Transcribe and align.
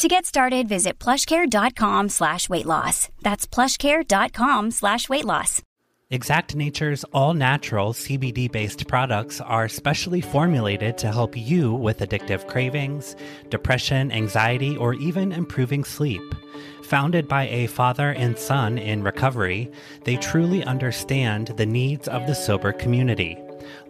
To 0.00 0.08
get 0.08 0.24
started, 0.24 0.66
visit 0.66 0.98
plushcare.com 0.98 2.08
slash 2.08 2.48
weight 2.48 2.64
loss. 2.64 3.10
That's 3.20 3.46
plushcare.com 3.46 4.70
slash 4.70 5.10
weight 5.10 5.26
loss. 5.26 5.60
Exact 6.08 6.56
Nature's 6.56 7.04
all 7.12 7.34
natural 7.34 7.92
CBD 7.92 8.50
based 8.50 8.88
products 8.88 9.42
are 9.42 9.68
specially 9.68 10.22
formulated 10.22 10.96
to 10.96 11.12
help 11.12 11.36
you 11.36 11.74
with 11.74 11.98
addictive 11.98 12.46
cravings, 12.46 13.14
depression, 13.50 14.10
anxiety, 14.10 14.74
or 14.74 14.94
even 14.94 15.32
improving 15.32 15.84
sleep. 15.84 16.22
Founded 16.84 17.28
by 17.28 17.48
a 17.48 17.66
father 17.66 18.12
and 18.14 18.38
son 18.38 18.78
in 18.78 19.02
recovery, 19.02 19.70
they 20.04 20.16
truly 20.16 20.64
understand 20.64 21.48
the 21.58 21.66
needs 21.66 22.08
of 22.08 22.26
the 22.26 22.34
sober 22.34 22.72
community. 22.72 23.36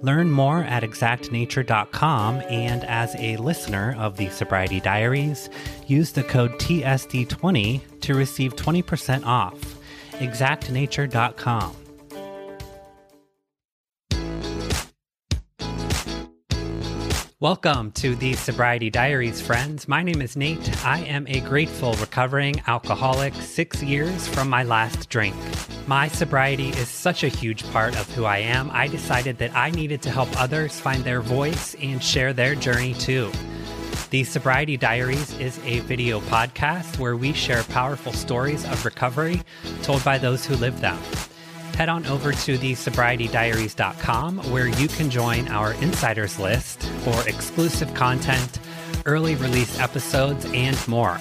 Learn 0.03 0.31
more 0.31 0.65
at 0.65 0.83
exactnature.com 0.83 2.43
and 2.49 2.85
as 2.85 3.15
a 3.17 3.37
listener 3.37 3.95
of 3.99 4.17
the 4.17 4.31
Sobriety 4.31 4.81
Diaries, 4.81 5.51
use 5.87 6.13
the 6.13 6.23
code 6.23 6.53
TSD20 6.53 8.01
to 8.01 8.15
receive 8.15 8.57
20% 8.57 9.27
off. 9.27 9.77
exactnature.com. 10.13 11.77
Welcome 17.41 17.93
to 17.93 18.15
the 18.17 18.35
Sobriety 18.35 18.91
Diaries, 18.91 19.41
friends. 19.41 19.89
My 19.89 20.03
name 20.03 20.21
is 20.21 20.37
Nate. 20.37 20.85
I 20.85 20.99
am 21.05 21.27
a 21.27 21.41
grateful 21.41 21.95
recovering 21.95 22.61
alcoholic 22.67 23.33
six 23.33 23.83
years 23.83 24.29
from 24.29 24.51
my 24.51 24.63
last 24.63 25.09
drink. 25.09 25.35
My 25.87 26.09
sobriety 26.09 26.69
is 26.69 26.91
such 26.91 27.25
a 27.25 27.29
huge 27.29 27.65
part 27.73 27.99
of 27.99 28.15
who 28.15 28.27
I 28.27 28.41
am. 28.41 28.69
I 28.75 28.89
decided 28.89 29.39
that 29.39 29.57
I 29.57 29.71
needed 29.71 30.03
to 30.03 30.11
help 30.11 30.29
others 30.39 30.79
find 30.79 31.03
their 31.03 31.23
voice 31.23 31.75
and 31.81 32.05
share 32.05 32.35
their 32.35 32.55
journey 32.55 32.93
too. 32.93 33.33
The 34.11 34.25
Sobriety 34.25 34.77
Diaries 34.77 35.33
is 35.39 35.59
a 35.65 35.81
video 35.81 36.21
podcast 36.21 36.99
where 36.99 37.17
we 37.17 37.33
share 37.33 37.63
powerful 37.63 38.13
stories 38.13 38.67
of 38.67 38.85
recovery 38.85 39.41
told 39.83 40.05
by 40.05 40.19
those 40.19 40.45
who 40.45 40.57
live 40.57 40.79
them 40.83 40.99
head 41.75 41.89
on 41.89 42.07
over 42.07 42.33
to 42.33 42.59
the 42.59 42.73
sobrietydiaries.com 42.73 44.39
where 44.51 44.69
you 44.69 44.89
can 44.89 45.11
join 45.11 45.49
our 45.49 45.75
insiders 45.75 46.39
list 46.39 46.83
for 47.05 47.29
exclusive 47.29 47.93
content, 47.95 48.59
early 49.07 49.35
release 49.37 49.79
episodes, 49.79 50.45
and 50.53 50.77
more. 50.89 51.19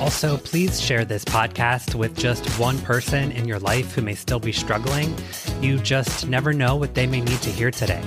Also, 0.00 0.36
please 0.38 0.80
share 0.80 1.04
this 1.04 1.24
podcast 1.24 1.94
with 1.94 2.16
just 2.16 2.46
one 2.58 2.78
person 2.80 3.30
in 3.32 3.46
your 3.46 3.58
life 3.58 3.94
who 3.94 4.02
may 4.02 4.14
still 4.14 4.40
be 4.40 4.52
struggling. 4.52 5.14
You 5.60 5.78
just 5.78 6.26
never 6.26 6.52
know 6.52 6.76
what 6.76 6.94
they 6.94 7.06
may 7.06 7.20
need 7.20 7.40
to 7.42 7.50
hear 7.50 7.70
today. 7.70 8.02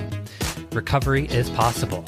Recovery 0.72 1.26
is 1.28 1.48
possible. 1.50 2.04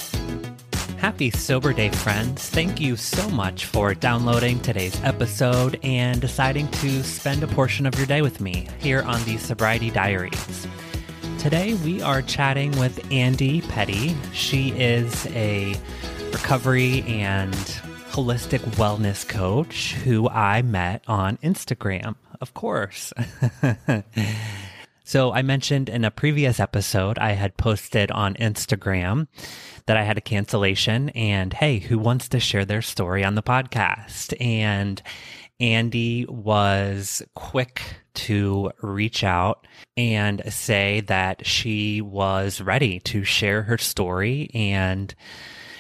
Happy 1.01 1.31
Sober 1.31 1.73
Day, 1.73 1.89
friends. 1.89 2.51
Thank 2.51 2.79
you 2.79 2.95
so 2.95 3.27
much 3.31 3.65
for 3.65 3.95
downloading 3.95 4.61
today's 4.61 5.01
episode 5.03 5.81
and 5.83 6.21
deciding 6.21 6.71
to 6.73 7.03
spend 7.03 7.43
a 7.43 7.47
portion 7.47 7.87
of 7.87 7.95
your 7.97 8.05
day 8.07 8.21
with 8.21 8.39
me 8.43 8.69
here 8.81 9.01
on 9.05 9.25
the 9.25 9.39
Sobriety 9.39 9.91
Diaries. 9.91 10.69
Today, 11.39 11.73
we 11.73 12.03
are 12.03 12.21
chatting 12.21 12.79
with 12.79 13.03
Andi 13.09 13.67
Petty. 13.71 14.15
She 14.35 14.73
is 14.73 15.27
a 15.29 15.75
recovery 16.33 17.01
and 17.09 17.55
holistic 18.11 18.61
wellness 18.77 19.27
coach 19.27 19.95
who 20.05 20.29
I 20.29 20.61
met 20.61 21.03
on 21.09 21.39
Instagram, 21.39 22.17
of 22.43 22.53
course. 22.53 23.15
so, 25.11 25.33
I 25.33 25.43
mentioned 25.43 25.89
in 25.89 26.05
a 26.05 26.11
previous 26.13 26.61
episode, 26.61 27.19
I 27.19 27.33
had 27.33 27.57
posted 27.57 28.13
on 28.13 28.35
Instagram 28.35 29.27
that 29.87 29.97
I 29.97 30.05
had 30.05 30.17
a 30.17 30.21
cancellation 30.21 31.09
and 31.09 31.53
hey, 31.53 31.81
who 31.81 31.99
wants 31.99 32.29
to 32.29 32.39
share 32.39 32.65
their 32.65 32.81
story 32.81 33.25
on 33.25 33.35
the 33.35 33.43
podcast? 33.43 34.41
And 34.41 35.03
Andi 35.61 36.29
was 36.29 37.25
quick 37.35 37.83
to 38.15 38.71
reach 38.83 39.25
out 39.25 39.67
and 39.97 40.45
say 40.49 41.01
that 41.09 41.45
she 41.45 42.01
was 42.01 42.61
ready 42.61 43.01
to 43.01 43.25
share 43.25 43.63
her 43.63 43.79
story 43.79 44.49
and 44.55 45.13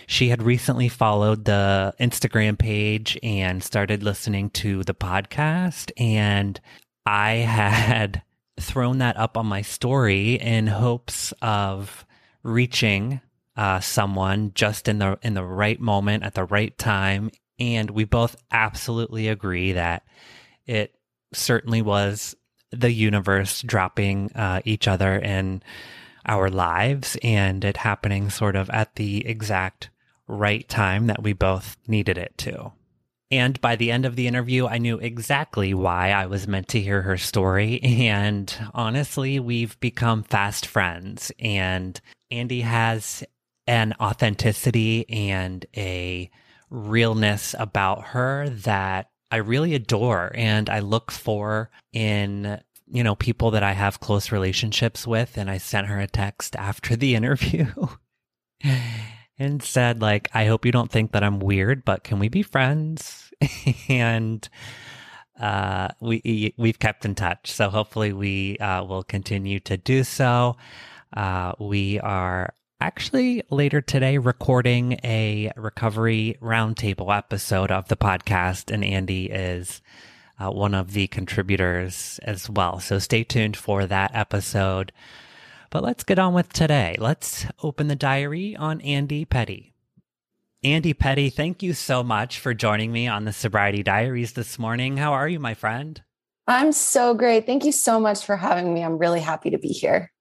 she 0.09 0.31
had 0.31 0.43
recently 0.43 0.89
followed 0.89 1.45
the 1.45 1.95
Instagram 2.01 2.59
page 2.59 3.17
and 3.23 3.63
started 3.63 4.03
listening 4.03 4.51
to 4.51 4.83
the 4.83 4.95
podcast 4.95 5.93
and 5.97 6.61
I 7.07 7.31
had 7.35 8.23
thrown 8.60 8.98
that 8.98 9.16
up 9.16 9.37
on 9.37 9.47
my 9.47 9.62
story 9.62 10.34
in 10.34 10.66
hopes 10.66 11.32
of 11.43 12.04
reaching 12.43 13.21
uh, 13.56 13.81
someone 13.81 14.53
just 14.54 14.88
in 14.88 14.98
the 14.98 15.19
in 15.22 15.34
the 15.34 15.44
right 15.44 15.81
moment 15.81 16.25
at 16.25 16.34
the 16.34 16.44
right 16.44 16.76
time, 16.78 17.31
and 17.59 17.91
we 17.91 18.04
both 18.04 18.37
absolutely 18.50 19.28
agree 19.28 19.72
that 19.72 20.04
it 20.66 20.94
certainly 21.32 21.82
was 21.82 22.34
the 22.71 22.93
universe 22.93 23.62
dropping 23.62 24.32
uh, 24.32 24.60
each 24.65 24.87
other 24.87 25.16
in 25.16 25.62
our 26.27 26.48
lives, 26.48 27.16
and 27.22 27.65
it 27.65 27.77
happening 27.77 28.31
sort 28.31 28.56
of 28.56 28.71
at 28.71 28.94
the 28.94 29.27
exact 29.27 29.91
right 30.27 30.69
time 30.69 31.09
that 31.09 31.22
we 31.22 31.32
both 31.32 31.77
needed 31.88 32.16
it 32.16 32.37
to. 32.38 32.72
And 33.31 33.61
by 33.61 33.77
the 33.77 33.93
end 33.93 34.07
of 34.07 34.17
the 34.17 34.27
interview, 34.27 34.67
I 34.67 34.79
knew 34.79 34.99
exactly 34.99 35.73
why 35.73 36.11
I 36.11 36.27
was 36.27 36.49
meant 36.49 36.69
to 36.69 36.81
hear 36.81 37.03
her 37.03 37.17
story. 37.17 37.81
And 38.11 38.53
honestly, 38.75 39.39
we've 39.39 39.79
become 39.79 40.23
fast 40.23 40.67
friends. 40.67 41.31
And 41.39 42.01
Andi 42.33 42.63
has 42.63 43.23
an 43.67 43.95
authenticity 44.01 45.09
and 45.09 45.65
a 45.77 46.31
realness 46.71 47.55
about 47.59 48.03
her 48.07 48.49
that 48.49 49.11
I 49.31 49.37
really 49.37 49.75
adore 49.75 50.33
and 50.35 50.69
I 50.69 50.81
look 50.81 51.13
for 51.13 51.71
in 51.93 52.61
you 52.91 53.05
know 53.05 53.15
people 53.15 53.53
that 53.53 53.63
I 53.63 53.73
have 53.73 54.01
close 54.01 54.33
relationships 54.33 55.07
with 55.07 55.37
and 55.37 55.51
I 55.51 55.59
sent 55.59 55.87
her 55.87 56.01
a 56.01 56.07
text 56.09 56.57
after 56.57 56.97
the 56.97 57.15
interview 57.21 57.67
and 59.41 59.62
said 59.62 60.01
like 60.01 60.28
I 60.33 60.47
hope 60.47 60.65
you 60.65 60.71
don't 60.73 60.91
think 60.91 61.12
that 61.12 61.25
I'm 61.25 61.41
weird 61.41 61.84
but 61.84 62.05
can 62.05 62.21
we 62.21 62.28
be 62.28 62.43
friends 62.43 63.33
and 63.89 64.49
uh, 65.41 65.89
we 66.01 66.55
we've 66.56 66.78
kept 66.78 67.05
in 67.05 67.17
touch 67.17 67.51
so 67.51 67.71
hopefully 67.71 68.12
we 68.12 68.59
uh, 68.59 68.84
will 68.84 69.03
continue 69.03 69.59
to 69.61 69.77
do 69.77 70.05
so 70.05 70.56
uh, 71.12 71.55
we 71.59 71.99
are 72.01 72.55
actually 72.81 73.43
later 73.51 73.81
today 73.81 74.17
recording 74.17 74.99
a 75.05 75.53
recovery 75.57 76.37
roundtable 76.41 77.15
episode 77.15 77.71
of 77.71 77.89
the 77.89 77.97
podcast, 77.97 78.72
and 78.72 78.83
andi 78.83 79.28
is 79.31 79.83
uh, 80.39 80.51
one 80.51 80.75
of 80.75 80.93
the 80.93 81.07
contributors 81.09 82.19
as 82.22 82.49
well. 82.49 82.81
So 82.81 82.99
stay 82.99 83.22
tuned 83.22 83.57
for 83.57 83.87
that 83.87 84.12
episode. 84.15 84.93
But 85.71 85.85
let's 85.85 86.03
get 86.03 86.19
on 86.19 86.35
with 86.35 86.53
today. 86.53 86.97
Let's 86.99 87.47
open 87.63 87.87
the 87.87 87.97
diary 87.97 88.57
on 88.57 88.81
Andi 88.81 89.29
Petty. 89.29 89.73
Andi 90.65 90.99
Petty, 90.99 91.31
thank 91.31 91.63
you 91.63 91.75
so 91.75 92.03
much 92.03 92.41
for 92.41 92.53
joining 92.53 92.93
me 92.93 93.07
on 93.07 93.25
the 93.25 93.33
Sobriety 93.33 93.85
Diaries 93.85 94.33
this 94.33 94.59
morning. 94.59 94.97
How 94.97 95.13
are 95.13 95.29
you, 95.29 95.39
my 95.39 95.55
friend? 95.55 96.03
I'm 96.49 96.73
so 96.73 97.15
great. 97.15 97.47
Thank 97.47 97.65
you 97.65 97.71
so 97.71 98.01
much 98.01 98.27
for 98.27 98.37
having 98.37 98.75
me. 98.75 98.83
I'm 98.83 98.99
really 98.99 99.21
happy 99.21 99.51
to 99.51 99.59
be 99.59 99.69
here. 99.69 100.13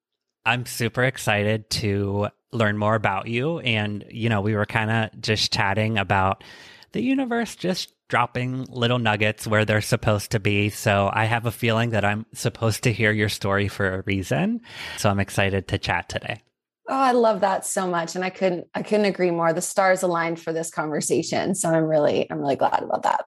I'm 0.45 0.67
super 0.67 1.03
excited 1.03 1.69
to 1.71 2.29
learn 2.51 2.77
more 2.77 2.95
about 2.95 3.27
you. 3.27 3.59
And, 3.59 4.05
you 4.09 4.29
know, 4.29 4.41
we 4.41 4.55
were 4.55 4.67
kind 4.67 4.91
of 4.91 5.19
just 5.19 5.51
chatting 5.51 5.97
about 5.97 6.43
the 6.91 7.01
universe 7.01 7.55
just 7.55 7.91
dropping 8.09 8.65
little 8.65 8.99
nuggets 8.99 9.47
where 9.47 9.63
they're 9.63 9.81
supposed 9.81 10.31
to 10.31 10.39
be. 10.39 10.69
So 10.69 11.09
I 11.13 11.25
have 11.25 11.45
a 11.45 11.51
feeling 11.51 11.91
that 11.91 12.03
I'm 12.03 12.25
supposed 12.33 12.83
to 12.83 12.91
hear 12.91 13.11
your 13.11 13.29
story 13.29 13.67
for 13.67 13.95
a 13.95 14.01
reason. 14.01 14.61
So 14.97 15.09
I'm 15.09 15.19
excited 15.19 15.67
to 15.69 15.77
chat 15.77 16.09
today. 16.09 16.41
Oh, 16.89 16.95
I 16.95 17.11
love 17.11 17.41
that 17.41 17.65
so 17.65 17.87
much. 17.87 18.15
And 18.15 18.25
I 18.25 18.31
couldn't 18.31 18.67
I 18.73 18.81
couldn't 18.81 19.05
agree 19.05 19.31
more. 19.31 19.53
The 19.53 19.61
stars 19.61 20.01
aligned 20.01 20.39
for 20.39 20.51
this 20.51 20.71
conversation. 20.71 21.53
So 21.53 21.69
I'm 21.69 21.85
really 21.85 22.29
I'm 22.29 22.39
really 22.39 22.55
glad 22.55 22.81
about 22.81 23.03
that. 23.03 23.25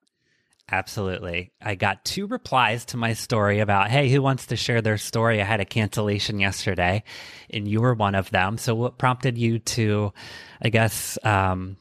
Absolutely. 0.70 1.52
I 1.60 1.74
got 1.74 2.04
two 2.04 2.26
replies 2.26 2.86
to 2.86 2.96
my 2.96 3.12
story 3.12 3.60
about, 3.60 3.90
hey, 3.90 4.08
who 4.08 4.22
wants 4.22 4.46
to 4.46 4.56
share 4.56 4.80
their 4.80 4.96
story? 4.96 5.40
I 5.40 5.44
had 5.44 5.60
a 5.60 5.66
cancellation 5.66 6.40
yesterday, 6.40 7.02
and 7.50 7.68
you 7.68 7.82
were 7.82 7.94
one 7.94 8.14
of 8.14 8.30
them. 8.30 8.56
So, 8.56 8.74
what 8.74 8.96
prompted 8.96 9.36
you 9.36 9.58
to, 9.58 10.14
I 10.62 10.70
guess, 10.70 11.18
um, 11.24 11.76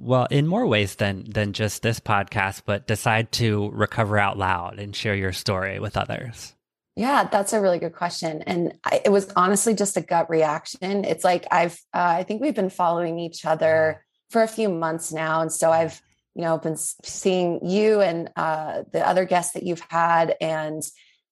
well, 0.00 0.26
in 0.30 0.46
more 0.46 0.66
ways 0.66 0.96
than 0.96 1.24
than 1.28 1.52
just 1.52 1.82
this 1.82 2.00
podcast, 2.00 2.62
but 2.64 2.86
decide 2.86 3.32
to 3.32 3.70
recover 3.72 4.18
out 4.18 4.38
loud 4.38 4.78
and 4.78 4.94
share 4.94 5.14
your 5.14 5.32
story 5.32 5.78
with 5.78 5.96
others? 5.96 6.54
Yeah, 6.96 7.28
that's 7.30 7.52
a 7.52 7.60
really 7.60 7.78
good 7.78 7.94
question. 7.94 8.42
And 8.42 8.74
I, 8.84 9.00
it 9.04 9.10
was 9.10 9.32
honestly 9.36 9.74
just 9.74 9.96
a 9.96 10.00
gut 10.00 10.28
reaction. 10.28 11.04
It's 11.04 11.24
like 11.24 11.46
I've, 11.50 11.80
uh, 11.94 12.16
I 12.18 12.24
think 12.24 12.42
we've 12.42 12.54
been 12.54 12.68
following 12.68 13.18
each 13.18 13.44
other 13.44 14.04
for 14.28 14.42
a 14.42 14.48
few 14.48 14.68
months 14.68 15.12
now. 15.12 15.40
And 15.40 15.52
so 15.52 15.70
I've, 15.70 16.00
you 16.34 16.42
know, 16.42 16.58
been 16.58 16.76
seeing 16.76 17.64
you 17.66 18.00
and 18.00 18.30
uh, 18.36 18.82
the 18.92 19.06
other 19.06 19.24
guests 19.24 19.54
that 19.54 19.62
you've 19.62 19.84
had. 19.88 20.36
And 20.40 20.82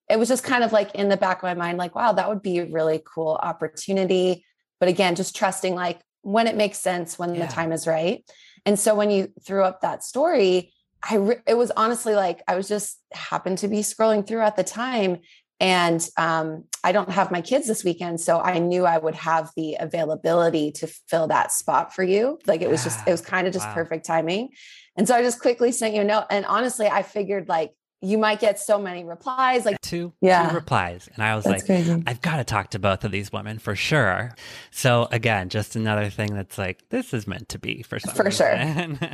it 0.09 0.19
was 0.19 0.29
just 0.29 0.45
kind 0.45 0.65
of 0.65 0.73
like 0.73 0.95
in 0.95 1.09
the 1.09 1.17
back 1.17 1.39
of 1.39 1.43
my 1.43 1.55
mind, 1.55 1.77
like, 1.77 1.95
wow, 1.95 2.13
that 2.13 2.29
would 2.29 2.41
be 2.41 2.59
a 2.59 2.67
really 2.67 3.03
cool 3.05 3.39
opportunity. 3.43 4.47
But 4.81 4.89
again, 4.89 5.17
just 5.17 5.37
trusting 5.37 5.75
like 5.75 6.01
when 6.23 6.47
it 6.47 6.57
makes 6.57 6.79
sense, 6.79 7.19
when 7.19 7.35
yeah. 7.35 7.47
the 7.47 7.53
time 7.53 7.73
is 7.73 7.87
right. 7.87 8.25
And 8.69 8.79
so 8.79 8.95
when 8.95 9.11
you 9.11 9.33
threw 9.47 9.65
up 9.65 9.81
that 9.81 10.05
story, 10.05 10.75
I 11.03 11.15
re- 11.15 11.41
it 11.47 11.55
was 11.57 11.71
honestly 11.71 12.15
like 12.15 12.43
I 12.47 12.55
was 12.55 12.69
just 12.69 12.99
happened 13.15 13.57
to 13.59 13.69
be 13.69 13.79
scrolling 13.79 14.27
through 14.27 14.43
at 14.43 14.57
the 14.57 14.63
time 14.63 15.21
and 15.59 16.07
um, 16.19 16.65
I 16.85 16.93
don't 16.93 17.09
have 17.11 17.31
my 17.31 17.41
kids 17.41 17.67
this 17.67 17.83
weekend, 17.83 18.21
so 18.21 18.39
I 18.39 18.59
knew 18.59 18.85
I 18.85 18.99
would 18.99 19.15
have 19.15 19.51
the 19.57 19.79
availability 19.81 20.71
to 20.73 20.87
fill 21.09 21.29
that 21.29 21.51
spot 21.51 21.95
for 21.95 22.03
you. 22.03 22.39
Like 22.47 22.61
it 22.61 22.69
was 22.69 22.85
just, 22.85 23.01
it 23.09 23.11
was 23.11 23.23
kind 23.23 23.47
of 23.47 23.55
just 23.55 23.67
wow. 23.69 23.75
perfect 23.75 24.05
timing. 24.05 24.51
And 24.99 25.09
so 25.09 25.15
I 25.15 25.23
just 25.23 25.41
quickly 25.41 25.73
sent 25.73 25.95
you 25.95 26.03
a 26.03 26.05
note. 26.05 26.27
And 26.29 26.45
honestly, 26.45 26.89
I 26.89 27.03
figured 27.03 27.49
like 27.49 27.73
you 28.01 28.17
might 28.17 28.39
get 28.39 28.61
so 28.61 28.79
many 28.79 29.05
replies 29.05 29.65
like 29.65 29.81
two 29.81 30.13
yeah. 30.21 30.49
two 30.49 30.55
replies. 30.55 31.09
And 31.15 31.23
i 31.25 31.35
was 31.35 31.45
that's 31.45 31.63
like 31.63 31.67
crazy. 31.67 32.03
i've 32.07 32.21
got 32.21 32.37
to 32.37 32.45
talk 32.45 32.71
to 32.71 32.79
both 32.79 33.05
of 33.05 33.11
these 33.11 33.33
women 33.33 33.59
for 33.59 33.75
sure. 33.75 34.35
So 34.71 35.09
again 35.11 35.49
just 35.49 35.77
another 35.77 36.11
thing 36.11 36.35
that's 36.35 36.59
like 36.59 36.89
this 36.91 37.13
is 37.13 37.27
meant 37.27 37.49
to 37.51 37.59
be 37.59 37.83
for 37.83 37.99
for 38.01 38.31
sure. 38.31 38.55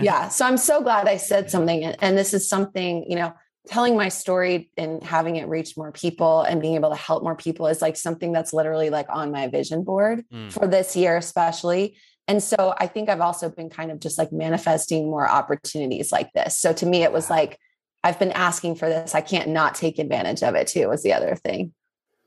yeah. 0.00 0.28
So 0.34 0.46
i'm 0.46 0.56
so 0.56 0.82
glad 0.82 1.08
i 1.08 1.16
said 1.16 1.50
something 1.50 1.84
and 1.84 2.18
this 2.18 2.34
is 2.34 2.48
something 2.48 3.04
you 3.08 3.16
know 3.16 3.32
telling 3.66 3.96
my 3.96 4.10
story 4.10 4.70
and 4.76 5.02
having 5.02 5.36
it 5.36 5.48
reach 5.48 5.76
more 5.76 5.90
people 5.90 6.42
and 6.42 6.60
being 6.60 6.74
able 6.74 6.90
to 6.90 6.96
help 6.96 7.22
more 7.22 7.34
people 7.36 7.66
is 7.66 7.80
like 7.80 7.96
something 7.96 8.30
that's 8.32 8.52
literally 8.52 8.90
like 8.90 9.06
on 9.08 9.30
my 9.30 9.48
vision 9.48 9.84
board 9.84 10.22
mm. 10.30 10.52
for 10.52 10.66
this 10.66 10.94
year 10.94 11.16
especially. 11.16 11.96
And 12.26 12.42
so 12.42 12.74
i 12.78 12.86
think 12.86 13.08
i've 13.08 13.20
also 13.20 13.48
been 13.48 13.70
kind 13.70 13.90
of 13.90 14.00
just 14.00 14.18
like 14.18 14.32
manifesting 14.32 15.10
more 15.10 15.28
opportunities 15.28 16.12
like 16.12 16.32
this. 16.34 16.58
So 16.58 16.72
to 16.74 16.86
me 16.86 17.02
it 17.02 17.12
was 17.12 17.30
like 17.30 17.58
I've 18.04 18.18
been 18.18 18.32
asking 18.32 18.76
for 18.76 18.88
this. 18.88 19.14
I 19.14 19.22
can't 19.22 19.48
not 19.48 19.74
take 19.74 19.98
advantage 19.98 20.42
of 20.42 20.54
it 20.54 20.68
too, 20.68 20.88
was 20.88 21.02
the 21.02 21.14
other 21.14 21.34
thing. 21.34 21.72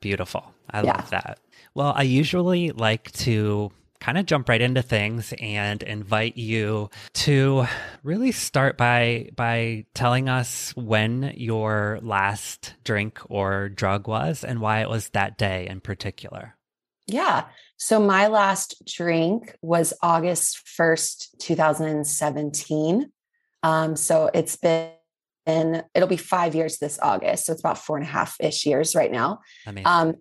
Beautiful. 0.00 0.52
I 0.68 0.82
yeah. 0.82 0.96
love 0.96 1.10
that. 1.10 1.38
Well, 1.74 1.92
I 1.96 2.02
usually 2.02 2.72
like 2.72 3.12
to 3.12 3.70
kind 4.00 4.18
of 4.18 4.26
jump 4.26 4.48
right 4.48 4.60
into 4.60 4.82
things 4.82 5.32
and 5.40 5.82
invite 5.84 6.36
you 6.36 6.90
to 7.12 7.66
really 8.02 8.32
start 8.32 8.76
by 8.76 9.30
by 9.34 9.84
telling 9.94 10.28
us 10.28 10.74
when 10.76 11.32
your 11.36 12.00
last 12.02 12.74
drink 12.84 13.20
or 13.28 13.68
drug 13.68 14.08
was 14.08 14.44
and 14.44 14.60
why 14.60 14.80
it 14.80 14.88
was 14.88 15.10
that 15.10 15.38
day 15.38 15.68
in 15.68 15.80
particular. 15.80 16.56
Yeah. 17.06 17.46
So 17.76 18.00
my 18.00 18.26
last 18.26 18.82
drink 18.84 19.56
was 19.62 19.94
August 20.02 20.60
1st, 20.78 21.38
2017. 21.38 23.12
Um, 23.62 23.96
so 23.96 24.30
it's 24.34 24.56
been 24.56 24.90
and 25.48 25.82
it'll 25.94 26.08
be 26.08 26.18
five 26.18 26.54
years 26.54 26.76
this 26.76 26.98
August. 27.02 27.46
So 27.46 27.52
it's 27.52 27.62
about 27.62 27.78
four 27.78 27.96
and 27.96 28.06
a 28.06 28.08
half 28.08 28.36
ish 28.38 28.66
years 28.66 28.94
right 28.94 29.10
now. 29.10 29.40
Um, 29.86 30.16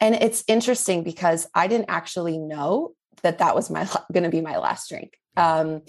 and 0.00 0.14
it's 0.14 0.42
interesting 0.48 1.04
because 1.04 1.46
I 1.54 1.68
didn't 1.68 1.90
actually 1.90 2.38
know 2.38 2.94
that 3.22 3.38
that 3.38 3.54
was 3.54 3.70
my 3.70 3.86
going 4.12 4.24
to 4.24 4.30
be 4.30 4.40
my 4.40 4.56
last 4.56 4.88
drink. 4.88 5.12
Um, 5.36 5.82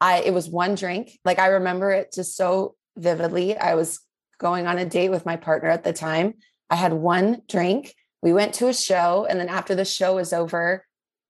I 0.00 0.20
it 0.22 0.34
was 0.34 0.48
one 0.48 0.74
drink. 0.74 1.18
Like 1.24 1.38
I 1.38 1.46
remember 1.46 1.92
it 1.92 2.12
just 2.12 2.36
so 2.36 2.74
vividly. 2.96 3.56
I 3.56 3.76
was 3.76 4.00
going 4.38 4.66
on 4.66 4.78
a 4.78 4.84
date 4.84 5.10
with 5.10 5.24
my 5.24 5.36
partner 5.36 5.70
at 5.70 5.84
the 5.84 5.92
time. 5.92 6.34
I 6.68 6.74
had 6.74 6.92
one 6.92 7.42
drink. 7.48 7.94
We 8.20 8.32
went 8.32 8.54
to 8.54 8.68
a 8.68 8.74
show, 8.74 9.26
and 9.30 9.38
then 9.38 9.48
after 9.48 9.76
the 9.76 9.84
show 9.84 10.16
was 10.16 10.32
over, 10.32 10.84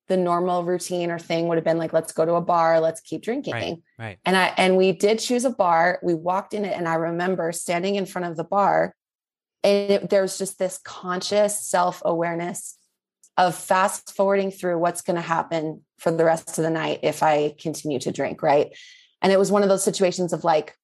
the 0.08 0.16
normal 0.16 0.64
routine 0.64 1.10
or 1.10 1.18
thing 1.18 1.48
would 1.48 1.56
have 1.56 1.64
been 1.64 1.78
like 1.78 1.92
let's 1.92 2.12
go 2.12 2.24
to 2.24 2.34
a 2.34 2.40
bar 2.40 2.80
let's 2.80 3.00
keep 3.00 3.22
drinking. 3.22 3.52
right, 3.52 3.78
right, 3.98 4.18
and 4.24 4.36
i 4.36 4.52
and 4.56 4.76
we 4.76 4.92
did 4.92 5.18
choose 5.18 5.44
a 5.44 5.50
bar. 5.50 5.98
We 6.02 6.14
walked 6.14 6.54
in 6.54 6.64
it 6.64 6.76
and 6.76 6.88
i 6.88 6.94
remember 6.94 7.52
standing 7.52 7.94
in 7.94 8.06
front 8.06 8.26
of 8.26 8.36
the 8.36 8.44
bar 8.44 8.94
and 9.62 9.90
it, 9.90 10.10
there 10.10 10.22
was 10.22 10.36
just 10.36 10.58
this 10.58 10.78
conscious 10.78 11.58
self-awareness 11.58 12.76
of 13.36 13.54
fast 13.54 14.14
forwarding 14.14 14.50
through 14.50 14.78
what's 14.78 15.02
going 15.02 15.16
to 15.16 15.22
happen 15.22 15.82
for 15.98 16.12
the 16.12 16.24
rest 16.24 16.58
of 16.58 16.64
the 16.64 16.70
night 16.70 17.00
if 17.02 17.22
i 17.22 17.54
continue 17.58 17.98
to 17.98 18.12
drink 18.12 18.42
right? 18.42 18.76
And 19.22 19.32
it 19.32 19.38
was 19.38 19.50
one 19.50 19.62
of 19.62 19.70
those 19.70 19.82
situations 19.82 20.34
of 20.34 20.44
like 20.44 20.76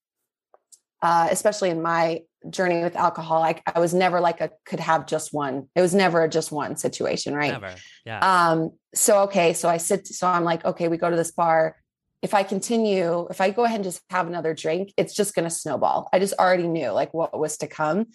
uh, 1.03 1.29
especially 1.31 1.71
in 1.71 1.83
my 1.83 2.23
journey 2.49 2.83
with 2.83 2.97
alcohol 2.97 3.43
I, 3.43 3.61
I 3.75 3.81
was 3.81 3.93
never 3.93 4.21
like 4.21 4.41
a 4.41 4.51
could 4.65 4.81
have 4.81 5.07
just 5.07 5.33
one. 5.33 5.69
It 5.75 5.83
was 5.83 5.95
never 5.95 6.23
a 6.23 6.29
just 6.29 6.51
one 6.51 6.77
situation 6.77 7.35
right? 7.35 7.53
Never. 7.53 7.75
Yeah. 8.07 8.51
Um 8.53 8.71
so 8.95 9.23
okay 9.25 9.53
so 9.53 9.69
i 9.69 9.77
sit 9.77 10.07
so 10.07 10.27
i'm 10.27 10.43
like 10.43 10.65
okay 10.65 10.89
we 10.89 10.97
go 10.97 11.11
to 11.11 11.17
this 11.17 11.33
bar. 11.33 11.77
If 12.23 12.33
i 12.33 12.43
continue 12.43 13.27
if 13.29 13.41
i 13.41 13.51
go 13.51 13.65
ahead 13.65 13.77
and 13.77 13.85
just 13.85 14.01
have 14.09 14.27
another 14.27 14.55
drink 14.55 14.93
it's 14.97 15.15
just 15.15 15.35
going 15.35 15.49
to 15.49 15.55
snowball. 15.55 16.09
I 16.13 16.19
just 16.19 16.35
already 16.35 16.67
knew 16.67 16.91
like 16.91 17.13
what 17.13 17.39
was 17.39 17.59
to 17.59 17.67
come. 17.67 18.07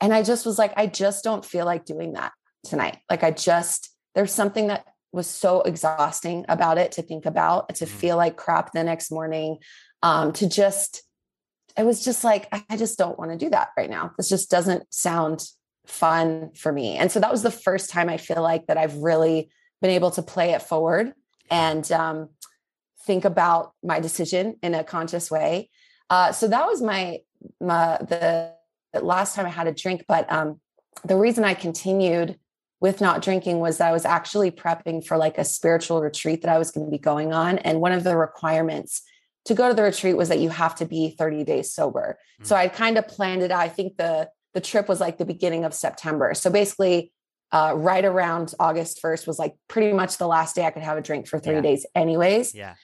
And 0.00 0.12
i 0.12 0.22
just 0.22 0.44
was 0.44 0.58
like 0.58 0.74
i 0.76 0.86
just 0.86 1.24
don't 1.24 1.44
feel 1.44 1.64
like 1.64 1.84
doing 1.86 2.12
that 2.14 2.32
tonight. 2.64 2.98
Like 3.08 3.22
i 3.22 3.30
just 3.30 3.90
there's 4.14 4.32
something 4.32 4.66
that 4.66 4.84
was 5.12 5.26
so 5.26 5.62
exhausting 5.62 6.44
about 6.48 6.78
it 6.78 6.92
to 6.92 7.02
think 7.02 7.24
about 7.24 7.74
to 7.76 7.86
mm-hmm. 7.86 7.96
feel 7.96 8.16
like 8.16 8.36
crap 8.36 8.72
the 8.72 8.84
next 8.84 9.10
morning 9.10 9.58
um 10.02 10.32
to 10.32 10.48
just 10.48 11.02
it 11.76 11.84
was 11.84 12.04
just 12.04 12.24
like, 12.24 12.48
I 12.52 12.76
just 12.76 12.98
don't 12.98 13.18
want 13.18 13.30
to 13.30 13.36
do 13.36 13.50
that 13.50 13.70
right 13.76 13.90
now. 13.90 14.12
This 14.16 14.28
just 14.28 14.50
doesn't 14.50 14.92
sound 14.92 15.44
fun 15.86 16.50
for 16.54 16.72
me. 16.72 16.96
And 16.96 17.10
so 17.10 17.20
that 17.20 17.30
was 17.30 17.42
the 17.42 17.50
first 17.50 17.90
time 17.90 18.08
I 18.08 18.16
feel 18.16 18.42
like 18.42 18.66
that 18.66 18.78
I've 18.78 18.96
really 18.96 19.50
been 19.80 19.90
able 19.90 20.10
to 20.12 20.22
play 20.22 20.50
it 20.52 20.62
forward 20.62 21.12
and 21.50 21.90
um, 21.92 22.28
think 23.04 23.24
about 23.24 23.72
my 23.82 24.00
decision 24.00 24.56
in 24.62 24.74
a 24.74 24.84
conscious 24.84 25.30
way. 25.30 25.70
Uh, 26.08 26.32
so 26.32 26.48
that 26.48 26.66
was 26.66 26.82
my, 26.82 27.18
my 27.60 27.98
the 28.08 28.52
last 29.00 29.34
time 29.34 29.46
I 29.46 29.50
had 29.50 29.66
a 29.66 29.72
drink. 29.72 30.04
But 30.06 30.30
um, 30.30 30.60
the 31.04 31.16
reason 31.16 31.44
I 31.44 31.54
continued 31.54 32.38
with 32.80 33.00
not 33.00 33.22
drinking 33.22 33.60
was 33.60 33.78
that 33.78 33.88
I 33.88 33.92
was 33.92 34.04
actually 34.04 34.50
prepping 34.50 35.04
for 35.04 35.16
like 35.16 35.38
a 35.38 35.44
spiritual 35.44 36.00
retreat 36.00 36.42
that 36.42 36.50
I 36.50 36.58
was 36.58 36.70
going 36.70 36.86
to 36.86 36.90
be 36.90 36.98
going 36.98 37.32
on. 37.32 37.58
And 37.58 37.80
one 37.80 37.92
of 37.92 38.04
the 38.04 38.16
requirements 38.16 39.02
to 39.46 39.54
go 39.54 39.68
to 39.68 39.74
the 39.74 39.82
retreat 39.82 40.16
was 40.16 40.28
that 40.28 40.38
you 40.38 40.50
have 40.50 40.74
to 40.76 40.84
be 40.84 41.14
30 41.18 41.44
days 41.44 41.72
sober. 41.72 42.18
Mm-hmm. 42.34 42.44
So 42.44 42.56
I 42.56 42.68
kind 42.68 42.98
of 42.98 43.08
planned 43.08 43.42
it. 43.42 43.50
out. 43.50 43.60
I 43.60 43.68
think 43.68 43.96
the 43.96 44.28
the 44.52 44.60
trip 44.60 44.88
was 44.88 45.00
like 45.00 45.18
the 45.18 45.24
beginning 45.24 45.64
of 45.64 45.72
September. 45.72 46.34
So 46.34 46.50
basically, 46.50 47.12
uh, 47.52 47.72
right 47.76 48.04
around 48.04 48.52
August 48.58 49.00
1st 49.02 49.26
was 49.26 49.38
like 49.38 49.54
pretty 49.68 49.92
much 49.92 50.18
the 50.18 50.26
last 50.26 50.56
day 50.56 50.64
I 50.64 50.70
could 50.70 50.82
have 50.82 50.98
a 50.98 51.00
drink 51.00 51.28
for 51.28 51.38
30 51.38 51.56
yeah. 51.56 51.60
days, 51.60 51.86
anyways. 51.94 52.54
Yeah. 52.54 52.74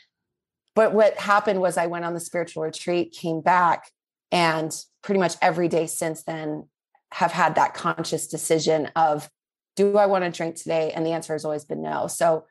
But 0.77 0.93
what 0.93 1.17
happened 1.17 1.61
was 1.61 1.77
I 1.77 1.87
went 1.87 2.05
on 2.05 2.15
the 2.15 2.21
spiritual 2.21 2.63
retreat, 2.63 3.17
came 3.19 3.41
back, 3.41 3.91
and 4.31 4.73
pretty 5.03 5.19
much 5.19 5.35
every 5.41 5.69
day 5.69 5.87
since 5.87 6.23
then 6.23 6.69
have 7.13 7.33
had 7.33 7.55
that 7.55 7.75
conscious 7.75 8.27
decision 8.27 8.91
of 8.97 9.29
do 9.77 9.97
I 9.97 10.07
want 10.07 10.25
to 10.25 10.31
drink 10.31 10.57
today? 10.57 10.93
And 10.93 11.05
the 11.05 11.13
answer 11.13 11.33
has 11.33 11.45
always 11.45 11.65
been 11.65 11.83
no. 11.83 12.07
So 12.07 12.45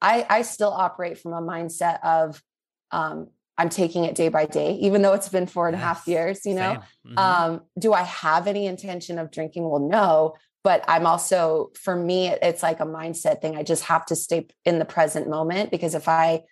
I, 0.00 0.26
I 0.28 0.42
still 0.42 0.72
operate 0.72 1.18
from 1.18 1.32
a 1.32 1.42
mindset 1.42 2.02
of 2.02 2.42
um, 2.90 3.28
I'm 3.60 3.68
taking 3.68 4.04
it 4.04 4.14
day 4.14 4.30
by 4.30 4.46
day, 4.46 4.72
even 4.76 5.02
though 5.02 5.12
it's 5.12 5.28
been 5.28 5.46
four 5.46 5.68
and 5.68 5.76
yes. 5.76 5.82
a 5.82 5.86
half 5.86 6.08
years, 6.08 6.46
you 6.46 6.54
know? 6.54 6.82
Mm-hmm. 7.06 7.18
Um, 7.18 7.60
do 7.78 7.92
I 7.92 8.04
have 8.04 8.46
any 8.46 8.64
intention 8.64 9.18
of 9.18 9.30
drinking? 9.30 9.68
Well, 9.68 9.80
no, 9.80 10.34
but 10.64 10.82
I'm 10.88 11.04
also, 11.04 11.70
for 11.74 11.94
me, 11.94 12.28
it's 12.28 12.62
like 12.62 12.80
a 12.80 12.86
mindset 12.86 13.42
thing. 13.42 13.56
I 13.56 13.62
just 13.62 13.84
have 13.84 14.06
to 14.06 14.16
stay 14.16 14.46
in 14.64 14.78
the 14.78 14.86
present 14.86 15.28
moment 15.28 15.70
because 15.70 15.94
if 15.94 16.08
I 16.08 16.44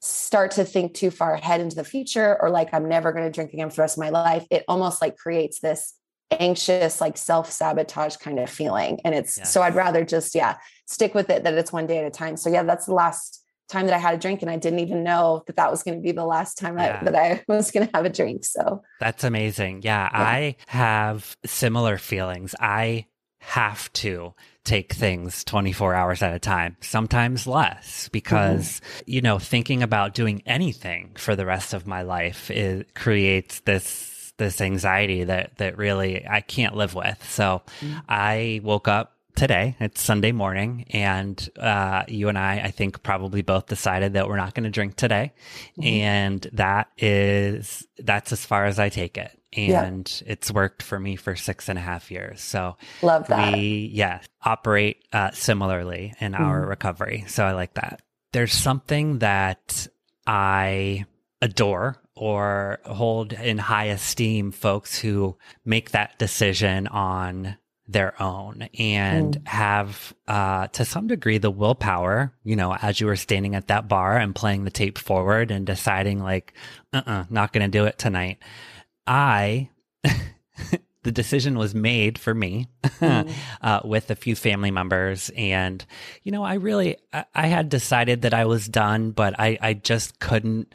start 0.00 0.50
to 0.52 0.64
think 0.64 0.94
too 0.94 1.12
far 1.12 1.34
ahead 1.34 1.60
into 1.60 1.76
the 1.76 1.84
future 1.84 2.36
or 2.42 2.50
like 2.50 2.74
I'm 2.74 2.88
never 2.88 3.12
going 3.12 3.26
to 3.26 3.30
drink 3.30 3.52
again 3.52 3.70
for 3.70 3.76
the 3.76 3.82
rest 3.82 3.96
of 3.96 4.02
my 4.02 4.10
life, 4.10 4.44
it 4.50 4.64
almost 4.66 5.00
like 5.00 5.16
creates 5.16 5.60
this 5.60 5.94
anxious, 6.32 7.00
like 7.00 7.16
self 7.16 7.48
sabotage 7.52 8.16
kind 8.16 8.40
of 8.40 8.50
feeling. 8.50 8.98
And 9.04 9.14
it's 9.14 9.38
yes. 9.38 9.52
so 9.52 9.62
I'd 9.62 9.76
rather 9.76 10.04
just, 10.04 10.34
yeah, 10.34 10.56
stick 10.86 11.14
with 11.14 11.30
it 11.30 11.44
that 11.44 11.54
it's 11.54 11.72
one 11.72 11.86
day 11.86 11.98
at 11.98 12.06
a 12.06 12.10
time. 12.10 12.36
So, 12.36 12.50
yeah, 12.50 12.64
that's 12.64 12.86
the 12.86 12.94
last 12.94 13.39
time 13.70 13.86
that 13.86 13.94
I 13.94 13.98
had 13.98 14.14
a 14.14 14.18
drink 14.18 14.42
and 14.42 14.50
I 14.50 14.56
didn't 14.56 14.80
even 14.80 15.02
know 15.02 15.42
that 15.46 15.56
that 15.56 15.70
was 15.70 15.82
going 15.82 15.96
to 15.96 16.02
be 16.02 16.12
the 16.12 16.24
last 16.24 16.58
time 16.58 16.78
yeah. 16.78 16.98
I, 17.00 17.04
that 17.04 17.14
I 17.14 17.44
was 17.48 17.70
going 17.70 17.86
to 17.86 17.96
have 17.96 18.04
a 18.04 18.10
drink. 18.10 18.44
So 18.44 18.82
that's 18.98 19.24
amazing. 19.24 19.82
Yeah, 19.82 20.08
yeah, 20.12 20.18
I 20.18 20.56
have 20.66 21.36
similar 21.44 21.98
feelings. 21.98 22.54
I 22.58 23.06
have 23.40 23.90
to 23.94 24.34
take 24.64 24.92
things 24.92 25.44
24 25.44 25.94
hours 25.94 26.22
at 26.22 26.34
a 26.34 26.38
time, 26.38 26.76
sometimes 26.80 27.46
less, 27.46 28.08
because, 28.10 28.80
mm-hmm. 28.80 29.02
you 29.06 29.20
know, 29.22 29.38
thinking 29.38 29.82
about 29.82 30.14
doing 30.14 30.42
anything 30.44 31.12
for 31.16 31.34
the 31.34 31.46
rest 31.46 31.72
of 31.72 31.86
my 31.86 32.02
life 32.02 32.50
it 32.50 32.94
creates 32.94 33.60
this 33.60 34.32
this 34.36 34.60
anxiety 34.60 35.24
that 35.24 35.56
that 35.58 35.76
really 35.76 36.26
I 36.26 36.40
can't 36.40 36.74
live 36.74 36.94
with. 36.94 37.22
So 37.30 37.62
mm-hmm. 37.80 37.98
I 38.08 38.60
woke 38.62 38.88
up 38.88 39.16
today. 39.34 39.76
It's 39.80 40.00
Sunday 40.00 40.32
morning, 40.32 40.86
and 40.90 41.48
uh, 41.58 42.04
you 42.08 42.28
and 42.28 42.38
I, 42.38 42.60
I 42.64 42.70
think, 42.70 43.02
probably 43.02 43.42
both 43.42 43.66
decided 43.66 44.14
that 44.14 44.28
we're 44.28 44.36
not 44.36 44.54
going 44.54 44.64
to 44.64 44.70
drink 44.70 44.96
today, 44.96 45.32
mm-hmm. 45.72 45.86
and 45.86 46.46
that 46.52 46.88
is 46.98 47.86
that's 47.98 48.32
as 48.32 48.44
far 48.44 48.66
as 48.66 48.78
I 48.78 48.88
take 48.88 49.18
it. 49.18 49.36
and 49.52 50.22
yeah. 50.24 50.32
it's 50.32 50.50
worked 50.50 50.82
for 50.82 50.98
me 50.98 51.16
for 51.16 51.34
six 51.34 51.68
and 51.68 51.78
a 51.78 51.82
half 51.82 52.10
years. 52.10 52.40
So 52.40 52.76
love 53.02 53.26
that. 53.28 53.54
We, 53.54 53.90
yeah, 53.92 54.20
operate 54.44 55.04
uh, 55.12 55.30
similarly 55.32 56.14
in 56.20 56.32
mm-hmm. 56.32 56.42
our 56.42 56.64
recovery. 56.64 57.24
So 57.26 57.44
I 57.44 57.52
like 57.52 57.74
that. 57.74 58.02
There's 58.32 58.52
something 58.52 59.18
that 59.18 59.88
I 60.26 61.04
adore 61.42 61.96
or 62.14 62.80
hold 62.84 63.32
in 63.32 63.58
high 63.58 63.86
esteem 63.86 64.52
folks 64.52 64.98
who 64.98 65.36
make 65.64 65.92
that 65.92 66.18
decision 66.18 66.86
on 66.86 67.56
their 67.92 68.20
own 68.22 68.68
and 68.78 69.36
mm. 69.36 69.48
have 69.48 70.14
uh, 70.28 70.68
to 70.68 70.84
some 70.84 71.06
degree 71.08 71.38
the 71.38 71.50
willpower 71.50 72.32
you 72.44 72.54
know 72.54 72.74
as 72.74 73.00
you 73.00 73.06
were 73.06 73.16
standing 73.16 73.54
at 73.54 73.66
that 73.68 73.88
bar 73.88 74.16
and 74.16 74.34
playing 74.34 74.64
the 74.64 74.70
tape 74.70 74.96
forward 74.96 75.50
and 75.50 75.66
deciding 75.66 76.22
like 76.22 76.54
uh-uh 76.92 77.24
not 77.30 77.52
gonna 77.52 77.68
do 77.68 77.84
it 77.84 77.98
tonight 77.98 78.38
i 79.06 79.68
the 81.02 81.12
decision 81.12 81.58
was 81.58 81.74
made 81.74 82.18
for 82.18 82.34
me 82.34 82.68
mm. 82.84 83.32
uh, 83.60 83.80
with 83.84 84.10
a 84.10 84.16
few 84.16 84.36
family 84.36 84.70
members 84.70 85.30
and 85.36 85.84
you 86.22 86.30
know 86.30 86.44
i 86.44 86.54
really 86.54 86.96
I, 87.12 87.24
I 87.34 87.46
had 87.48 87.68
decided 87.68 88.22
that 88.22 88.34
i 88.34 88.44
was 88.44 88.68
done 88.68 89.10
but 89.10 89.34
i 89.38 89.58
i 89.60 89.74
just 89.74 90.20
couldn't 90.20 90.72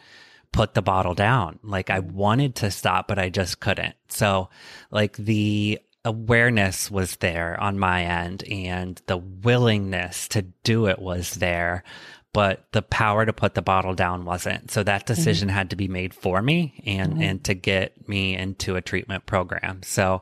put 0.55 0.74
the 0.74 0.81
bottle 0.81 1.13
down. 1.13 1.60
Like 1.63 1.89
I 1.89 2.00
wanted 2.00 2.55
to 2.55 2.72
stop, 2.72 3.10
but 3.10 3.19
I 3.19 3.29
just 3.29 3.60
couldn't. 3.60 3.93
So 4.07 4.50
like 4.89 5.17
the 5.17 5.79
awareness 6.05 6.89
was 6.89 7.17
there 7.17 7.59
on 7.59 7.79
my 7.79 8.05
end 8.05 8.43
and 8.43 9.01
the 9.07 9.17
willingness 9.17 10.27
to 10.29 10.43
do 10.63 10.88
it 10.88 11.00
was 11.00 11.31
there, 11.31 11.83
but 12.31 12.65
the 12.71 12.81
power 12.81 13.25
to 13.25 13.33
put 13.33 13.55
the 13.55 13.62
bottle 13.62 13.95
down 13.95 14.24
wasn't. 14.24 14.69
So 14.69 14.83
that 14.83 15.01
mm-hmm. 15.01 15.13
decision 15.13 15.47
mm-hmm. 15.50 15.57
had 15.57 15.69
to 15.71 15.75
be 15.75 15.88
made 15.88 16.13
for 16.13 16.41
me 16.41 16.83
and, 16.85 17.13
mm-hmm. 17.13 17.21
and 17.21 17.43
to 17.45 17.53
get 17.53 18.07
me 18.07 18.38
into 18.38 18.75
a 18.75 18.81
treatment 18.81 19.25
program. 19.25 19.81
So 19.83 20.21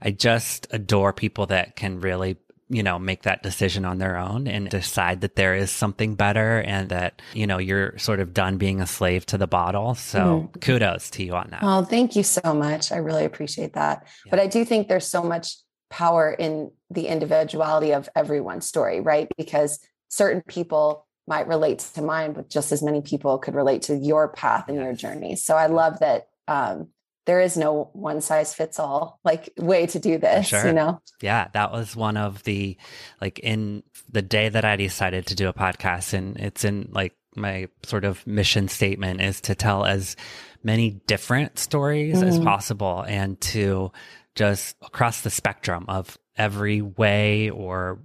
I 0.00 0.12
just 0.12 0.68
adore 0.70 1.12
people 1.12 1.46
that 1.46 1.74
can 1.74 2.00
really 2.00 2.36
you 2.68 2.82
know, 2.82 2.98
make 2.98 3.22
that 3.22 3.42
decision 3.42 3.84
on 3.84 3.98
their 3.98 4.16
own 4.16 4.46
and 4.46 4.70
decide 4.70 5.20
that 5.20 5.36
there 5.36 5.54
is 5.54 5.70
something 5.70 6.14
better 6.14 6.60
and 6.60 6.88
that, 6.88 7.20
you 7.34 7.46
know, 7.46 7.58
you're 7.58 7.96
sort 7.98 8.20
of 8.20 8.32
done 8.32 8.56
being 8.56 8.80
a 8.80 8.86
slave 8.86 9.26
to 9.26 9.38
the 9.38 9.46
bottle. 9.46 9.94
So 9.94 10.18
mm-hmm. 10.18 10.60
kudos 10.60 11.10
to 11.10 11.24
you 11.24 11.34
on 11.34 11.48
that. 11.50 11.62
Well, 11.62 11.84
thank 11.84 12.16
you 12.16 12.22
so 12.22 12.54
much. 12.54 12.90
I 12.90 12.96
really 12.96 13.24
appreciate 13.24 13.74
that. 13.74 14.06
Yeah. 14.24 14.30
But 14.30 14.40
I 14.40 14.46
do 14.46 14.64
think 14.64 14.88
there's 14.88 15.06
so 15.06 15.22
much 15.22 15.56
power 15.90 16.32
in 16.32 16.70
the 16.90 17.06
individuality 17.06 17.92
of 17.92 18.08
everyone's 18.16 18.66
story, 18.66 19.00
right? 19.00 19.28
Because 19.36 19.78
certain 20.08 20.42
people 20.48 21.06
might 21.26 21.46
relate 21.46 21.78
to 21.78 22.02
mine, 22.02 22.32
but 22.32 22.50
just 22.50 22.72
as 22.72 22.82
many 22.82 23.00
people 23.00 23.38
could 23.38 23.54
relate 23.54 23.82
to 23.82 23.96
your 23.96 24.28
path 24.28 24.68
and 24.68 24.78
your 24.78 24.92
journey. 24.92 25.36
So 25.36 25.56
I 25.56 25.66
love 25.66 26.00
that 26.00 26.28
um, 26.48 26.88
there 27.26 27.40
is 27.40 27.56
no 27.56 27.90
one 27.92 28.20
size 28.20 28.54
fits 28.54 28.78
all 28.78 29.20
like 29.24 29.52
way 29.56 29.86
to 29.86 29.98
do 29.98 30.18
this 30.18 30.48
sure. 30.48 30.66
you 30.66 30.72
know 30.72 31.00
yeah 31.20 31.48
that 31.52 31.72
was 31.72 31.96
one 31.96 32.16
of 32.16 32.42
the 32.44 32.76
like 33.20 33.38
in 33.38 33.82
the 34.10 34.22
day 34.22 34.48
that 34.48 34.64
i 34.64 34.76
decided 34.76 35.26
to 35.26 35.34
do 35.34 35.48
a 35.48 35.52
podcast 35.52 36.12
and 36.12 36.36
it's 36.38 36.64
in 36.64 36.88
like 36.92 37.14
my 37.36 37.68
sort 37.84 38.04
of 38.04 38.24
mission 38.26 38.68
statement 38.68 39.20
is 39.20 39.40
to 39.40 39.54
tell 39.54 39.84
as 39.84 40.16
many 40.62 40.90
different 41.06 41.58
stories 41.58 42.16
mm-hmm. 42.16 42.28
as 42.28 42.38
possible 42.38 43.04
and 43.06 43.40
to 43.40 43.90
just 44.34 44.76
across 44.82 45.22
the 45.22 45.30
spectrum 45.30 45.84
of 45.88 46.16
every 46.36 46.80
way 46.80 47.50
or 47.50 48.00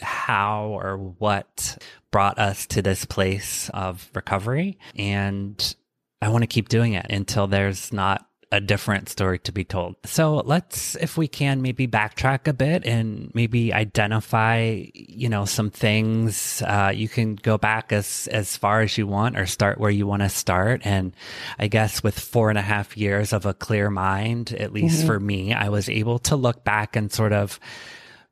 how 0.00 0.78
or 0.78 0.96
what 0.96 1.78
brought 2.10 2.38
us 2.38 2.66
to 2.66 2.82
this 2.82 3.04
place 3.04 3.70
of 3.72 4.10
recovery 4.14 4.78
and 4.96 5.76
I 6.20 6.28
want 6.28 6.42
to 6.42 6.48
keep 6.48 6.68
doing 6.68 6.94
it 6.94 7.06
until 7.10 7.46
there's 7.46 7.92
not 7.92 8.26
a 8.52 8.60
different 8.60 9.08
story 9.08 9.38
to 9.40 9.52
be 9.52 9.64
told. 9.64 9.96
So 10.04 10.36
let's, 10.36 10.96
if 10.96 11.16
we 11.16 11.28
can, 11.28 11.62
maybe 11.62 11.86
backtrack 11.86 12.46
a 12.48 12.52
bit 12.52 12.86
and 12.86 13.30
maybe 13.34 13.72
identify, 13.72 14.84
you 14.94 15.28
know, 15.28 15.44
some 15.44 15.70
things. 15.70 16.62
Uh, 16.62 16.92
you 16.94 17.08
can 17.08 17.36
go 17.36 17.58
back 17.58 17.92
as 17.92 18.28
as 18.30 18.56
far 18.56 18.82
as 18.82 18.96
you 18.96 19.06
want, 19.06 19.36
or 19.36 19.46
start 19.46 19.78
where 19.78 19.90
you 19.90 20.06
want 20.06 20.22
to 20.22 20.28
start. 20.28 20.82
And 20.84 21.14
I 21.58 21.68
guess 21.68 22.02
with 22.02 22.18
four 22.18 22.48
and 22.48 22.58
a 22.58 22.62
half 22.62 22.96
years 22.96 23.32
of 23.32 23.46
a 23.46 23.54
clear 23.54 23.90
mind, 23.90 24.52
at 24.52 24.72
least 24.72 24.98
mm-hmm. 24.98 25.06
for 25.06 25.20
me, 25.20 25.52
I 25.52 25.68
was 25.68 25.88
able 25.88 26.18
to 26.20 26.36
look 26.36 26.64
back 26.64 26.96
and 26.96 27.12
sort 27.12 27.32
of 27.32 27.58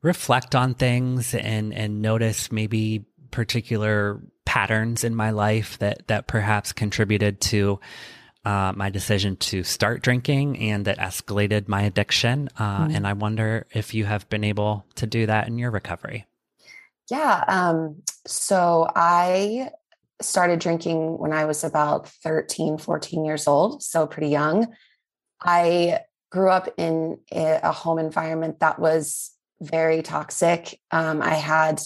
reflect 0.01 0.55
on 0.55 0.73
things 0.73 1.33
and 1.33 1.73
and 1.73 2.01
notice 2.01 2.51
maybe 2.51 3.05
particular 3.31 4.21
patterns 4.45 5.03
in 5.03 5.15
my 5.15 5.31
life 5.31 5.79
that 5.79 6.07
that 6.07 6.27
perhaps 6.27 6.71
contributed 6.71 7.41
to 7.41 7.79
uh, 8.45 8.73
my 8.75 8.89
decision 8.89 9.35
to 9.37 9.63
start 9.63 10.01
drinking 10.01 10.59
and 10.59 10.85
that 10.85 10.97
escalated 10.97 11.67
my 11.67 11.83
addiction. 11.83 12.49
Uh, 12.57 12.87
mm. 12.87 12.95
And 12.95 13.07
I 13.07 13.13
wonder 13.13 13.65
if 13.71 13.93
you 13.93 14.05
have 14.05 14.27
been 14.29 14.43
able 14.43 14.85
to 14.95 15.07
do 15.07 15.25
that 15.25 15.47
in 15.47 15.57
your 15.57 15.71
recovery. 15.71 16.25
Yeah. 17.09 17.43
Um, 17.47 18.01
so 18.25 18.89
I 18.95 19.69
started 20.21 20.59
drinking 20.59 21.17
when 21.17 21.33
I 21.33 21.45
was 21.45 21.63
about 21.63 22.07
13, 22.07 22.77
14 22.77 23.25
years 23.25 23.47
old, 23.47 23.83
so 23.83 24.07
pretty 24.07 24.29
young. 24.29 24.73
I 25.41 26.01
grew 26.31 26.49
up 26.49 26.69
in 26.77 27.19
a 27.31 27.71
home 27.71 27.99
environment 27.99 28.59
that 28.59 28.79
was 28.79 29.31
very 29.61 30.01
toxic. 30.01 30.79
Um, 30.91 31.21
I 31.21 31.35
had 31.35 31.81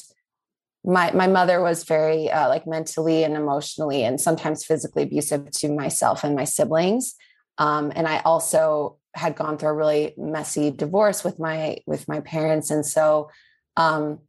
my 0.88 1.12
my 1.12 1.28
mother 1.28 1.62
was 1.62 1.84
very 1.84 2.32
uh, 2.32 2.48
like 2.48 2.66
mentally 2.66 3.24
and 3.24 3.36
emotionally 3.36 4.04
and 4.04 4.20
sometimes 4.20 4.64
physically 4.64 5.04
abusive 5.04 5.52
to 5.52 5.70
myself 5.70 6.24
and 6.24 6.36
my 6.36 6.46
siblings 6.46 7.16
um, 7.58 7.92
and 7.96 8.08
i 8.08 8.20
also 8.20 8.98
had 9.14 9.36
gone 9.36 9.58
through 9.58 9.70
a 9.70 9.74
really 9.74 10.14
messy 10.18 10.72
divorce 10.72 11.24
with 11.24 11.38
my 11.40 11.78
with 11.86 12.08
my 12.08 12.22
parents 12.22 12.72
and 12.72 12.86
so 12.86 13.30
um, 13.76 14.20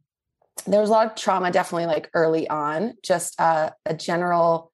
there 0.67 0.81
was 0.81 0.89
a 0.89 0.93
lot 0.93 1.07
of 1.07 1.15
trauma 1.15 1.49
definitely 1.49 1.87
like 1.87 2.09
early 2.13 2.47
on 2.49 2.93
just 3.01 3.39
uh, 3.39 3.69
a 3.85 3.93
general 3.93 4.71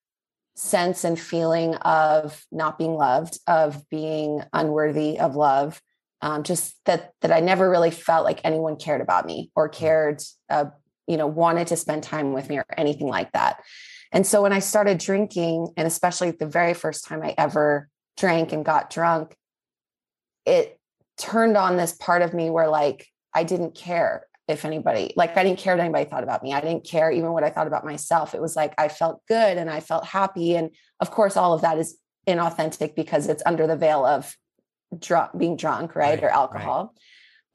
sense 0.55 1.03
and 1.03 1.19
feeling 1.19 1.75
of 1.75 2.45
not 2.51 2.79
being 2.79 2.95
loved 2.95 3.37
of 3.45 3.87
being 3.89 4.41
unworthy 4.53 5.19
of 5.19 5.35
love 5.35 5.79
um, 6.21 6.41
just 6.41 6.75
that 6.85 7.13
that 7.21 7.31
i 7.31 7.41
never 7.41 7.69
really 7.69 7.91
felt 7.91 8.25
like 8.25 8.41
anyone 8.43 8.75
cared 8.75 9.01
about 9.01 9.27
me 9.27 9.51
or 9.55 9.69
mm. 9.69 9.73
cared 9.73 10.23
uh, 10.49 10.65
you 11.07 11.17
know, 11.17 11.27
wanted 11.27 11.67
to 11.67 11.77
spend 11.77 12.03
time 12.03 12.33
with 12.33 12.49
me 12.49 12.57
or 12.57 12.65
anything 12.77 13.07
like 13.07 13.31
that. 13.33 13.63
And 14.11 14.25
so 14.25 14.41
when 14.41 14.53
I 14.53 14.59
started 14.59 14.97
drinking, 14.97 15.69
and 15.77 15.87
especially 15.87 16.31
the 16.31 16.45
very 16.45 16.73
first 16.73 17.05
time 17.05 17.21
I 17.21 17.35
ever 17.37 17.89
drank 18.17 18.53
and 18.53 18.63
got 18.63 18.89
drunk, 18.89 19.35
it 20.45 20.79
turned 21.17 21.57
on 21.57 21.77
this 21.77 21.93
part 21.93 22.21
of 22.21 22.33
me 22.33 22.49
where 22.49 22.67
like 22.67 23.07
I 23.33 23.43
didn't 23.43 23.75
care 23.75 24.27
if 24.47 24.63
anybody, 24.63 25.11
like 25.15 25.35
I 25.37 25.43
didn't 25.43 25.59
care 25.59 25.75
what 25.75 25.81
anybody 25.81 26.09
thought 26.09 26.23
about 26.23 26.43
me. 26.43 26.53
I 26.53 26.61
didn't 26.61 26.85
care 26.85 27.11
even 27.11 27.31
what 27.31 27.43
I 27.43 27.49
thought 27.49 27.67
about 27.67 27.83
myself. 27.83 28.35
It 28.35 28.41
was 28.41 28.55
like 28.55 28.73
I 28.77 28.89
felt 28.89 29.21
good 29.27 29.57
and 29.57 29.69
I 29.69 29.79
felt 29.79 30.05
happy. 30.05 30.55
And 30.55 30.69
of 30.99 31.11
course, 31.11 31.35
all 31.35 31.53
of 31.53 31.61
that 31.61 31.79
is 31.79 31.97
inauthentic 32.27 32.95
because 32.95 33.27
it's 33.27 33.43
under 33.45 33.67
the 33.67 33.75
veil 33.75 34.05
of 34.05 34.35
drunk, 34.97 35.31
being 35.37 35.57
drunk, 35.57 35.95
right? 35.95 36.09
right 36.11 36.23
or 36.23 36.29
alcohol. 36.29 36.93
Right. 36.93 37.01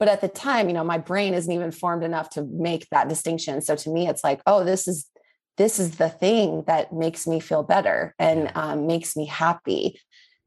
But 0.01 0.09
at 0.09 0.19
the 0.19 0.27
time, 0.27 0.67
you 0.67 0.73
know, 0.73 0.83
my 0.83 0.97
brain 0.97 1.35
isn't 1.35 1.53
even 1.53 1.71
formed 1.71 2.03
enough 2.03 2.31
to 2.31 2.41
make 2.41 2.89
that 2.89 3.07
distinction. 3.07 3.61
So 3.61 3.75
to 3.75 3.89
me, 3.91 4.07
it's 4.07 4.23
like, 4.23 4.41
oh, 4.47 4.63
this 4.63 4.87
is 4.87 5.05
this 5.57 5.77
is 5.77 5.97
the 5.97 6.09
thing 6.09 6.63
that 6.65 6.91
makes 6.91 7.27
me 7.27 7.39
feel 7.39 7.61
better 7.61 8.15
and 8.17 8.51
um, 8.55 8.87
makes 8.87 9.15
me 9.15 9.27
happy. 9.27 10.01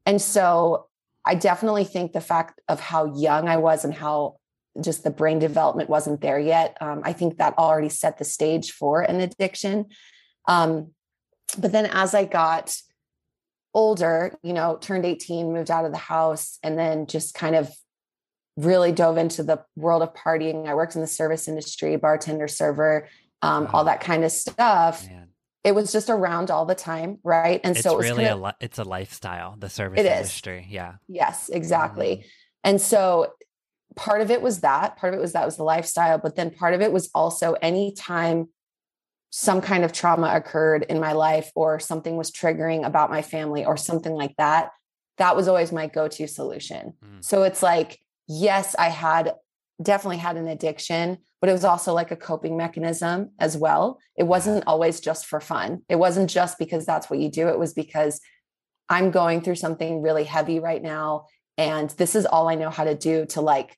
And 0.05 0.21
so 0.21 0.87
I 1.25 1.35
definitely 1.35 1.85
think 1.85 2.11
the 2.11 2.19
fact 2.19 2.59
of 2.67 2.81
how 2.81 3.15
young 3.15 3.47
I 3.47 3.55
was 3.55 3.85
and 3.85 3.93
how 3.93 4.39
just 4.83 5.05
the 5.05 5.09
brain 5.09 5.39
development 5.39 5.89
wasn't 5.89 6.19
there 6.19 6.37
yet. 6.37 6.75
Um, 6.81 6.99
I 7.05 7.13
think 7.13 7.37
that 7.37 7.57
already 7.57 7.87
set 7.87 8.17
the 8.17 8.25
stage 8.25 8.73
for 8.73 9.03
an 9.03 9.21
addiction. 9.21 9.85
Um, 10.49 10.91
but 11.57 11.71
then 11.71 11.85
as 11.85 12.13
I 12.13 12.25
got 12.25 12.75
older, 13.73 14.37
you 14.43 14.51
know, 14.51 14.77
turned 14.81 15.05
18, 15.05 15.53
moved 15.53 15.71
out 15.71 15.85
of 15.85 15.93
the 15.93 15.97
house, 15.97 16.59
and 16.61 16.77
then 16.77 17.07
just 17.07 17.33
kind 17.33 17.55
of 17.55 17.73
really 18.57 18.91
dove 18.91 19.17
into 19.17 19.43
the 19.43 19.63
world 19.75 20.01
of 20.01 20.13
partying. 20.13 20.67
I 20.67 20.73
worked 20.73 20.95
in 20.95 21.01
the 21.01 21.07
service 21.07 21.47
industry, 21.47 21.95
bartender, 21.97 22.47
server, 22.47 23.07
um, 23.41 23.65
wow. 23.65 23.71
all 23.73 23.83
that 23.85 24.01
kind 24.01 24.23
of 24.23 24.31
stuff. 24.31 25.05
Man. 25.07 25.27
It 25.63 25.73
was 25.73 25.91
just 25.91 26.09
around 26.09 26.51
all 26.51 26.65
the 26.65 26.75
time, 26.75 27.17
right? 27.23 27.59
And 27.63 27.75
it's 27.75 27.83
so 27.83 27.93
it 27.93 27.97
was 27.97 28.05
really 28.05 28.23
kind 28.25 28.35
of, 28.35 28.39
a 28.39 28.43
li- 28.45 28.53
it's 28.61 28.77
a 28.77 28.83
lifestyle, 28.83 29.55
the 29.57 29.69
service 29.69 29.99
industry. 29.99 30.59
Is. 30.59 30.71
Yeah. 30.71 30.93
Yes, 31.07 31.49
exactly. 31.49 32.17
Mm-hmm. 32.17 32.27
And 32.65 32.81
so 32.81 33.33
part 33.95 34.21
of 34.21 34.29
it 34.29 34.41
was 34.41 34.61
that. 34.61 34.97
Part 34.97 35.13
of 35.13 35.19
it 35.19 35.21
was 35.21 35.33
that 35.33 35.45
was 35.45 35.57
the 35.57 35.63
lifestyle, 35.63 36.17
but 36.17 36.35
then 36.35 36.51
part 36.51 36.75
of 36.75 36.81
it 36.81 36.91
was 36.91 37.09
also 37.15 37.53
anytime 37.53 38.49
some 39.31 39.59
kind 39.59 39.83
of 39.83 39.91
trauma 39.91 40.31
occurred 40.33 40.83
in 40.87 40.99
my 40.99 41.13
life 41.13 41.51
or 41.55 41.79
something 41.79 42.15
was 42.15 42.31
triggering 42.31 42.85
about 42.85 43.09
my 43.09 43.21
family 43.21 43.65
or 43.65 43.75
something 43.75 44.13
like 44.13 44.35
that, 44.37 44.69
that 45.17 45.35
was 45.35 45.47
always 45.47 45.71
my 45.71 45.87
go-to 45.87 46.27
solution. 46.27 46.93
Mm. 47.03 47.23
So 47.23 47.43
it's 47.43 47.61
like 47.63 47.99
yes, 48.27 48.75
I 48.77 48.89
had 48.89 49.33
definitely 49.81 50.17
had 50.17 50.37
an 50.37 50.47
addiction, 50.47 51.17
but 51.41 51.49
it 51.49 51.53
was 51.53 51.65
also 51.65 51.93
like 51.93 52.11
a 52.11 52.15
coping 52.15 52.55
mechanism 52.57 53.31
as 53.39 53.57
well. 53.57 53.99
It 54.17 54.23
wasn't 54.23 54.63
always 54.67 54.99
just 54.99 55.25
for 55.25 55.39
fun. 55.39 55.81
It 55.89 55.97
wasn't 55.97 56.29
just 56.29 56.57
because 56.57 56.85
that's 56.85 57.09
what 57.09 57.19
you 57.19 57.29
do. 57.29 57.49
It 57.49 57.59
was 57.59 57.73
because 57.73 58.21
I'm 58.89 59.11
going 59.11 59.41
through 59.41 59.55
something 59.55 60.01
really 60.01 60.23
heavy 60.23 60.59
right 60.59 60.81
now 60.81 61.25
And 61.57 61.89
this 61.91 62.15
is 62.15 62.25
all 62.25 62.49
I 62.49 62.55
know 62.55 62.69
how 62.69 62.83
to 62.83 62.95
do 62.95 63.25
to 63.27 63.41
like 63.41 63.77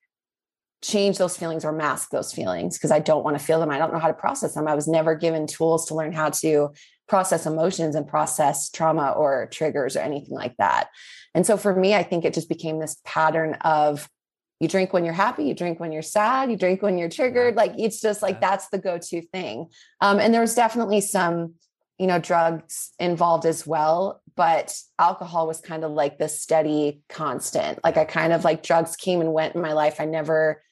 change 0.84 1.18
those 1.18 1.38
feelings 1.38 1.66
or 1.66 1.72
mask 1.72 2.10
those 2.12 2.34
feelings 2.34 2.77
because 2.77 2.92
I 2.92 3.00
don't 3.00 3.24
want 3.24 3.38
to 3.38 3.44
feel 3.44 3.60
them. 3.60 3.72
I 3.72 3.77
don't 3.77 3.94
know 3.94 4.00
how 4.00 4.08
to 4.08 4.13
process 4.13 4.54
them. 4.54 4.68
I 4.68 4.75
was 4.75 4.88
never 4.88 5.16
given 5.16 5.48
tools 5.48 5.88
to 5.88 5.96
learn 5.96 6.13
how 6.13 6.30
to 6.30 6.70
process 7.08 7.46
emotions 7.46 7.96
and 7.96 8.08
process 8.08 8.70
trauma 8.70 9.12
or 9.12 9.48
triggers 9.51 9.96
or 9.96 10.00
anything 10.00 10.36
like 10.36 10.56
that. 10.58 10.89
And 11.34 11.46
so 11.46 11.58
for 11.58 11.75
me, 11.75 11.96
I 11.96 12.04
think 12.04 12.25
it 12.25 12.34
just 12.34 12.50
became 12.50 12.80
this 12.80 12.98
pattern 13.06 13.56
of 13.62 14.10
you 14.60 14.68
drink 14.68 14.92
when 14.92 15.06
you're 15.06 15.14
happy, 15.14 15.44
you 15.44 15.54
drink 15.54 15.80
when 15.80 15.92
you're 15.92 16.02
sad, 16.02 16.50
you 16.50 16.58
drink 16.58 16.82
when 16.82 16.98
you're 16.98 17.10
triggered. 17.10 17.56
Like 17.56 17.74
it's 17.78 18.02
just 18.02 18.22
like 18.22 18.42
that's 18.42 18.70
the 18.70 18.80
go 18.80 18.98
to 18.98 19.22
thing. 19.22 19.68
Um, 20.02 20.20
and 20.20 20.34
there 20.34 20.42
was 20.42 20.56
definitely 20.56 21.02
some, 21.02 21.54
you 22.00 22.08
know, 22.08 22.20
drugs 22.20 22.92
involved 23.00 23.46
as 23.46 23.68
well, 23.68 24.22
but 24.36 24.76
alcohol 24.98 25.48
was 25.48 25.62
kind 25.62 25.84
of 25.84 25.92
like 25.92 26.18
the 26.18 26.28
steady 26.28 27.02
constant. 27.08 27.80
Like 27.84 27.98
I 27.98 28.06
kind 28.06 28.34
of 28.34 28.44
like 28.44 28.64
drugs 28.64 28.96
came 28.96 29.22
and 29.22 29.32
went 29.32 29.56
in 29.56 29.62
my 29.62 29.74
life. 29.74 30.00
I 30.00 30.06
never, 30.06 30.64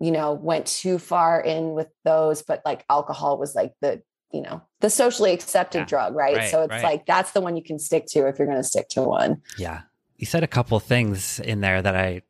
you 0.00 0.10
know, 0.10 0.34
went 0.34 0.66
too 0.66 0.98
far 0.98 1.40
in 1.40 1.72
with 1.72 1.88
those, 2.04 2.42
but 2.42 2.62
like 2.64 2.84
alcohol 2.90 3.38
was 3.38 3.54
like 3.54 3.72
the 3.80 4.02
you 4.32 4.42
know 4.42 4.60
the 4.80 4.90
socially 4.90 5.32
accepted 5.32 5.78
yeah, 5.78 5.84
drug 5.84 6.14
right? 6.16 6.36
right? 6.36 6.50
so 6.50 6.62
it's 6.62 6.70
right. 6.70 6.82
like 6.82 7.06
that's 7.06 7.30
the 7.30 7.40
one 7.40 7.56
you 7.56 7.62
can 7.62 7.78
stick 7.78 8.04
to 8.06 8.26
if 8.26 8.36
you're 8.36 8.48
going 8.48 8.58
to 8.58 8.64
stick 8.64 8.88
to 8.88 9.00
one 9.00 9.40
yeah 9.56 9.82
you 10.16 10.26
said 10.26 10.42
a 10.42 10.48
couple 10.48 10.80
things 10.80 11.38
in 11.38 11.60
there 11.60 11.80
that 11.80 11.94
i 11.94 12.20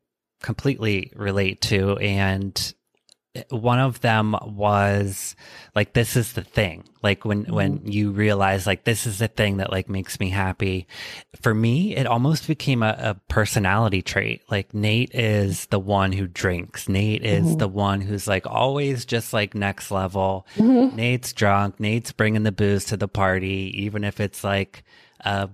completely 0.41 1.11
relate 1.15 1.61
to 1.61 1.97
and 1.97 2.73
one 3.49 3.79
of 3.79 4.01
them 4.01 4.35
was 4.43 5.35
like 5.75 5.93
this 5.93 6.15
is 6.15 6.33
the 6.33 6.43
thing 6.43 6.83
like 7.03 7.25
when 7.25 7.43
mm-hmm. 7.43 7.53
when 7.53 7.81
you 7.85 8.11
realize 8.11 8.65
like 8.65 8.83
this 8.83 9.05
is 9.05 9.19
the 9.19 9.27
thing 9.27 9.57
that 9.57 9.71
like 9.71 9.89
makes 9.89 10.19
me 10.19 10.29
happy 10.29 10.87
for 11.41 11.53
me 11.53 11.95
it 11.95 12.07
almost 12.07 12.47
became 12.47 12.81
a, 12.81 12.95
a 12.97 13.21
personality 13.27 14.01
trait 14.01 14.41
like 14.49 14.73
nate 14.73 15.13
is 15.13 15.65
the 15.67 15.79
one 15.79 16.11
who 16.11 16.27
drinks 16.27 16.87
nate 16.87 17.23
is 17.23 17.45
mm-hmm. 17.45 17.57
the 17.57 17.67
one 17.67 18.01
who's 18.01 18.27
like 18.27 18.47
always 18.47 19.05
just 19.05 19.33
like 19.33 19.53
next 19.53 19.91
level 19.91 20.47
mm-hmm. 20.55 20.95
nate's 20.95 21.33
drunk 21.33 21.79
nate's 21.79 22.11
bringing 22.11 22.43
the 22.43 22.51
booze 22.51 22.85
to 22.85 22.97
the 22.97 23.07
party 23.07 23.71
even 23.75 24.03
if 24.03 24.19
it's 24.19 24.43
like 24.43 24.83
a 25.21 25.49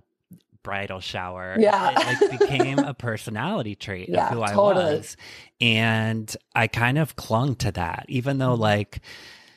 bridal 0.63 1.00
shower. 1.00 1.56
Yeah. 1.60 1.91
It 1.91 2.32
like 2.32 2.39
became 2.39 2.80
a 2.80 2.94
personality 3.08 3.75
trait 3.75 4.10
yeah, 4.10 4.27
of 4.27 4.34
who 4.34 4.41
I 4.41 4.56
was. 4.56 5.18
And 5.60 6.36
I 6.56 6.68
kind 6.68 6.98
of 6.98 7.15
clung 7.15 7.56
to 7.58 7.72
that, 7.74 8.06
even 8.08 8.38
though 8.38 8.53
mm-hmm. 8.53 8.62
like, 8.62 9.01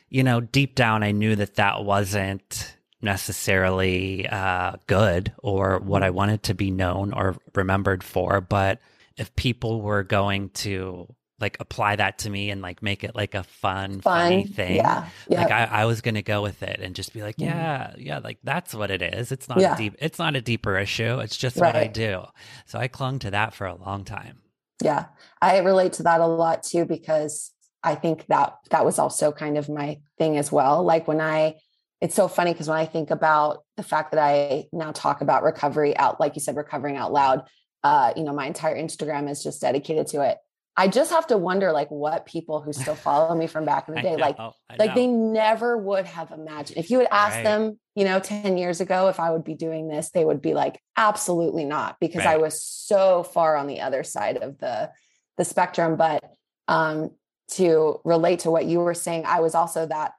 you 0.09 0.23
know, 0.23 0.41
deep 0.41 0.75
down 0.75 1.03
I 1.03 1.13
knew 1.13 1.37
that 1.37 1.57
that 1.57 1.85
wasn't 1.85 2.77
necessarily 3.01 4.27
uh, 4.29 4.73
good 4.87 5.33
or 5.43 5.79
what 5.79 6.03
I 6.03 6.09
mm-hmm. 6.09 6.17
wanted 6.17 6.43
to 6.45 6.55
be 6.55 6.71
known 6.71 7.13
or 7.13 7.37
remembered 7.55 8.03
for. 8.03 8.41
But 8.41 8.81
if 9.17 9.35
people 9.37 9.81
were 9.83 10.03
going 10.03 10.51
to 10.51 11.15
like 11.45 11.59
apply 11.61 11.97
that 11.97 12.19
to 12.19 12.31
me 12.31 12.51
and 12.51 12.63
like 12.63 12.83
make 12.83 13.05
it 13.05 13.15
like 13.15 13.35
a 13.35 13.43
fun, 13.43 14.01
fun 14.01 14.31
funny 14.31 14.45
thing. 14.47 14.77
Yeah. 14.77 15.09
Yep. 15.29 15.41
Like 15.41 15.51
I, 15.53 15.65
I 15.83 15.85
was 15.85 16.01
gonna 16.01 16.23
go 16.23 16.41
with 16.41 16.63
it 16.63 16.81
and 16.81 16.95
just 16.95 17.13
be 17.13 17.23
like, 17.23 17.37
mm-hmm. 17.37 17.51
yeah, 17.51 17.95
yeah, 17.99 18.19
like 18.19 18.39
that's 18.43 18.75
what 18.75 18.91
it 18.91 19.03
is. 19.03 19.31
It's 19.31 19.47
not 19.47 19.61
yeah. 19.61 19.77
deep 19.77 19.95
it's 19.99 20.19
not 20.19 20.37
a 20.37 20.41
deeper 20.41 20.79
issue. 20.79 21.19
It's 21.19 21.37
just 21.37 21.59
right. 21.59 21.75
what 21.75 21.77
I 21.77 21.87
do. 21.87 22.25
So 22.65 22.79
I 22.79 22.89
clung 22.89 23.19
to 23.21 23.31
that 23.33 23.53
for 23.53 23.67
a 23.67 23.75
long 23.75 24.05
time. 24.05 24.39
Yeah. 24.83 25.07
I 25.43 25.59
relate 25.59 25.93
to 25.95 26.05
that 26.05 26.21
a 26.21 26.27
lot 26.27 26.63
too, 26.63 26.87
because 26.87 27.53
I 27.83 27.95
think 27.95 28.27
that 28.29 28.55
that 28.71 28.87
was 28.87 28.99
also 28.99 29.31
kind 29.31 29.59
of 29.59 29.69
my 29.69 30.01
thing 30.17 30.39
as 30.39 30.51
well. 30.51 30.83
Like 30.83 31.07
when 31.07 31.21
I 31.21 31.57
it's 32.01 32.15
so 32.15 32.27
funny 32.27 32.53
because 32.53 32.69
when 32.69 32.79
I 32.79 32.87
think 32.87 33.11
about 33.11 33.65
the 33.77 33.83
fact 33.83 34.13
that 34.13 34.21
I 34.21 34.65
now 34.73 34.93
talk 34.93 35.21
about 35.21 35.43
recovery 35.43 35.97
out, 35.97 36.21
like 36.21 36.37
you 36.37 36.41
said, 36.41 36.57
recovering 36.57 36.97
out 36.97 37.13
loud, 37.13 37.49
uh, 37.83 38.15
you 38.17 38.25
know, 38.25 38.33
my 38.33 38.47
entire 38.47 38.77
Instagram 38.77 39.31
is 39.31 39.43
just 39.43 39.61
dedicated 39.61 40.07
to 40.09 40.23
it 40.23 40.39
I 40.77 40.89
just 40.89 41.13
have 41.13 41.27
to 41.29 41.39
wonder 41.39 41.71
like 41.73 41.89
what 41.91 42.27
people 42.27 42.61
who 42.61 42.73
still 42.73 42.97
follow 42.97 43.35
me 43.35 43.47
from 43.47 43.65
back 43.65 43.89
in 43.89 43.95
the 43.95 44.03
day, 44.03 44.17
like, 44.17 44.37
like 44.79 44.95
they 44.95 45.07
never 45.07 45.79
would 45.79 46.07
have 46.07 46.33
imagined. 46.33 46.79
If 46.79 46.91
you 46.91 46.99
had 46.99 47.09
asked 47.11 47.37
right. 47.37 47.45
them, 47.45 47.79
you 47.95 48.05
know, 48.05 48.19
10 48.19 48.59
years 48.59 48.81
ago 48.81 49.09
if 49.09 49.21
I 49.21 49.31
would 49.31 49.45
be 49.45 49.55
doing 49.55 49.89
this, 49.89 50.11
they 50.11 50.25
would 50.25 50.43
be 50.43 50.55
like, 50.55 50.81
absolutely 50.97 51.65
not, 51.65 51.97
because 52.01 52.25
right. 52.25 52.35
I 52.35 52.37
was 52.39 52.63
so 52.63 53.23
far 53.23 53.57
on 53.57 53.67
the 53.67 53.81
other 53.81 54.03
side 54.03 54.37
of 54.39 54.59
the 54.59 54.91
the 55.37 55.45
spectrum. 55.45 55.97
But 55.97 56.25
um 56.69 57.11
to 57.53 58.01
relate 58.05 58.41
to 58.41 58.51
what 58.51 58.65
you 58.65 58.81
were 58.81 58.95
saying, 58.95 59.25
I 59.27 59.41
was 59.41 59.55
also 59.55 59.87
that 59.87 60.13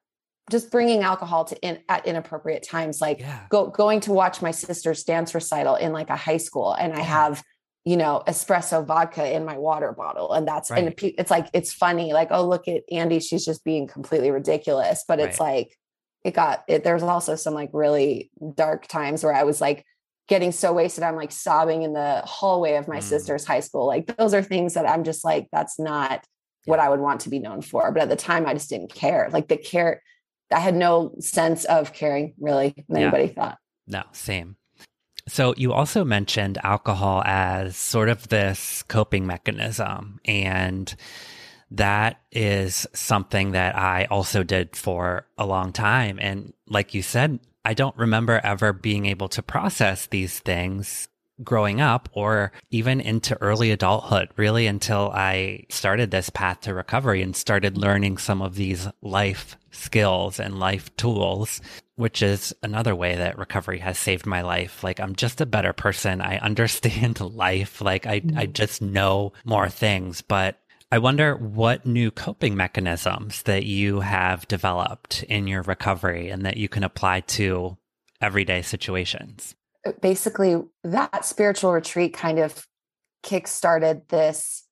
just 0.52 0.72
bringing 0.72 1.02
alcohol 1.02 1.46
to 1.46 1.60
in 1.62 1.80
at 1.90 2.06
inappropriate 2.06 2.64
times, 2.64 3.02
like 3.02 3.20
yeah. 3.20 3.46
go 3.50 3.68
going 3.68 4.00
to 4.02 4.12
watch 4.12 4.42
my 4.42 4.52
sister's 4.52 5.04
dance 5.04 5.34
recital 5.34 5.76
in 5.76 5.92
like 5.92 6.10
a 6.10 6.16
high 6.16 6.38
school, 6.38 6.74
and 6.74 6.94
I 6.94 7.02
have 7.02 7.44
you 7.86 7.96
know, 7.96 8.24
espresso 8.28 8.84
vodka 8.84 9.32
in 9.32 9.46
my 9.46 9.58
water 9.58 9.92
bottle. 9.92 10.34
And 10.34 10.48
that's, 10.48 10.72
right. 10.72 10.84
and 10.84 11.14
it's 11.18 11.30
like, 11.30 11.48
it's 11.54 11.72
funny, 11.72 12.14
like, 12.14 12.30
oh, 12.32 12.48
look 12.48 12.68
at 12.68 12.82
Andi, 12.92 13.22
she's 13.22 13.46
just 13.46 13.64
being 13.64 13.88
completely 13.88 14.32
ridiculous. 14.32 15.06
But 15.08 15.20
it's 15.20 15.40
right. 15.40 15.58
like, 15.58 15.78
it 16.24 16.34
got 16.34 16.64
it. 16.68 16.84
There's 16.84 17.04
also 17.04 17.36
some 17.36 17.54
like 17.54 17.70
really 17.72 18.32
dark 18.56 18.88
times 18.88 19.24
where 19.24 19.36
I 19.36 19.44
was 19.44 19.62
like 19.62 19.86
getting 20.28 20.52
so 20.52 20.74
wasted. 20.74 21.04
I'm 21.04 21.16
like 21.16 21.32
sobbing 21.32 21.84
in 21.84 21.94
the 21.94 22.24
hallway 22.26 22.74
of 22.78 22.88
my 22.88 22.98
mm. 22.98 23.04
sister's 23.04 23.46
high 23.46 23.60
school. 23.60 23.86
Like, 23.86 24.18
those 24.18 24.34
are 24.34 24.42
things 24.42 24.74
that 24.74 24.90
I'm 24.90 25.04
just 25.04 25.24
like, 25.24 25.48
that's 25.52 25.78
not 25.78 26.26
yeah. 26.66 26.72
what 26.72 26.80
I 26.80 26.90
would 26.90 27.00
want 27.00 27.22
to 27.22 27.30
be 27.30 27.38
known 27.38 27.62
for. 27.62 27.92
But 27.92 28.02
at 28.02 28.10
the 28.10 28.16
time, 28.16 28.48
I 28.48 28.54
just 28.54 28.72
didn't 28.72 28.92
care. 28.92 29.30
Like, 29.32 29.48
the 29.48 29.58
care, 29.58 30.02
I 30.52 30.60
had 30.60 30.74
no 30.74 31.14
sense 31.20 31.66
of 31.66 31.94
caring 31.94 32.34
really 32.40 32.74
than 32.90 33.02
yeah. 33.02 33.08
anybody 33.10 33.28
thought. 33.28 33.60
No, 33.86 34.02
same. 34.12 34.56
So 35.28 35.54
you 35.58 35.74
also 35.74 36.06
mentioned 36.06 36.60
alcohol 36.64 37.24
as 37.26 37.76
sort 37.76 38.10
of 38.10 38.28
this 38.28 38.84
coping 38.84 39.26
mechanism 39.26 40.20
and 40.26 40.94
that 41.72 42.22
is 42.32 42.86
something 42.94 43.52
that 43.52 43.76
I 43.76 44.06
also 44.06 44.44
did 44.44 44.76
for 44.76 45.26
a 45.38 45.46
long 45.46 45.74
time. 45.74 46.20
And 46.22 46.54
like 46.68 46.94
you 46.94 47.02
said 47.02 47.40
I 47.64 47.74
don't 47.74 47.98
remember 47.98 48.40
ever 48.44 48.72
being 48.74 49.08
able 49.08 49.28
to 49.30 49.42
process 49.42 50.06
these 50.06 50.40
things 50.40 51.08
growing 51.44 51.82
up 51.82 52.10
or 52.14 52.52
even 52.72 53.02
into 53.02 53.40
early 53.42 53.72
adulthood, 53.72 54.30
really 54.38 54.68
until 54.68 55.12
I 55.14 55.66
started 55.70 56.12
this 56.12 56.30
path 56.30 56.62
to 56.62 56.74
recovery 56.74 57.22
and 57.22 57.36
started 57.36 57.78
learning 57.78 58.18
some 58.18 58.42
of 58.42 58.56
these 58.56 58.88
life 59.02 59.58
skills 59.72 60.40
and 60.40 60.60
life 60.60 60.96
tools, 60.96 61.62
which 61.96 62.22
is 62.22 62.56
another 62.64 62.96
way 62.96 63.16
that 63.16 63.38
recovery 63.38 63.80
has 63.80 63.98
saved 63.98 64.26
my 64.26 64.42
life. 64.42 64.84
Like 64.84 65.00
I'm 65.00 65.16
just 65.16 65.42
a 65.42 65.46
better 65.46 65.74
person. 65.74 66.22
I 66.22 66.38
understand 66.38 67.20
life. 67.36 67.82
Like 67.82 68.06
I, 68.06 68.14
I 68.14 68.20
mm-hmm. 68.20 68.52
just 68.54 68.82
know 68.82 69.34
more 69.44 69.70
things, 69.70 70.22
but 70.22 70.60
I 70.92 71.00
wonder 71.00 71.36
what 71.36 71.86
new 71.86 72.12
coping 72.12 72.56
mechanisms 72.56 73.42
that 73.44 73.66
you 73.66 74.00
have 74.00 74.48
developed 74.48 75.24
in 75.24 75.48
your 75.48 75.64
recovery 75.64 76.30
and 76.30 76.46
that 76.46 76.58
you 76.58 76.70
can 76.70 76.84
apply 76.84 77.22
to 77.22 77.78
everyday 78.22 78.62
situations 78.62 79.56
basically 80.02 80.62
that 80.84 81.26
spiritual 81.26 81.72
retreat 81.72 82.14
kind 82.14 82.40
of 82.40 82.66
kick-started 83.24 84.08
this 84.10 84.64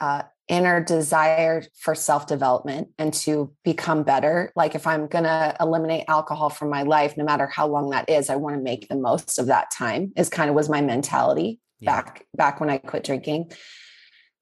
uh, 0.00 0.22
inner 0.48 0.82
desire 0.82 1.62
for 1.78 1.94
self-development 1.94 2.88
and 2.98 3.14
to 3.14 3.52
become 3.64 4.02
better 4.02 4.52
like 4.56 4.74
if 4.74 4.86
i'm 4.86 5.06
going 5.06 5.24
to 5.24 5.56
eliminate 5.60 6.04
alcohol 6.08 6.50
from 6.50 6.68
my 6.68 6.82
life 6.82 7.16
no 7.16 7.24
matter 7.24 7.46
how 7.46 7.66
long 7.66 7.90
that 7.90 8.08
is 8.10 8.28
i 8.28 8.36
want 8.36 8.56
to 8.56 8.62
make 8.62 8.88
the 8.88 8.96
most 8.96 9.38
of 9.38 9.46
that 9.46 9.70
time 9.70 10.12
is 10.16 10.28
kind 10.28 10.50
of 10.50 10.56
was 10.56 10.68
my 10.68 10.80
mentality 10.80 11.60
yeah. 11.80 11.94
back 11.94 12.26
back 12.34 12.60
when 12.60 12.68
i 12.68 12.76
quit 12.76 13.04
drinking 13.04 13.50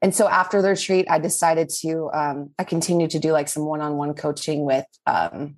and 0.01 0.14
so 0.14 0.27
after 0.27 0.62
the 0.62 0.70
retreat 0.70 1.07
i 1.11 1.18
decided 1.18 1.68
to 1.68 2.11
um, 2.14 2.51
i 2.59 2.64
continued 2.64 3.11
to 3.11 3.18
do 3.18 3.31
like 3.31 3.49
some 3.49 3.66
one-on-one 3.66 4.14
coaching 4.14 4.64
with 4.64 4.87
um, 5.07 5.57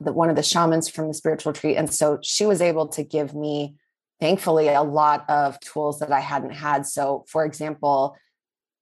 the, 0.00 0.12
one 0.12 0.30
of 0.30 0.36
the 0.36 0.42
shamans 0.42 0.88
from 0.88 1.08
the 1.08 1.14
spiritual 1.14 1.52
retreat. 1.52 1.76
And 1.76 1.92
so 1.92 2.18
she 2.22 2.46
was 2.46 2.60
able 2.60 2.88
to 2.88 3.02
give 3.02 3.34
me, 3.34 3.76
thankfully, 4.20 4.68
a 4.68 4.82
lot 4.82 5.28
of 5.28 5.58
tools 5.60 5.98
that 6.00 6.12
I 6.12 6.20
hadn't 6.20 6.52
had. 6.52 6.86
So, 6.86 7.24
for 7.28 7.44
example, 7.44 8.16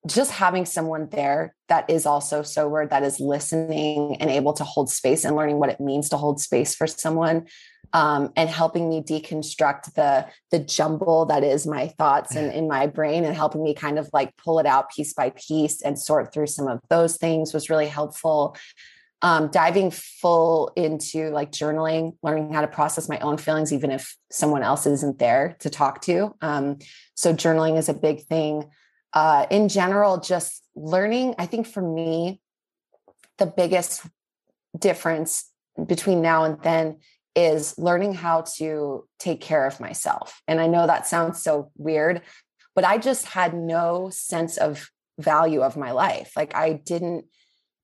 just 0.07 0.31
having 0.31 0.65
someone 0.65 1.09
there 1.11 1.55
that 1.69 1.91
is 1.91 2.07
also 2.07 2.43
sober, 2.43 2.87
that 2.87 3.03
is 3.03 3.19
listening 3.19 4.17
and 4.21 4.31
able 4.31 4.53
to 4.55 4.65
hold 4.65 4.89
space 4.89 5.25
and 5.25 5.35
learning 5.35 5.59
what 5.59 5.71
it 5.71 5.81
means 5.81 6.09
to 6.09 6.17
hold 6.17 6.41
space 6.41 6.75
for 6.75 6.87
someone, 6.87 7.47
um, 7.93 8.33
and 8.37 8.49
helping 8.49 8.89
me 8.89 9.03
deconstruct 9.03 9.95
the 9.95 10.27
the 10.51 10.61
jumble 10.61 11.27
that 11.27 11.43
is 11.43 11.67
my 11.67 11.89
thoughts 11.99 12.37
and 12.37 12.53
in 12.53 12.69
my 12.69 12.87
brain, 12.87 13.25
and 13.25 13.35
helping 13.35 13.63
me 13.63 13.75
kind 13.75 13.99
of 13.99 14.09
like 14.13 14.37
pull 14.37 14.61
it 14.61 14.67
out 14.67 14.91
piece 14.91 15.13
by 15.15 15.31
piece 15.31 15.83
and 15.83 15.99
sort 15.99 16.33
through 16.33 16.47
some 16.47 16.69
of 16.69 16.81
those 16.89 17.17
things 17.17 17.53
was 17.53 17.69
really 17.69 17.89
helpful 17.89 18.57
um, 19.23 19.49
diving 19.51 19.91
full 19.91 20.73
into 20.77 21.31
like 21.31 21.51
journaling, 21.51 22.17
learning 22.23 22.53
how 22.53 22.61
to 22.61 22.69
process 22.69 23.09
my 23.09 23.19
own 23.19 23.37
feelings, 23.37 23.73
even 23.73 23.91
if 23.91 24.17
someone 24.31 24.63
else 24.63 24.87
isn't 24.87 25.19
there 25.19 25.57
to 25.61 25.71
talk 25.71 26.01
to. 26.03 26.35
Um, 26.41 26.79
so, 27.15 27.35
journaling 27.35 27.79
is 27.79 27.89
a 27.89 27.95
big 27.95 28.25
thing. 28.27 28.71
Uh, 29.13 29.47
in 29.51 29.69
general, 29.69 30.21
just 30.21 30.63
learning, 30.77 31.35
I 31.39 31.47
think 31.47 31.67
for 31.67 31.83
me, 31.83 32.41
the 33.39 33.47
biggest 33.47 34.07
difference 34.79 35.51
between 35.87 36.23
now 36.23 36.45
and 36.45 36.63
then 36.63 36.99
is 37.35 37.79
learning 37.79 38.15
how 38.15 38.43
to 38.57 39.07
take 39.19 39.41
care 39.41 39.67
of 39.67 39.81
myself. 39.81 40.43
And 40.49 40.61
I 40.61 40.67
know 40.67 40.87
that 40.87 41.07
sounds 41.07 41.43
so 41.43 41.71
weird, 41.77 42.23
but 42.75 42.85
I 42.85 42.99
just 42.99 43.27
had 43.27 43.55
no 43.55 44.11
sense 44.11 44.57
of 44.57 44.91
value 45.19 45.63
of 45.63 45.77
my 45.77 45.93
life. 45.93 46.33
Like 46.37 46.55
I 46.55 46.73
didn't, 46.73 47.27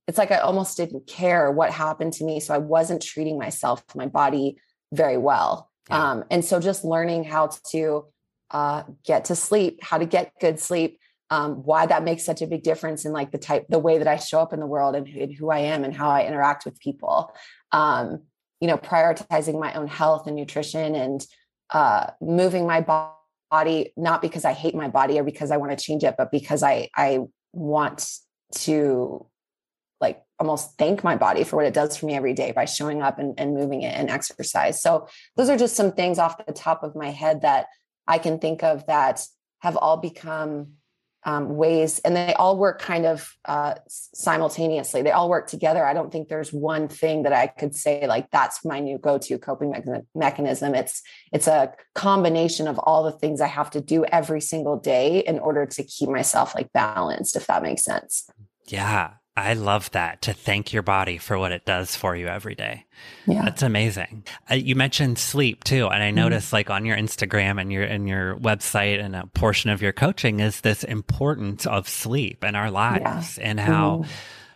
it's 0.06 0.18
like 0.18 0.30
I 0.30 0.38
almost 0.38 0.76
didn't 0.76 1.06
care 1.06 1.50
what 1.50 1.70
happened 1.70 2.12
to 2.14 2.24
me. 2.24 2.40
So 2.40 2.54
I 2.54 2.58
wasn't 2.58 3.02
treating 3.02 3.38
myself, 3.38 3.82
my 3.94 4.06
body 4.06 4.58
very 4.92 5.16
well. 5.16 5.70
Yeah. 5.88 6.10
Um, 6.10 6.24
and 6.30 6.44
so 6.44 6.60
just 6.60 6.84
learning 6.84 7.24
how 7.24 7.50
to 7.70 8.06
uh, 8.50 8.84
get 9.04 9.26
to 9.26 9.36
sleep, 9.36 9.80
how 9.82 9.98
to 9.98 10.06
get 10.06 10.32
good 10.40 10.60
sleep, 10.60 10.98
um, 11.30 11.64
why 11.64 11.86
that 11.86 12.04
makes 12.04 12.24
such 12.24 12.42
a 12.42 12.46
big 12.46 12.62
difference 12.62 13.04
in 13.04 13.12
like 13.12 13.32
the 13.32 13.38
type, 13.38 13.66
the 13.68 13.78
way 13.78 13.98
that 13.98 14.06
I 14.06 14.16
show 14.16 14.40
up 14.40 14.52
in 14.52 14.60
the 14.60 14.66
world 14.66 14.94
and, 14.94 15.06
and 15.08 15.32
who 15.32 15.50
I 15.50 15.60
am 15.60 15.84
and 15.84 15.94
how 15.94 16.10
I 16.10 16.26
interact 16.26 16.64
with 16.64 16.78
people. 16.78 17.34
Um, 17.72 18.22
you 18.60 18.68
know, 18.68 18.76
prioritizing 18.76 19.58
my 19.58 19.74
own 19.74 19.88
health 19.88 20.26
and 20.26 20.36
nutrition 20.36 20.94
and 20.94 21.26
uh, 21.70 22.10
moving 22.20 22.66
my 22.66 22.80
body, 22.80 23.92
not 23.96 24.22
because 24.22 24.44
I 24.44 24.52
hate 24.52 24.74
my 24.74 24.88
body 24.88 25.18
or 25.18 25.24
because 25.24 25.50
I 25.50 25.56
want 25.56 25.76
to 25.76 25.84
change 25.84 26.04
it, 26.04 26.14
but 26.16 26.30
because 26.30 26.62
I 26.62 26.88
I 26.94 27.20
want 27.52 28.08
to 28.52 29.26
almost 30.38 30.76
thank 30.78 31.04
my 31.04 31.16
body 31.16 31.44
for 31.44 31.56
what 31.56 31.66
it 31.66 31.74
does 31.74 31.96
for 31.96 32.06
me 32.06 32.14
every 32.14 32.34
day 32.34 32.52
by 32.52 32.64
showing 32.64 33.02
up 33.02 33.18
and, 33.18 33.38
and 33.38 33.54
moving 33.54 33.82
it 33.82 33.94
and 33.94 34.10
exercise. 34.10 34.82
So 34.82 35.08
those 35.36 35.48
are 35.48 35.56
just 35.56 35.76
some 35.76 35.92
things 35.92 36.18
off 36.18 36.44
the 36.44 36.52
top 36.52 36.82
of 36.82 36.96
my 36.96 37.10
head 37.10 37.42
that 37.42 37.66
I 38.06 38.18
can 38.18 38.38
think 38.38 38.62
of 38.62 38.86
that 38.86 39.24
have 39.60 39.76
all 39.76 39.96
become 39.96 40.74
um, 41.26 41.56
ways, 41.56 42.00
and 42.00 42.14
they 42.14 42.34
all 42.34 42.58
work 42.58 42.80
kind 42.80 43.06
of 43.06 43.34
uh, 43.46 43.76
simultaneously. 43.88 45.00
They 45.00 45.10
all 45.10 45.30
work 45.30 45.46
together. 45.46 45.84
I 45.84 45.94
don't 45.94 46.12
think 46.12 46.28
there's 46.28 46.52
one 46.52 46.86
thing 46.86 47.22
that 47.22 47.32
I 47.32 47.46
could 47.46 47.74
say 47.74 48.06
like 48.06 48.30
that's 48.30 48.62
my 48.64 48.78
new 48.78 48.98
go-to 48.98 49.38
coping 49.38 49.70
me- 49.70 50.00
mechanism. 50.14 50.74
It's 50.74 51.02
it's 51.32 51.46
a 51.46 51.72
combination 51.94 52.68
of 52.68 52.78
all 52.78 53.04
the 53.04 53.12
things 53.12 53.40
I 53.40 53.46
have 53.46 53.70
to 53.70 53.80
do 53.80 54.04
every 54.04 54.42
single 54.42 54.76
day 54.78 55.20
in 55.20 55.38
order 55.38 55.64
to 55.64 55.82
keep 55.82 56.10
myself 56.10 56.54
like 56.54 56.70
balanced. 56.72 57.36
If 57.36 57.46
that 57.46 57.62
makes 57.62 57.84
sense. 57.84 58.28
Yeah, 58.66 59.12
I 59.36 59.54
love 59.54 59.90
that 59.90 60.22
to 60.22 60.32
thank 60.32 60.72
your 60.72 60.82
body 60.82 61.18
for 61.18 61.36
what 61.36 61.50
it 61.50 61.64
does 61.64 61.96
for 61.96 62.14
you 62.14 62.28
every 62.28 62.54
day. 62.54 62.86
Yeah. 63.26 63.42
That's 63.42 63.62
amazing. 63.62 64.24
Uh, 64.48 64.54
you 64.54 64.76
mentioned 64.76 65.18
sleep 65.18 65.64
too. 65.64 65.88
And 65.88 66.02
I 66.02 66.08
mm-hmm. 66.08 66.16
noticed 66.16 66.52
like 66.52 66.70
on 66.70 66.84
your 66.84 66.96
Instagram 66.96 67.60
and 67.60 67.72
your, 67.72 67.82
and 67.82 68.08
your 68.08 68.36
website 68.36 69.02
and 69.02 69.16
a 69.16 69.26
portion 69.26 69.70
of 69.70 69.82
your 69.82 69.92
coaching 69.92 70.38
is 70.38 70.60
this 70.60 70.84
importance 70.84 71.66
of 71.66 71.88
sleep 71.88 72.44
in 72.44 72.54
our 72.54 72.70
lives 72.70 73.38
yeah. 73.38 73.48
and 73.48 73.58
how 73.58 73.98
mm-hmm. 73.98 74.10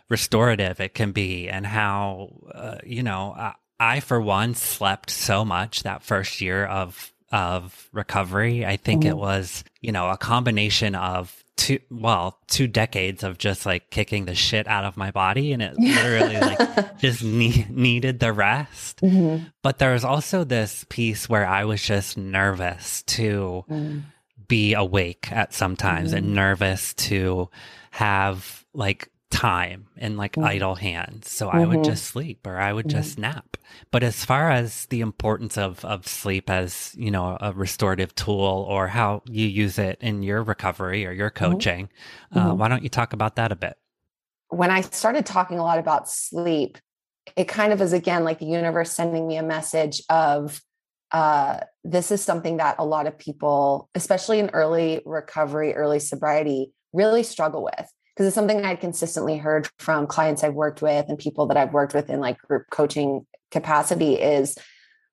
restorative 0.07 0.79
it 0.79 0.93
can 0.93 1.11
be 1.11 1.49
and 1.49 1.65
how, 1.65 2.29
uh, 2.53 2.77
you 2.85 3.03
know, 3.03 3.35
uh, 3.37 3.53
I 3.81 3.99
for 3.99 4.19
one 4.19 4.55
slept 4.55 5.09
so 5.09 5.43
much 5.45 5.83
that 5.83 6.03
first 6.03 6.41
year 6.41 6.65
of 6.65 7.13
of 7.31 7.89
recovery. 7.93 8.65
I 8.65 8.77
think 8.77 9.03
mm-hmm. 9.03 9.11
it 9.11 9.17
was, 9.17 9.63
you 9.81 9.91
know, 9.91 10.09
a 10.09 10.17
combination 10.17 10.95
of 10.95 11.43
two 11.59 11.77
well 11.91 12.39
two 12.47 12.67
decades 12.67 13.21
of 13.21 13.37
just 13.37 13.65
like 13.65 13.89
kicking 13.89 14.23
the 14.23 14.33
shit 14.33 14.65
out 14.69 14.85
of 14.85 14.95
my 14.95 15.11
body 15.11 15.51
and 15.51 15.61
it 15.61 15.73
literally 15.77 16.39
like 16.39 16.97
just 16.99 17.21
ne- 17.21 17.67
needed 17.69 18.21
the 18.21 18.31
rest 18.31 19.01
mm-hmm. 19.01 19.43
but 19.61 19.77
there 19.77 19.91
was 19.91 20.05
also 20.05 20.45
this 20.45 20.85
piece 20.87 21.27
where 21.27 21.45
i 21.45 21.65
was 21.65 21.83
just 21.83 22.17
nervous 22.17 23.03
to 23.03 23.65
mm. 23.69 24.01
be 24.47 24.73
awake 24.73 25.29
at 25.33 25.53
sometimes 25.53 26.11
mm-hmm. 26.11 26.19
and 26.19 26.33
nervous 26.33 26.93
to 26.93 27.49
have 27.91 28.65
like 28.73 29.09
time 29.29 29.87
in 29.95 30.17
like 30.17 30.33
mm-hmm. 30.33 30.47
idle 30.47 30.75
hands. 30.75 31.29
So 31.29 31.47
mm-hmm. 31.47 31.57
I 31.57 31.65
would 31.65 31.79
mm-hmm. 31.79 31.91
just 31.91 32.05
sleep 32.05 32.45
or 32.45 32.57
I 32.57 32.73
would 32.73 32.87
mm-hmm. 32.87 32.97
just 32.97 33.19
nap. 33.19 33.57
But 33.91 34.03
as 34.03 34.25
far 34.25 34.51
as 34.51 34.85
the 34.87 35.01
importance 35.01 35.57
of, 35.57 35.85
of 35.85 36.07
sleep 36.07 36.49
as, 36.49 36.95
you 36.97 37.11
know, 37.11 37.37
a 37.39 37.53
restorative 37.53 38.15
tool 38.15 38.65
or 38.67 38.87
how 38.87 39.21
you 39.25 39.47
use 39.47 39.77
it 39.77 39.97
in 40.01 40.23
your 40.23 40.43
recovery 40.43 41.05
or 41.05 41.11
your 41.11 41.29
mm-hmm. 41.29 41.51
coaching, 41.51 41.89
uh, 42.33 42.39
mm-hmm. 42.39 42.57
why 42.57 42.67
don't 42.67 42.83
you 42.83 42.89
talk 42.89 43.13
about 43.13 43.35
that 43.35 43.51
a 43.51 43.55
bit? 43.55 43.77
When 44.49 44.71
I 44.71 44.81
started 44.81 45.25
talking 45.25 45.59
a 45.59 45.63
lot 45.63 45.77
about 45.77 46.09
sleep, 46.09 46.77
it 47.35 47.47
kind 47.47 47.71
of 47.71 47.81
is 47.81 47.93
again 47.93 48.23
like 48.23 48.39
the 48.39 48.45
universe 48.45 48.91
sending 48.91 49.27
me 49.27 49.37
a 49.37 49.43
message 49.43 50.01
of 50.09 50.61
uh, 51.11 51.59
this 51.83 52.11
is 52.11 52.23
something 52.23 52.57
that 52.57 52.75
a 52.79 52.85
lot 52.85 53.07
of 53.07 53.17
people, 53.17 53.89
especially 53.95 54.39
in 54.39 54.49
early 54.51 55.01
recovery, 55.05 55.73
early 55.73 55.99
sobriety, 55.99 56.71
really 56.93 57.23
struggle 57.23 57.63
with 57.63 57.91
because 58.19 58.27
it's 58.27 58.35
something 58.35 58.65
I'd 58.65 58.81
consistently 58.81 59.37
heard 59.37 59.69
from 59.79 60.05
clients 60.05 60.43
I've 60.43 60.53
worked 60.53 60.81
with 60.81 61.05
and 61.07 61.17
people 61.17 61.45
that 61.45 61.55
I've 61.55 61.71
worked 61.71 61.93
with 61.93 62.09
in 62.09 62.19
like 62.19 62.37
group 62.37 62.65
coaching 62.69 63.25
capacity 63.49 64.15
is 64.15 64.57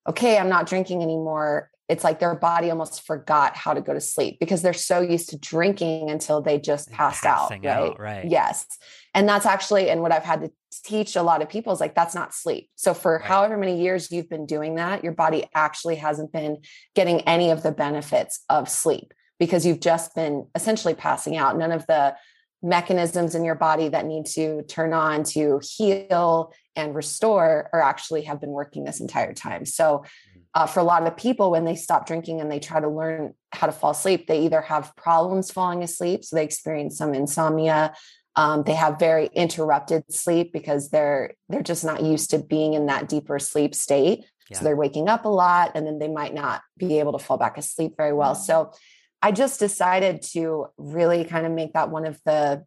okay, 0.08 0.36
I'm 0.36 0.48
not 0.48 0.66
drinking 0.66 1.04
anymore. 1.04 1.70
It's 1.88 2.02
like 2.02 2.18
their 2.18 2.34
body 2.34 2.68
almost 2.68 3.06
forgot 3.06 3.56
how 3.56 3.74
to 3.74 3.80
go 3.80 3.94
to 3.94 4.00
sleep 4.00 4.40
because 4.40 4.60
they're 4.60 4.72
so 4.72 5.00
used 5.00 5.28
to 5.28 5.38
drinking 5.38 6.10
until 6.10 6.42
they 6.42 6.58
just 6.58 6.90
passed 6.90 7.24
out, 7.24 7.50
right? 7.50 7.64
out. 7.64 8.00
Right. 8.00 8.28
Yes. 8.28 8.66
And 9.14 9.28
that's 9.28 9.46
actually, 9.46 9.88
and 9.88 10.02
what 10.02 10.10
I've 10.10 10.24
had 10.24 10.40
to 10.40 10.50
teach 10.82 11.14
a 11.14 11.22
lot 11.22 11.42
of 11.42 11.48
people 11.48 11.72
is 11.72 11.78
like, 11.78 11.94
that's 11.94 12.14
not 12.14 12.34
sleep. 12.34 12.70
So 12.74 12.92
for 12.92 13.18
right. 13.18 13.24
however 13.24 13.56
many 13.56 13.80
years 13.80 14.10
you've 14.10 14.28
been 14.28 14.46
doing 14.46 14.74
that, 14.76 15.04
your 15.04 15.12
body 15.12 15.44
actually 15.54 15.94
hasn't 15.94 16.32
been 16.32 16.58
getting 16.96 17.20
any 17.20 17.50
of 17.50 17.62
the 17.62 17.70
benefits 17.70 18.42
of 18.50 18.68
sleep 18.68 19.14
because 19.38 19.64
you've 19.64 19.80
just 19.80 20.12
been 20.16 20.48
essentially 20.56 20.94
passing 20.94 21.36
out. 21.36 21.56
None 21.56 21.70
of 21.70 21.86
the 21.86 22.16
mechanisms 22.62 23.34
in 23.34 23.44
your 23.44 23.54
body 23.54 23.88
that 23.88 24.06
need 24.06 24.26
to 24.26 24.62
turn 24.62 24.92
on 24.92 25.24
to 25.24 25.60
heal 25.62 26.52
and 26.74 26.94
restore 26.94 27.70
or 27.72 27.82
actually 27.82 28.22
have 28.22 28.40
been 28.40 28.50
working 28.50 28.84
this 28.84 29.00
entire 29.00 29.32
time. 29.32 29.64
So, 29.64 30.04
mm. 30.36 30.42
uh, 30.54 30.66
for 30.66 30.80
a 30.80 30.84
lot 30.84 31.06
of 31.06 31.16
people, 31.16 31.50
when 31.50 31.64
they 31.64 31.76
stop 31.76 32.06
drinking 32.06 32.40
and 32.40 32.50
they 32.50 32.58
try 32.58 32.80
to 32.80 32.88
learn 32.88 33.34
how 33.52 33.66
to 33.66 33.72
fall 33.72 33.90
asleep, 33.90 34.26
they 34.26 34.44
either 34.44 34.60
have 34.60 34.94
problems 34.96 35.50
falling 35.50 35.82
asleep, 35.82 36.24
so 36.24 36.36
they 36.36 36.44
experience 36.44 36.98
some 36.98 37.14
insomnia. 37.14 37.94
Um, 38.36 38.64
they 38.64 38.74
have 38.74 38.98
very 38.98 39.30
interrupted 39.32 40.04
sleep 40.12 40.52
because 40.52 40.90
they're 40.90 41.32
they're 41.48 41.62
just 41.62 41.84
not 41.84 42.02
used 42.02 42.30
to 42.30 42.38
being 42.38 42.74
in 42.74 42.86
that 42.86 43.08
deeper 43.08 43.38
sleep 43.38 43.74
state. 43.74 44.26
Yeah. 44.50 44.58
So 44.58 44.64
they're 44.64 44.76
waking 44.76 45.08
up 45.08 45.24
a 45.24 45.30
lot, 45.30 45.72
and 45.74 45.86
then 45.86 45.98
they 45.98 46.08
might 46.08 46.34
not 46.34 46.62
be 46.76 46.98
able 46.98 47.12
to 47.12 47.24
fall 47.24 47.38
back 47.38 47.56
asleep 47.56 47.94
very 47.96 48.12
well. 48.12 48.34
Mm. 48.34 48.40
So 48.40 48.72
I 49.22 49.32
just 49.32 49.58
decided 49.58 50.22
to 50.32 50.66
really 50.76 51.24
kind 51.24 51.46
of 51.46 51.52
make 51.52 51.72
that 51.72 51.90
one 51.90 52.06
of 52.06 52.20
the 52.24 52.64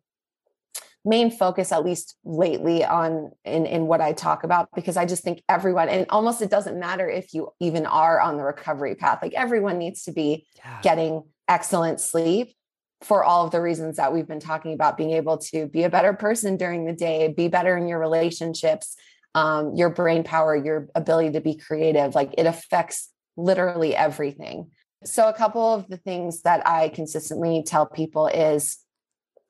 main 1.05 1.31
focus 1.31 1.71
at 1.71 1.85
least 1.85 2.15
lately 2.25 2.83
on 2.83 3.31
in 3.45 3.65
in 3.65 3.88
what 3.88 4.01
I 4.01 4.12
talk 4.12 4.43
about 4.43 4.69
because 4.75 4.97
I 4.97 5.05
just 5.05 5.23
think 5.23 5.41
everyone 5.47 5.88
and 5.88 6.05
almost 6.09 6.41
it 6.41 6.49
doesn't 6.49 6.77
matter 6.77 7.07
if 7.07 7.33
you 7.33 7.49
even 7.59 7.85
are 7.85 8.19
on 8.19 8.38
the 8.38 8.43
recovery 8.43 8.95
path 8.95 9.19
like 9.21 9.33
everyone 9.33 9.77
needs 9.77 10.03
to 10.03 10.12
be 10.12 10.45
yeah. 10.57 10.79
getting 10.81 11.23
excellent 11.47 12.01
sleep 12.01 12.53
for 13.01 13.23
all 13.23 13.45
of 13.45 13.51
the 13.51 13.62
reasons 13.62 13.95
that 13.95 14.13
we've 14.13 14.27
been 14.27 14.41
talking 14.41 14.73
about 14.73 14.97
being 14.97 15.12
able 15.12 15.38
to 15.38 15.67
be 15.67 15.83
a 15.83 15.89
better 15.89 16.12
person 16.12 16.57
during 16.57 16.85
the 16.85 16.93
day 16.93 17.33
be 17.35 17.47
better 17.47 17.77
in 17.77 17.88
your 17.88 17.99
relationships 17.99 18.95
um, 19.35 19.75
your 19.75 19.89
brain 19.89 20.23
power 20.23 20.53
your 20.53 20.89
ability 20.95 21.31
to 21.31 21.39
be 21.39 21.55
creative 21.55 22.13
like 22.13 22.33
it 22.38 22.45
affects 22.45 23.09
literally 23.38 23.95
everything 23.95 24.69
so, 25.03 25.29
a 25.29 25.33
couple 25.33 25.73
of 25.73 25.88
the 25.88 25.97
things 25.97 26.41
that 26.41 26.65
I 26.67 26.89
consistently 26.89 27.63
tell 27.65 27.85
people 27.85 28.27
is 28.27 28.77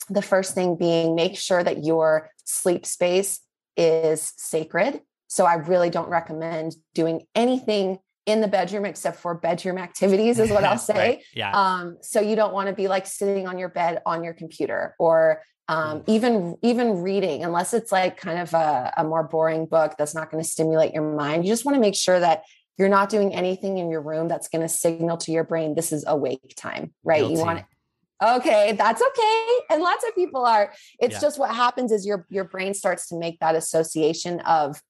the 0.10 0.22
first 0.22 0.54
thing 0.54 0.76
being 0.76 1.16
make 1.16 1.38
sure 1.38 1.64
that 1.64 1.84
your 1.84 2.30
sleep 2.44 2.86
space 2.86 3.40
is 3.76 4.34
sacred. 4.38 5.02
So, 5.28 5.46
I 5.46 5.56
really 5.56 5.90
don't 5.90 6.10
recommend 6.10 6.76
doing 6.94 7.26
anything 7.36 8.00
in 8.30 8.42
the 8.42 8.48
bedroom 8.48 8.86
except 8.86 9.20
for 9.20 9.34
bedroom 9.34 9.78
activities 9.78 10.40
is 10.40 10.52
what 10.52 10.64
I'll 10.64 10.78
say. 10.78 10.94
right. 10.94 11.24
Yeah. 11.34 11.52
Um, 11.52 11.98
so 12.02 12.22
you 12.22 12.36
don't 12.36 12.54
want 12.54 12.70
to 12.70 12.76
be 12.76 12.88
like 12.88 13.08
sitting 13.08 13.48
on 13.48 13.58
your 13.58 13.70
bed 13.70 14.02
on 14.06 14.24
your 14.24 14.34
computer 14.34 14.96
or 15.00 15.42
um, 15.68 16.02
mm. 16.02 16.04
even 16.08 16.58
even 16.62 17.02
reading 17.02 17.44
unless 17.44 17.74
it's 17.74 17.92
like 17.92 18.18
kind 18.18 18.40
of 18.40 18.54
a, 18.54 18.94
a 18.98 19.04
more 19.04 19.24
boring 19.24 19.66
book 19.66 19.96
that's 19.98 20.14
not 20.14 20.30
going 20.32 20.44
to 20.44 20.50
stimulate 20.50 20.94
your 20.94 21.16
mind. 21.16 21.46
You 21.46 21.52
just 21.52 21.66
want 21.66 21.76
to 21.76 21.82
make 21.82 21.96
sure 21.96 22.20
that 22.20 22.44
you're 22.80 22.90
not 22.90 23.10
doing 23.10 23.36
anything 23.36 23.78
in 23.78 23.92
your 23.92 24.02
room 24.02 24.30
that's 24.30 24.48
going 24.48 24.62
to 24.62 24.70
signal 24.70 25.18
to 25.18 25.32
your 25.34 25.44
brain 25.44 25.76
this 25.76 25.92
is 25.92 26.06
awake 26.08 26.54
time, 26.56 26.94
right? 27.04 27.20
Guilty. 27.20 27.36
You 27.36 27.40
want. 27.42 27.66
Okay, 28.22 28.72
that's 28.74 29.02
okay. 29.02 29.48
And 29.70 29.82
lots 29.82 30.06
of 30.08 30.16
people 30.16 30.46
are. 30.46 30.74
It's 31.00 31.16
yeah. 31.16 31.22
just 31.22 31.38
what 31.38 31.54
happens 31.54 31.92
is 31.92 32.06
your 32.06 32.26
your 32.30 32.46
brain 32.46 32.74
starts 32.74 33.08
to 33.10 33.18
make 33.18 33.40
that 33.42 33.56
association 33.56 34.40
of 34.42 34.82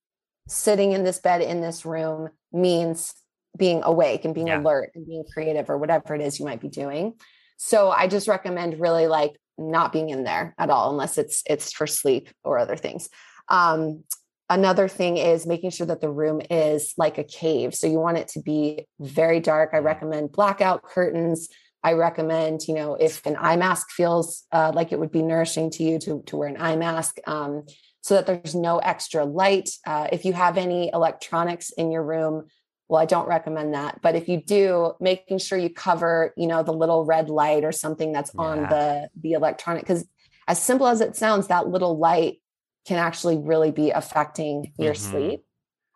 sitting 0.48 0.94
in 0.94 1.04
this 1.04 1.20
bed 1.20 1.42
in 1.42 1.62
this 1.62 1.86
room 1.86 2.30
means 2.52 3.14
being 3.58 3.82
awake 3.84 4.24
and 4.24 4.34
being 4.34 4.48
yeah. 4.48 4.60
alert 4.60 4.92
and 4.96 5.06
being 5.06 5.24
creative 5.34 5.70
or 5.70 5.78
whatever 5.78 6.16
it 6.16 6.22
is 6.22 6.40
you 6.40 6.46
might 6.46 6.62
be 6.62 6.70
doing. 6.70 7.14
So 7.58 7.90
I 7.90 8.08
just 8.08 8.28
recommend 8.28 8.80
really 8.80 9.08
like 9.08 9.36
not 9.58 9.92
being 9.92 10.10
in 10.10 10.24
there 10.24 10.56
at 10.58 10.70
all 10.70 10.92
unless 10.92 11.18
it's 11.18 11.44
it's 11.48 11.74
for 11.74 11.88
sleep 11.88 12.30
or 12.44 12.58
other 12.60 12.78
things. 12.78 13.10
Um, 13.48 14.04
Another 14.50 14.88
thing 14.88 15.18
is 15.18 15.46
making 15.46 15.70
sure 15.70 15.86
that 15.86 16.02
the 16.02 16.10
room 16.10 16.42
is 16.50 16.94
like 16.98 17.20
a 17.20 17.24
cave. 17.24 17.76
So 17.76 17.86
you 17.86 18.00
want 18.00 18.18
it 18.18 18.30
to 18.30 18.42
be 18.42 18.88
very 19.00 19.40
dark. 19.40 19.72
I 19.74 19.78
recommend 19.78 20.32
blackout 20.32 20.82
curtains. 20.82 21.50
I 21.84 21.94
recommend, 21.94 22.68
you 22.68 22.74
know, 22.74 22.96
if 22.96 23.26
an 23.26 23.38
eye 23.40 23.58
mask 23.58 23.92
feels 23.92 24.46
uh, 24.52 24.72
like 24.74 24.92
it 24.92 25.00
would 25.00 25.12
be 25.12 25.22
nourishing 25.22 25.70
to 25.72 25.84
you 25.84 26.00
to, 26.00 26.24
to 26.26 26.36
wear 26.36 26.50
an 26.50 26.60
eye 26.60 26.76
mask 26.76 27.20
um, 27.28 27.66
so 28.02 28.16
that 28.16 28.26
there's 28.26 28.56
no 28.56 28.80
extra 28.80 29.24
light. 29.24 29.70
Uh, 29.86 30.08
if 30.12 30.26
you 30.26 30.34
have 30.34 30.58
any 30.58 30.90
electronics 30.92 31.70
in 31.70 31.92
your 31.92 32.04
room, 32.04 32.48
well, 32.88 33.00
I 33.00 33.06
don't 33.06 33.28
recommend 33.28 33.76
that. 33.76 34.02
But 34.02 34.16
if 34.16 34.28
you 34.28 34.42
do, 34.42 34.94
making 35.00 35.38
sure 35.38 35.60
you 35.60 35.70
cover, 35.70 36.34
you 36.36 36.48
know, 36.48 36.64
the 36.64 36.74
little 36.74 37.06
red 37.06 37.30
light 37.30 37.64
or 37.64 37.72
something 37.72 38.12
that's 38.12 38.32
yeah. 38.34 38.42
on 38.42 38.62
the 38.64 39.10
the 39.22 39.34
electronic, 39.34 39.84
because 39.84 40.08
as 40.48 40.60
simple 40.60 40.88
as 40.88 41.00
it 41.00 41.16
sounds, 41.16 41.48
that 41.48 41.68
little 41.68 42.00
light 42.00 42.42
can 42.90 42.98
actually 42.98 43.38
really 43.38 43.70
be 43.70 43.92
affecting 43.92 44.74
your 44.80 44.96
mm-hmm. 44.96 45.12
sleep. 45.12 45.44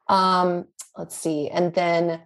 Um, 0.08 0.66
let's 0.96 1.18
see. 1.18 1.50
And 1.50 1.74
then 1.74 2.22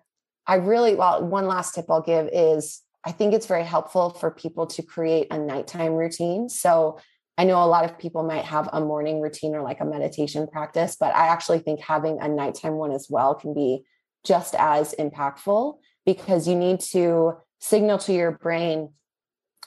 I 0.46 0.56
really, 0.56 0.94
well, 0.94 1.26
one 1.26 1.48
last 1.48 1.74
tip 1.74 1.86
I'll 1.90 2.02
give 2.02 2.28
is 2.34 2.82
I 3.06 3.14
think 3.14 3.34
it's 3.34 3.46
very 3.46 3.64
helpful 3.64 4.10
for 4.10 4.30
people 4.30 4.68
to 4.68 4.84
create 4.84 5.28
a 5.32 5.38
nighttime 5.38 5.94
routine. 5.94 6.50
So 6.50 7.00
I 7.38 7.46
know 7.46 7.64
a 7.64 7.66
lot 7.66 7.86
of 7.86 7.98
people 7.98 8.24
might 8.24 8.44
have 8.44 8.70
a 8.74 8.82
morning 8.82 9.22
routine 9.22 9.56
or 9.56 9.62
like 9.62 9.80
a 9.80 9.86
meditation 9.86 10.48
practice, 10.48 10.98
but 11.00 11.16
I 11.16 11.28
actually 11.28 11.60
think 11.60 11.80
having 11.80 12.20
a 12.20 12.28
nighttime 12.28 12.74
one 12.74 12.92
as 12.92 13.08
well 13.10 13.36
can 13.36 13.54
be 13.54 13.86
just 14.26 14.54
as 14.60 14.94
impactful 15.00 15.78
because 16.06 16.46
you 16.46 16.56
need 16.56 16.82
to 16.82 17.38
signal 17.60 18.00
to 18.00 18.12
your 18.12 18.32
brain 18.32 18.90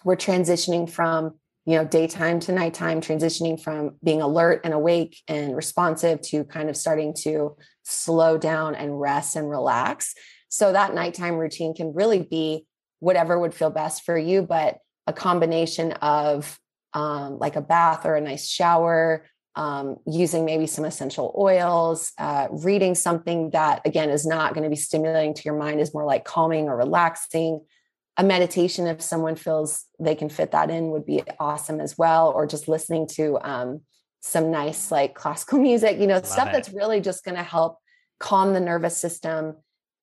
we're 0.04 0.16
transitioning 0.16 0.88
from 0.88 1.38
you 1.66 1.76
know 1.76 1.84
daytime 1.84 2.40
to 2.40 2.52
nighttime 2.52 3.00
transitioning 3.00 3.60
from 3.60 3.96
being 4.02 4.22
alert 4.22 4.60
and 4.64 4.74
awake 4.74 5.18
and 5.28 5.54
responsive 5.54 6.20
to 6.20 6.44
kind 6.44 6.68
of 6.68 6.76
starting 6.76 7.14
to 7.14 7.56
slow 7.82 8.38
down 8.38 8.74
and 8.74 9.00
rest 9.00 9.36
and 9.36 9.48
relax 9.48 10.14
so 10.48 10.72
that 10.72 10.94
nighttime 10.94 11.36
routine 11.36 11.74
can 11.74 11.92
really 11.92 12.22
be 12.22 12.66
whatever 13.00 13.38
would 13.38 13.54
feel 13.54 13.70
best 13.70 14.04
for 14.04 14.16
you 14.16 14.42
but 14.42 14.78
a 15.06 15.12
combination 15.12 15.92
of 15.92 16.58
um, 16.92 17.38
like 17.38 17.56
a 17.56 17.60
bath 17.60 18.04
or 18.04 18.14
a 18.14 18.20
nice 18.20 18.48
shower 18.48 19.24
um, 19.56 19.96
using 20.06 20.44
maybe 20.44 20.66
some 20.66 20.84
essential 20.84 21.34
oils, 21.36 22.12
uh, 22.18 22.48
reading 22.50 22.94
something 22.94 23.50
that, 23.50 23.82
again, 23.84 24.10
is 24.10 24.24
not 24.24 24.54
going 24.54 24.64
to 24.64 24.70
be 24.70 24.76
stimulating 24.76 25.34
to 25.34 25.42
your 25.44 25.58
mind, 25.58 25.80
is 25.80 25.92
more 25.92 26.04
like 26.04 26.24
calming 26.24 26.68
or 26.68 26.76
relaxing. 26.76 27.60
A 28.16 28.24
meditation, 28.24 28.86
if 28.86 29.00
someone 29.00 29.36
feels 29.36 29.86
they 29.98 30.14
can 30.14 30.28
fit 30.28 30.50
that 30.52 30.70
in, 30.70 30.90
would 30.90 31.06
be 31.06 31.22
awesome 31.38 31.80
as 31.80 31.96
well. 31.96 32.30
Or 32.30 32.46
just 32.46 32.68
listening 32.68 33.06
to 33.12 33.38
um, 33.42 33.80
some 34.20 34.50
nice, 34.50 34.90
like 34.90 35.14
classical 35.14 35.58
music, 35.62 35.98
you 35.98 36.06
know, 36.06 36.14
Love 36.14 36.26
stuff 36.26 36.48
it. 36.48 36.52
that's 36.52 36.72
really 36.72 37.00
just 37.00 37.24
going 37.24 37.36
to 37.36 37.42
help 37.42 37.78
calm 38.18 38.52
the 38.52 38.60
nervous 38.60 38.96
system. 38.96 39.56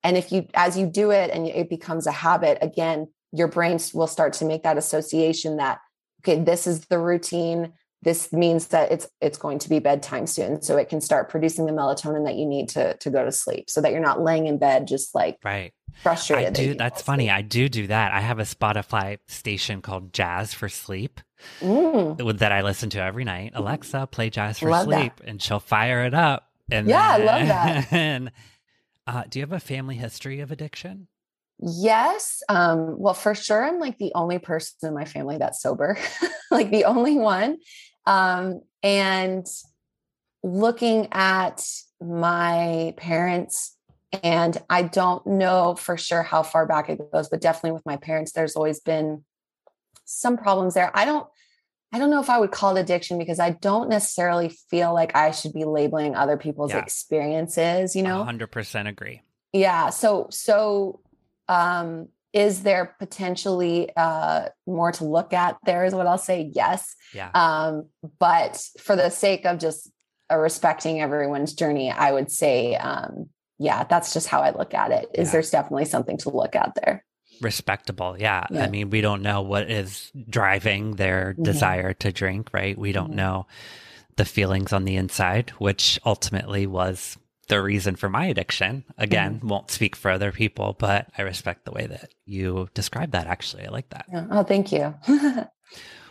And 0.04 0.18
if 0.18 0.32
you, 0.32 0.48
as 0.54 0.78
you 0.78 0.88
do 0.88 1.12
it 1.12 1.32
and 1.32 1.48
it 1.48 1.70
becomes 1.70 2.08
a 2.08 2.12
habit, 2.12 2.58
again, 2.62 3.08
your 3.34 3.48
brain 3.48 3.80
will 3.94 4.08
start 4.08 4.34
to 4.34 4.46
make 4.46 4.64
that 4.64 4.78
association 4.78 5.58
that, 5.58 5.80
okay, 6.22 6.42
this 6.42 6.66
is 6.66 6.86
the 6.86 6.98
routine 6.98 7.74
this 8.04 8.32
means 8.32 8.68
that 8.68 8.92
it's 8.92 9.08
it's 9.22 9.38
going 9.38 9.60
to 9.60 9.70
be 9.70 9.80
bedtime 9.80 10.28
soon. 10.28 10.62
So 10.62 10.78
it 10.78 10.90
can 10.90 11.02
start 11.02 11.30
producing 11.30 11.66
the 11.66 11.72
melatonin 11.72 12.26
that 12.26 12.36
you 12.36 12.46
need 12.46 12.70
to 12.70 12.96
to 12.98 13.10
go 13.10 13.26
to 13.26 13.32
sleep 13.32 13.70
so 13.70 13.82
that 13.82 13.92
you're 13.92 14.02
not 14.02 14.22
laying 14.22 14.48
in 14.48 14.58
bed 14.58 14.88
just 14.88 15.16
like 15.16 15.38
right. 15.44 15.74
Frustrated 16.04 16.50
I 16.50 16.52
do, 16.52 16.68
that 16.70 16.78
that's 16.78 17.02
funny. 17.02 17.32
i 17.32 17.42
do 17.42 17.68
do 17.68 17.88
that. 17.88 18.12
I 18.12 18.20
have 18.20 18.38
a 18.38 18.44
spotify 18.44 19.18
station 19.28 19.82
called 19.82 20.14
jazz 20.14 20.54
for 20.54 20.70
sleep 20.70 21.22
mm. 21.60 22.38
that 22.38 22.52
i 22.52 22.62
listen 22.62 22.92
to 22.92 23.02
every 23.02 23.24
night. 23.24 23.54
Alexa 23.56 24.08
play 24.12 24.30
jazz 24.30 24.60
for 24.60 24.70
love 24.70 24.86
sleep 24.86 25.16
that. 25.18 25.28
and 25.28 25.42
she'll 25.42 25.60
fire 25.60 26.06
it 26.06 26.14
up 26.14 26.52
and 26.70 26.88
yeah 26.88 27.18
then, 27.18 27.28
i 27.30 27.32
love 27.32 27.48
that. 27.48 27.88
and 27.94 28.32
uh, 29.08 29.24
do 29.28 29.40
you 29.40 29.44
have 29.44 29.54
a 29.54 29.60
family 29.60 29.96
history 29.96 30.40
of 30.40 30.52
addiction 30.52 31.08
Yes. 31.60 32.44
Um, 32.50 33.00
well, 33.00 33.14
for 33.14 33.34
sure, 33.34 33.66
I'm 33.66 33.80
like 33.80 33.98
the 33.98 34.12
only 34.14 34.38
person 34.38 34.90
in 34.90 34.94
my 34.94 35.06
family 35.06 35.38
that's 35.38 35.62
sober, 35.62 35.98
like 36.52 36.70
the 36.70 36.86
only 36.86 37.18
one. 37.18 37.58
Um, 38.06 38.62
and 38.84 39.46
looking 40.44 41.08
at 41.12 41.66
my 42.00 42.94
parents, 42.98 43.76
and 44.24 44.58
I 44.70 44.84
don't 44.84 45.26
know 45.26 45.76
for 45.76 45.98
sure 45.98 46.24
how 46.24 46.44
far 46.44 46.66
back 46.66 46.90
it 46.90 47.12
goes, 47.12 47.28
but 47.28 47.42
definitely 47.42 47.72
with 47.72 47.86
my 47.86 47.98
parents, 47.98 48.32
there's 48.32 48.56
always 48.56 48.80
been 48.80 49.26
some 50.06 50.38
problems 50.38 50.76
there. 50.76 50.92
I 50.94 51.06
don't, 51.06 51.28
I 51.92 52.00
don't 52.00 52.10
know 52.10 52.22
if 52.22 52.30
I 52.30 52.40
would 52.40 52.52
call 52.52 52.78
it 52.78 52.82
addiction 52.82 53.18
because 53.18 53.40
I 53.40 53.52
don't 53.52 53.90
necessarily 53.90 54.50
feel 54.70 54.94
like 54.94 55.16
I 55.16 55.32
should 55.32 55.54
be 55.54 55.66
labeling 55.66 56.16
other 56.16 56.38
people's 56.38 56.72
yeah. 56.72 56.80
experiences, 56.80 57.96
you 57.96 58.04
know? 58.04 58.24
100% 58.24 58.88
agree. 58.88 59.22
Yeah. 59.54 59.90
So, 59.90 60.28
so 60.30 61.02
um, 61.48 62.08
is 62.34 62.64
there 62.64 62.96
potentially 63.00 63.90
uh, 63.96 64.50
more 64.66 64.92
to 64.92 65.06
look 65.06 65.34
at 65.34 65.58
there 65.66 65.86
is 65.86 65.94
what 65.94 66.08
i'll 66.08 66.18
say 66.18 66.52
yes 66.54 66.96
yeah. 67.14 67.32
um, 67.34 67.88
but 68.20 68.62
for 68.80 68.96
the 68.96 69.10
sake 69.10 69.46
of 69.46 69.58
just 69.58 69.92
uh, 70.32 70.38
respecting 70.38 71.02
everyone's 71.02 71.54
journey 71.54 71.92
i 71.92 72.12
would 72.12 72.32
say 72.32 72.76
um, 72.76 73.30
yeah 73.58 73.84
that's 73.86 74.14
just 74.14 74.28
how 74.28 74.42
i 74.42 74.52
look 74.52 74.74
at 74.74 74.92
it 74.92 75.08
is 75.14 75.28
yeah. 75.28 75.32
there's 75.32 75.50
definitely 75.50 75.86
something 75.86 76.18
to 76.18 76.30
look 76.30 76.56
at 76.56 76.74
there 76.84 77.04
respectable 77.42 78.16
yeah. 78.20 78.46
yeah. 78.50 78.64
i 78.64 78.70
mean 78.70 78.90
we 78.90 79.02
don't 79.02 79.22
know 79.22 79.42
what 79.42 79.70
is 79.70 80.12
driving 80.30 80.96
their 80.96 81.34
mm-hmm. 81.34 81.44
desire 81.44 81.94
to 81.94 82.12
drink 82.12 82.50
right 82.52 82.78
we 82.78 82.92
don't 82.92 83.10
mm-hmm. 83.10 83.18
know 83.18 83.48
the 84.16 84.26
feelings 84.26 84.74
on 84.74 84.86
the 84.86 84.96
inside 84.96 85.52
which 85.60 86.00
ultimately 86.06 86.66
was 86.66 87.18
the 87.48 87.62
reason 87.62 87.96
for 87.96 88.10
my 88.10 88.26
addiction. 88.26 88.84
Again, 88.98 89.36
mm-hmm. 89.36 89.48
won't 89.48 89.72
speak 89.72 89.96
for 89.96 90.12
other 90.12 90.32
people, 90.32 90.76
but 90.78 91.08
I 91.18 91.22
respect 91.22 91.66
the 91.66 91.72
way 91.72 91.88
that 91.88 92.14
you 92.26 92.70
describe 92.74 93.12
that. 93.12 93.28
Actually, 93.28 93.66
I 93.66 93.70
like 93.70 93.90
that. 93.90 94.06
Oh, 94.32 94.44
thank 94.44 94.72
you. 94.72 94.94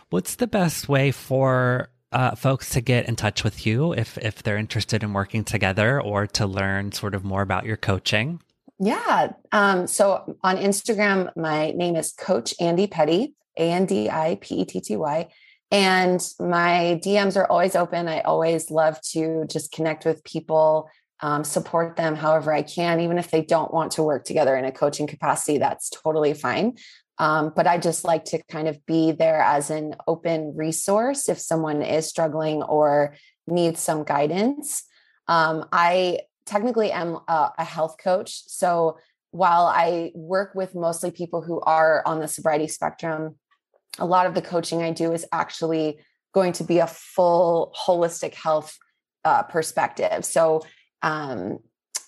What's 0.09 0.35
the 0.35 0.47
best 0.47 0.87
way 0.87 1.11
for 1.11 1.89
uh, 2.11 2.35
folks 2.35 2.69
to 2.69 2.81
get 2.81 3.07
in 3.07 3.15
touch 3.15 3.43
with 3.43 3.65
you 3.65 3.93
if 3.93 4.17
if 4.19 4.41
they're 4.41 4.57
interested 4.57 5.03
in 5.03 5.13
working 5.13 5.43
together 5.43 6.01
or 6.01 6.25
to 6.27 6.47
learn 6.47 6.91
sort 6.91 7.13
of 7.13 7.23
more 7.23 7.41
about 7.41 7.65
your 7.65 7.77
coaching? 7.77 8.41
Yeah. 8.79 9.33
Um, 9.51 9.87
so 9.87 10.37
on 10.43 10.57
Instagram, 10.57 11.31
my 11.35 11.71
name 11.71 11.95
is 11.95 12.13
Coach 12.13 12.53
Andi 12.61 12.89
Petty, 12.89 13.33
A 13.57 13.71
N 13.71 13.85
D 13.85 14.09
I 14.09 14.37
P 14.39 14.61
E 14.61 14.65
T 14.65 14.81
T 14.81 14.95
Y. 14.95 15.27
And 15.69 16.25
my 16.39 16.99
DMs 17.03 17.35
are 17.35 17.49
always 17.49 17.75
open. 17.75 18.07
I 18.07 18.21
always 18.21 18.71
love 18.71 19.01
to 19.11 19.45
just 19.49 19.73
connect 19.73 20.05
with 20.05 20.23
people 20.23 20.89
um, 21.21 21.43
support 21.43 21.95
them 21.95 22.15
however 22.15 22.53
I 22.53 22.61
can, 22.61 22.99
even 22.99 23.17
if 23.17 23.31
they 23.31 23.41
don't 23.41 23.73
want 23.73 23.93
to 23.93 24.03
work 24.03 24.23
together 24.23 24.55
in 24.55 24.65
a 24.65 24.71
coaching 24.71 25.07
capacity, 25.07 25.57
that's 25.57 25.89
totally 25.89 26.33
fine. 26.33 26.77
Um, 27.19 27.51
but 27.55 27.65
I 27.65 27.79
just 27.79 28.03
like 28.03 28.25
to 28.25 28.43
kind 28.43 28.67
of 28.67 28.85
be 28.85 29.11
there 29.11 29.41
as 29.41 29.71
an 29.71 29.95
open 30.07 30.55
resource 30.55 31.29
if 31.29 31.39
someone 31.39 31.81
is 31.81 32.07
struggling 32.07 32.61
or 32.61 33.15
needs 33.47 33.79
some 33.79 34.03
guidance. 34.03 34.83
Um, 35.27 35.65
I 35.71 36.19
technically 36.45 36.91
am 36.91 37.17
a, 37.27 37.51
a 37.57 37.63
health 37.63 37.97
coach. 38.01 38.43
So 38.47 38.99
while 39.31 39.65
I 39.65 40.11
work 40.13 40.53
with 40.53 40.75
mostly 40.75 41.11
people 41.11 41.41
who 41.41 41.59
are 41.61 42.03
on 42.05 42.19
the 42.19 42.27
sobriety 42.27 42.67
spectrum, 42.67 43.35
a 43.97 44.05
lot 44.05 44.27
of 44.27 44.35
the 44.35 44.41
coaching 44.41 44.83
I 44.83 44.91
do 44.91 45.11
is 45.11 45.25
actually 45.31 45.99
going 46.33 46.53
to 46.53 46.63
be 46.63 46.77
a 46.79 46.87
full 46.87 47.73
holistic 47.75 48.35
health 48.35 48.77
uh, 49.25 49.43
perspective. 49.43 50.23
So 50.23 50.61
um, 51.01 51.59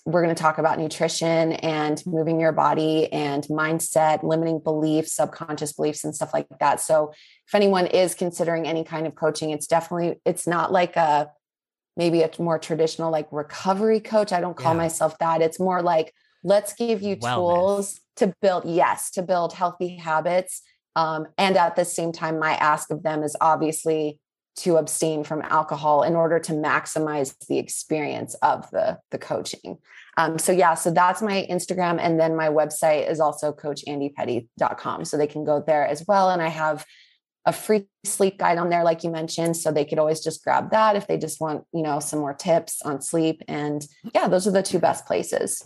we're 0.06 0.22
going 0.22 0.34
to 0.34 0.40
talk 0.40 0.58
about 0.58 0.78
nutrition 0.78 1.52
and 1.52 2.02
moving 2.06 2.40
your 2.40 2.52
body 2.52 3.12
and 3.12 3.44
mindset, 3.44 4.22
limiting 4.22 4.58
beliefs, 4.58 5.14
subconscious 5.14 5.72
beliefs, 5.72 6.04
and 6.04 6.14
stuff 6.14 6.32
like 6.32 6.46
that. 6.58 6.80
So, 6.80 7.12
if 7.46 7.54
anyone 7.54 7.86
is 7.86 8.14
considering 8.14 8.66
any 8.66 8.84
kind 8.84 9.06
of 9.06 9.14
coaching, 9.14 9.50
it's 9.50 9.66
definitely 9.66 10.20
it's 10.24 10.46
not 10.46 10.72
like 10.72 10.96
a 10.96 11.30
maybe 11.96 12.22
a 12.22 12.30
more 12.38 12.58
traditional 12.58 13.10
like 13.10 13.28
recovery 13.30 14.00
coach. 14.00 14.32
I 14.32 14.40
don't 14.40 14.56
call 14.56 14.72
yeah. 14.72 14.78
myself 14.78 15.18
that. 15.18 15.42
It's 15.42 15.60
more 15.60 15.82
like 15.82 16.14
let's 16.42 16.72
give 16.72 17.02
you 17.02 17.16
Wellness. 17.16 17.34
tools 17.34 18.00
to 18.16 18.34
build 18.40 18.64
yes 18.64 19.10
to 19.12 19.22
build 19.22 19.52
healthy 19.52 19.96
habits. 19.96 20.62
Um, 20.96 21.26
and 21.38 21.56
at 21.56 21.76
the 21.76 21.84
same 21.84 22.12
time, 22.12 22.38
my 22.38 22.54
ask 22.54 22.90
of 22.90 23.02
them 23.02 23.22
is 23.22 23.36
obviously 23.40 24.18
to 24.60 24.76
abstain 24.76 25.24
from 25.24 25.42
alcohol 25.42 26.02
in 26.02 26.14
order 26.14 26.38
to 26.38 26.52
maximize 26.52 27.34
the 27.46 27.58
experience 27.58 28.34
of 28.42 28.70
the 28.70 28.98
the 29.10 29.18
coaching. 29.18 29.78
Um, 30.16 30.38
so 30.38 30.52
yeah 30.52 30.74
so 30.74 30.90
that's 30.90 31.22
my 31.22 31.46
instagram 31.48 31.98
and 31.98 32.20
then 32.20 32.36
my 32.36 32.48
website 32.48 33.08
is 33.08 33.20
also 33.20 33.52
coachandipetty.com 33.52 35.04
so 35.04 35.16
they 35.16 35.26
can 35.26 35.44
go 35.44 35.62
there 35.64 35.86
as 35.86 36.04
well 36.06 36.30
and 36.30 36.42
i 36.42 36.48
have 36.48 36.84
a 37.46 37.52
free 37.52 37.86
sleep 38.04 38.38
guide 38.38 38.58
on 38.58 38.68
there 38.68 38.84
like 38.84 39.02
you 39.02 39.10
mentioned 39.10 39.56
so 39.56 39.72
they 39.72 39.84
could 39.84 39.98
always 39.98 40.20
just 40.20 40.44
grab 40.44 40.72
that 40.72 40.96
if 40.96 41.06
they 41.06 41.16
just 41.16 41.40
want 41.40 41.64
you 41.72 41.82
know 41.82 42.00
some 42.00 42.18
more 42.18 42.34
tips 42.34 42.82
on 42.82 43.00
sleep 43.00 43.40
and 43.48 43.86
yeah 44.14 44.28
those 44.28 44.46
are 44.46 44.50
the 44.50 44.62
two 44.62 44.78
best 44.78 45.06
places. 45.06 45.64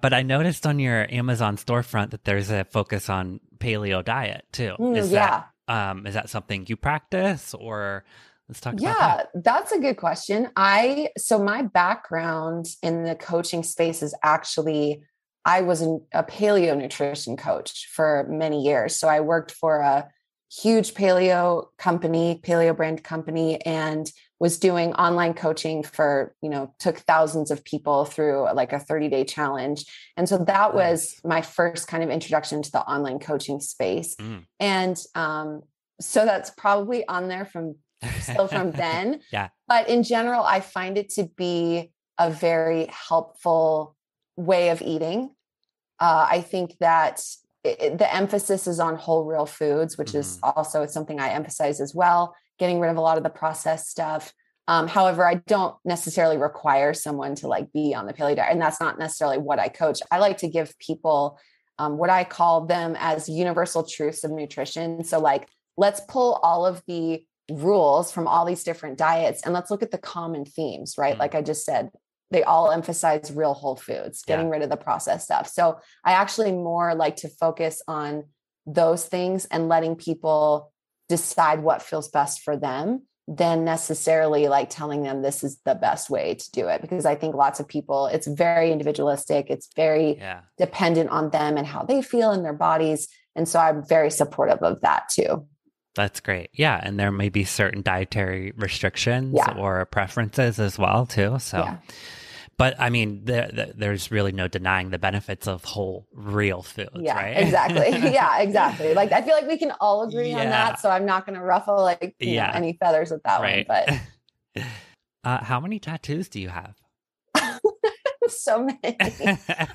But 0.00 0.12
i 0.12 0.22
noticed 0.22 0.66
on 0.66 0.78
your 0.78 1.10
amazon 1.10 1.56
storefront 1.56 2.10
that 2.10 2.24
there's 2.24 2.50
a 2.50 2.64
focus 2.64 3.08
on 3.08 3.40
paleo 3.58 4.04
diet 4.04 4.44
too. 4.52 4.76
Mm, 4.78 4.96
is 4.96 5.10
yeah. 5.10 5.26
that 5.26 5.50
um, 5.68 6.06
is 6.06 6.14
that 6.14 6.30
something 6.30 6.64
you 6.68 6.76
practice 6.76 7.54
or 7.54 8.04
let's 8.48 8.60
talk 8.60 8.74
yeah, 8.78 9.22
that. 9.34 9.44
that's 9.44 9.72
a 9.72 9.78
good 9.78 9.96
question. 9.96 10.50
I, 10.56 11.10
so 11.16 11.38
my 11.42 11.62
background 11.62 12.66
in 12.82 13.04
the 13.04 13.14
coaching 13.14 13.62
space 13.62 14.02
is 14.02 14.14
actually, 14.22 15.02
I 15.44 15.62
was 15.62 15.82
a 16.12 16.24
paleo 16.24 16.76
nutrition 16.76 17.36
coach 17.36 17.88
for 17.92 18.26
many 18.28 18.62
years. 18.62 18.96
So 18.96 19.08
I 19.08 19.20
worked 19.20 19.52
for 19.52 19.78
a 19.78 20.08
huge 20.50 20.94
paleo 20.94 21.66
company, 21.78 22.40
paleo 22.42 22.76
brand 22.76 23.02
company, 23.02 23.60
and 23.62 24.10
was 24.38 24.58
doing 24.58 24.92
online 24.94 25.34
coaching 25.34 25.82
for, 25.82 26.34
you 26.42 26.50
know, 26.50 26.74
took 26.78 26.98
thousands 26.98 27.50
of 27.50 27.64
people 27.64 28.04
through 28.04 28.52
like 28.52 28.72
a 28.72 28.78
30 28.78 29.08
day 29.08 29.24
challenge. 29.24 29.84
And 30.16 30.28
so 30.28 30.38
that 30.38 30.74
was 30.74 31.18
my 31.24 31.42
first 31.42 31.88
kind 31.88 32.02
of 32.02 32.10
introduction 32.10 32.62
to 32.62 32.70
the 32.70 32.80
online 32.80 33.18
coaching 33.18 33.60
space. 33.60 34.14
Mm. 34.16 34.44
And 34.60 35.02
um, 35.14 35.62
so 36.00 36.24
that's 36.24 36.50
probably 36.50 37.06
on 37.08 37.28
there 37.28 37.46
from 37.46 37.76
still 38.20 38.48
from 38.48 38.70
then. 38.72 39.20
yeah. 39.32 39.48
But 39.68 39.88
in 39.88 40.02
general, 40.02 40.42
I 40.42 40.60
find 40.60 40.98
it 40.98 41.10
to 41.10 41.24
be 41.24 41.90
a 42.18 42.30
very 42.30 42.86
helpful 42.90 43.96
way 44.36 44.70
of 44.70 44.82
eating. 44.82 45.30
Uh, 45.98 46.26
I 46.30 46.40
think 46.42 46.76
that 46.80 47.22
it, 47.64 47.98
the 47.98 48.14
emphasis 48.14 48.66
is 48.66 48.80
on 48.80 48.96
whole 48.96 49.24
real 49.24 49.46
foods, 49.46 49.98
which 49.98 50.08
mm-hmm. 50.08 50.18
is 50.18 50.38
also 50.42 50.86
something 50.86 51.18
I 51.18 51.30
emphasize 51.30 51.80
as 51.80 51.94
well, 51.94 52.34
getting 52.58 52.80
rid 52.80 52.90
of 52.90 52.96
a 52.96 53.00
lot 53.00 53.16
of 53.16 53.22
the 53.22 53.30
processed 53.30 53.88
stuff. 53.88 54.32
Um, 54.68 54.88
however, 54.88 55.26
I 55.26 55.34
don't 55.46 55.76
necessarily 55.84 56.38
require 56.38 56.92
someone 56.92 57.34
to 57.36 57.48
like 57.48 57.72
be 57.72 57.94
on 57.94 58.06
the 58.06 58.12
paleo 58.12 58.36
diet, 58.36 58.52
and 58.52 58.60
that's 58.60 58.80
not 58.80 58.98
necessarily 58.98 59.38
what 59.38 59.58
I 59.58 59.68
coach. 59.68 60.00
I 60.10 60.18
like 60.18 60.38
to 60.38 60.48
give 60.48 60.76
people 60.78 61.38
um, 61.78 61.98
what 61.98 62.10
I 62.10 62.24
call 62.24 62.66
them 62.66 62.96
as 62.98 63.28
universal 63.28 63.84
truths 63.84 64.24
of 64.24 64.30
nutrition. 64.30 65.04
So, 65.04 65.20
like, 65.20 65.48
let's 65.76 66.00
pull 66.08 66.40
all 66.42 66.66
of 66.66 66.82
the 66.86 67.24
rules 67.50 68.10
from 68.10 68.26
all 68.26 68.44
these 68.44 68.64
different 68.64 68.98
diets 68.98 69.42
and 69.42 69.54
let's 69.54 69.70
look 69.70 69.82
at 69.82 69.90
the 69.90 69.98
common 69.98 70.44
themes, 70.44 70.96
right? 70.98 71.12
Mm-hmm. 71.12 71.20
Like 71.20 71.34
I 71.34 71.42
just 71.42 71.64
said, 71.64 71.90
they 72.30 72.42
all 72.42 72.72
emphasize 72.72 73.30
real 73.32 73.54
whole 73.54 73.76
foods, 73.76 74.22
getting 74.22 74.46
yeah. 74.46 74.52
rid 74.52 74.62
of 74.62 74.70
the 74.70 74.76
processed 74.76 75.24
stuff. 75.24 75.46
So 75.48 75.78
I 76.04 76.12
actually 76.12 76.52
more 76.52 76.94
like 76.94 77.16
to 77.16 77.28
focus 77.28 77.82
on 77.86 78.24
those 78.66 79.06
things 79.06 79.44
and 79.46 79.68
letting 79.68 79.94
people 79.94 80.72
decide 81.08 81.60
what 81.60 81.82
feels 81.82 82.08
best 82.08 82.42
for 82.42 82.56
them 82.56 83.02
than 83.28 83.64
necessarily 83.64 84.46
like 84.46 84.70
telling 84.70 85.02
them 85.02 85.20
this 85.22 85.42
is 85.42 85.58
the 85.64 85.74
best 85.74 86.08
way 86.08 86.34
to 86.34 86.50
do 86.52 86.68
it 86.68 86.80
because 86.80 87.04
i 87.04 87.14
think 87.16 87.34
lots 87.34 87.58
of 87.58 87.66
people 87.66 88.06
it's 88.06 88.28
very 88.28 88.70
individualistic 88.70 89.50
it's 89.50 89.68
very 89.74 90.16
yeah. 90.16 90.42
dependent 90.58 91.10
on 91.10 91.30
them 91.30 91.56
and 91.56 91.66
how 91.66 91.82
they 91.82 92.00
feel 92.02 92.30
in 92.30 92.44
their 92.44 92.52
bodies 92.52 93.08
and 93.34 93.48
so 93.48 93.58
i'm 93.58 93.84
very 93.84 94.12
supportive 94.12 94.58
of 94.62 94.80
that 94.80 95.08
too 95.08 95.44
that's 95.96 96.20
great 96.20 96.50
yeah 96.52 96.80
and 96.82 97.00
there 97.00 97.10
may 97.10 97.28
be 97.28 97.42
certain 97.44 97.82
dietary 97.82 98.52
restrictions 98.56 99.34
yeah. 99.36 99.54
or 99.56 99.84
preferences 99.86 100.60
as 100.60 100.78
well 100.78 101.06
too 101.06 101.38
so 101.40 101.58
yeah. 101.58 101.78
But 102.58 102.74
I 102.78 102.88
mean, 102.88 103.24
the, 103.24 103.50
the, 103.52 103.74
there's 103.76 104.10
really 104.10 104.32
no 104.32 104.48
denying 104.48 104.88
the 104.88 104.98
benefits 104.98 105.46
of 105.46 105.62
whole, 105.64 106.06
real 106.14 106.62
foods, 106.62 106.90
yeah, 106.94 107.16
right? 107.16 107.36
exactly. 107.36 107.90
yeah, 108.12 108.40
exactly. 108.40 108.94
Like 108.94 109.12
I 109.12 109.20
feel 109.20 109.34
like 109.34 109.46
we 109.46 109.58
can 109.58 109.72
all 109.78 110.08
agree 110.08 110.30
yeah. 110.30 110.40
on 110.40 110.46
that. 110.46 110.80
So 110.80 110.88
I'm 110.88 111.04
not 111.04 111.26
going 111.26 111.38
to 111.38 111.44
ruffle 111.44 111.76
like 111.76 112.16
yeah. 112.18 112.46
Know, 112.46 112.52
any 112.54 112.72
feathers 112.80 113.10
with 113.10 113.22
that 113.24 113.42
right. 113.42 113.68
one. 113.68 114.00
But 114.54 114.64
uh, 115.24 115.44
how 115.44 115.60
many 115.60 115.78
tattoos 115.78 116.30
do 116.30 116.40
you 116.40 116.48
have? 116.48 116.76
so 118.28 118.64
many. 118.64 118.96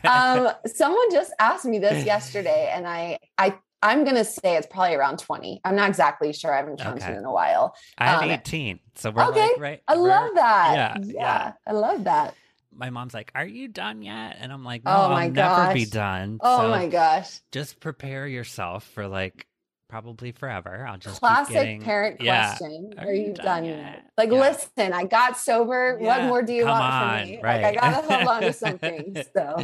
um, 0.03 0.49
someone 0.65 1.11
just 1.11 1.33
asked 1.39 1.65
me 1.65 1.77
this 1.77 2.03
yesterday, 2.03 2.71
and 2.73 2.87
I 2.87 3.19
I 3.37 3.59
I'm 3.83 4.03
gonna 4.03 4.25
say 4.25 4.57
it's 4.57 4.67
probably 4.67 4.95
around 4.95 5.19
20. 5.19 5.61
I'm 5.65 5.75
not 5.75 5.89
exactly 5.89 6.33
sure. 6.33 6.53
I 6.53 6.57
haven't 6.57 6.79
counted 6.79 7.03
okay. 7.03 7.15
in 7.15 7.25
a 7.25 7.31
while. 7.31 7.75
I 7.97 8.07
have 8.07 8.21
um, 8.21 8.29
18. 8.29 8.79
So 8.95 9.11
we're 9.11 9.23
okay. 9.29 9.41
Like, 9.41 9.59
right. 9.59 9.81
I 9.87 9.95
love 9.95 10.31
that. 10.35 10.73
Yeah, 10.75 11.03
yeah, 11.03 11.13
yeah. 11.13 11.53
I 11.65 11.71
love 11.71 12.03
that 12.03 12.35
my 12.73 12.89
mom's 12.89 13.13
like, 13.13 13.31
"Are 13.35 13.45
you 13.45 13.67
done 13.67 14.01
yet?" 14.01 14.37
And 14.39 14.51
I'm 14.51 14.63
like, 14.63 14.83
"No, 14.85 14.91
oh 14.91 15.09
my 15.09 15.25
I'll 15.25 15.31
gosh. 15.31 15.57
never 15.59 15.73
be 15.73 15.85
done." 15.85 16.37
Oh 16.41 16.61
so 16.61 16.69
my 16.69 16.87
gosh! 16.87 17.39
Just 17.51 17.79
prepare 17.79 18.27
yourself 18.27 18.83
for 18.85 19.07
like 19.07 19.45
probably 19.89 20.31
forever. 20.31 20.85
I'll 20.87 20.97
just 20.97 21.19
classic 21.19 21.53
getting, 21.53 21.81
parent 21.81 22.21
yeah. 22.21 22.55
question: 22.55 22.93
Are, 22.97 23.07
Are 23.07 23.13
you, 23.13 23.33
done, 23.33 23.45
done 23.45 23.65
yet? 23.65 24.05
Like, 24.17 24.31
yeah. 24.31 24.39
listen, 24.39 24.93
I 24.93 25.03
got 25.03 25.37
sober. 25.37 25.97
Yeah. 25.99 26.07
What 26.07 26.27
more 26.27 26.41
do 26.41 26.53
you 26.53 26.63
Come 26.63 26.79
want 26.79 26.93
on, 26.93 27.19
from 27.19 27.29
me? 27.29 27.39
Right. 27.43 27.61
Like, 27.61 27.77
I 27.77 27.91
gotta 27.91 28.07
hold 28.07 28.27
on 28.27 28.41
to 28.41 28.53
something. 28.53 29.17
So, 29.35 29.63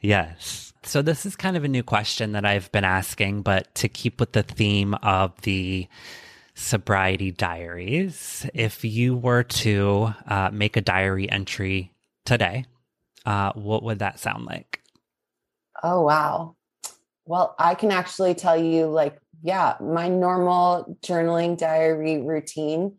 yes. 0.00 0.63
So 0.84 1.00
this 1.02 1.24
is 1.24 1.34
kind 1.34 1.56
of 1.56 1.64
a 1.64 1.68
new 1.68 1.82
question 1.82 2.32
that 2.32 2.44
I've 2.44 2.70
been 2.70 2.84
asking, 2.84 3.42
but 3.42 3.74
to 3.76 3.88
keep 3.88 4.20
with 4.20 4.32
the 4.32 4.42
theme 4.42 4.94
of 5.02 5.40
the 5.42 5.88
sobriety 6.54 7.30
diaries, 7.30 8.46
if 8.54 8.84
you 8.84 9.16
were 9.16 9.42
to 9.42 10.14
uh, 10.28 10.50
make 10.52 10.76
a 10.76 10.80
diary 10.80 11.28
entry 11.28 11.92
today, 12.24 12.66
uh, 13.24 13.52
what 13.54 13.82
would 13.82 13.98
that 14.00 14.20
sound 14.20 14.44
like? 14.44 14.82
Oh, 15.82 16.02
wow. 16.02 16.56
Well, 17.24 17.54
I 17.58 17.74
can 17.74 17.90
actually 17.90 18.34
tell 18.34 18.56
you, 18.56 18.86
like, 18.86 19.18
yeah, 19.42 19.76
my 19.80 20.08
normal 20.08 20.98
journaling 21.02 21.56
diary 21.56 22.20
routine 22.20 22.96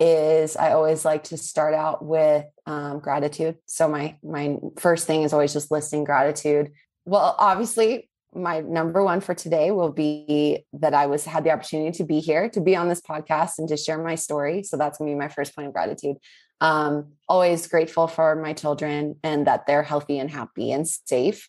is 0.00 0.56
I 0.56 0.72
always 0.72 1.04
like 1.04 1.24
to 1.24 1.36
start 1.36 1.74
out 1.74 2.04
with 2.04 2.44
um, 2.66 2.98
gratitude. 2.98 3.56
So 3.66 3.88
my 3.88 4.16
my 4.22 4.56
first 4.78 5.06
thing 5.06 5.22
is 5.22 5.32
always 5.32 5.52
just 5.52 5.70
listing 5.70 6.04
gratitude. 6.04 6.72
Well, 7.06 7.34
obviously, 7.38 8.10
my 8.34 8.60
number 8.60 9.02
one 9.02 9.22
for 9.22 9.32
today 9.32 9.70
will 9.70 9.92
be 9.92 10.66
that 10.74 10.92
I 10.92 11.06
was 11.06 11.24
had 11.24 11.44
the 11.44 11.50
opportunity 11.50 11.96
to 11.96 12.04
be 12.04 12.20
here, 12.20 12.50
to 12.50 12.60
be 12.60 12.76
on 12.76 12.88
this 12.88 13.00
podcast, 13.00 13.52
and 13.58 13.66
to 13.68 13.78
share 13.78 14.02
my 14.02 14.16
story. 14.16 14.62
So 14.62 14.76
that's 14.76 14.98
gonna 14.98 15.10
be 15.10 15.14
my 15.14 15.28
first 15.28 15.54
point 15.54 15.68
of 15.68 15.72
gratitude 15.72 16.16
um, 16.60 17.12
always 17.28 17.66
grateful 17.66 18.06
for 18.06 18.36
my 18.36 18.52
children 18.52 19.16
and 19.22 19.46
that 19.46 19.66
they're 19.66 19.82
healthy 19.82 20.18
and 20.18 20.30
happy 20.30 20.72
and 20.72 20.88
safe. 20.88 21.48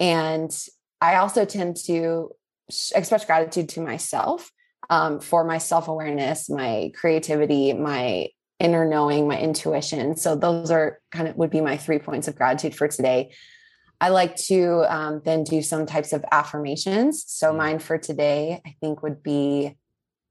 And 0.00 0.50
I 1.00 1.16
also 1.16 1.44
tend 1.44 1.76
to 1.86 2.30
express 2.94 3.24
gratitude 3.24 3.68
to 3.70 3.80
myself 3.80 4.50
um, 4.88 5.20
for 5.20 5.44
my 5.44 5.58
self 5.58 5.88
awareness, 5.88 6.48
my 6.48 6.92
creativity, 6.94 7.72
my 7.72 8.28
inner 8.58 8.88
knowing, 8.88 9.28
my 9.28 9.38
intuition. 9.38 10.16
So 10.16 10.34
those 10.34 10.70
are 10.70 11.00
kind 11.12 11.28
of 11.28 11.36
would 11.36 11.50
be 11.50 11.60
my 11.60 11.76
three 11.76 11.98
points 11.98 12.28
of 12.28 12.36
gratitude 12.36 12.74
for 12.74 12.88
today. 12.88 13.32
I 14.00 14.10
like 14.10 14.36
to 14.36 14.84
um, 14.88 15.22
then 15.24 15.44
do 15.44 15.62
some 15.62 15.86
types 15.86 16.12
of 16.12 16.24
affirmations. 16.30 17.24
So 17.26 17.52
mm. 17.52 17.56
mine 17.56 17.78
for 17.78 17.98
today, 17.98 18.60
I 18.64 18.74
think, 18.80 19.02
would 19.02 19.22
be 19.22 19.76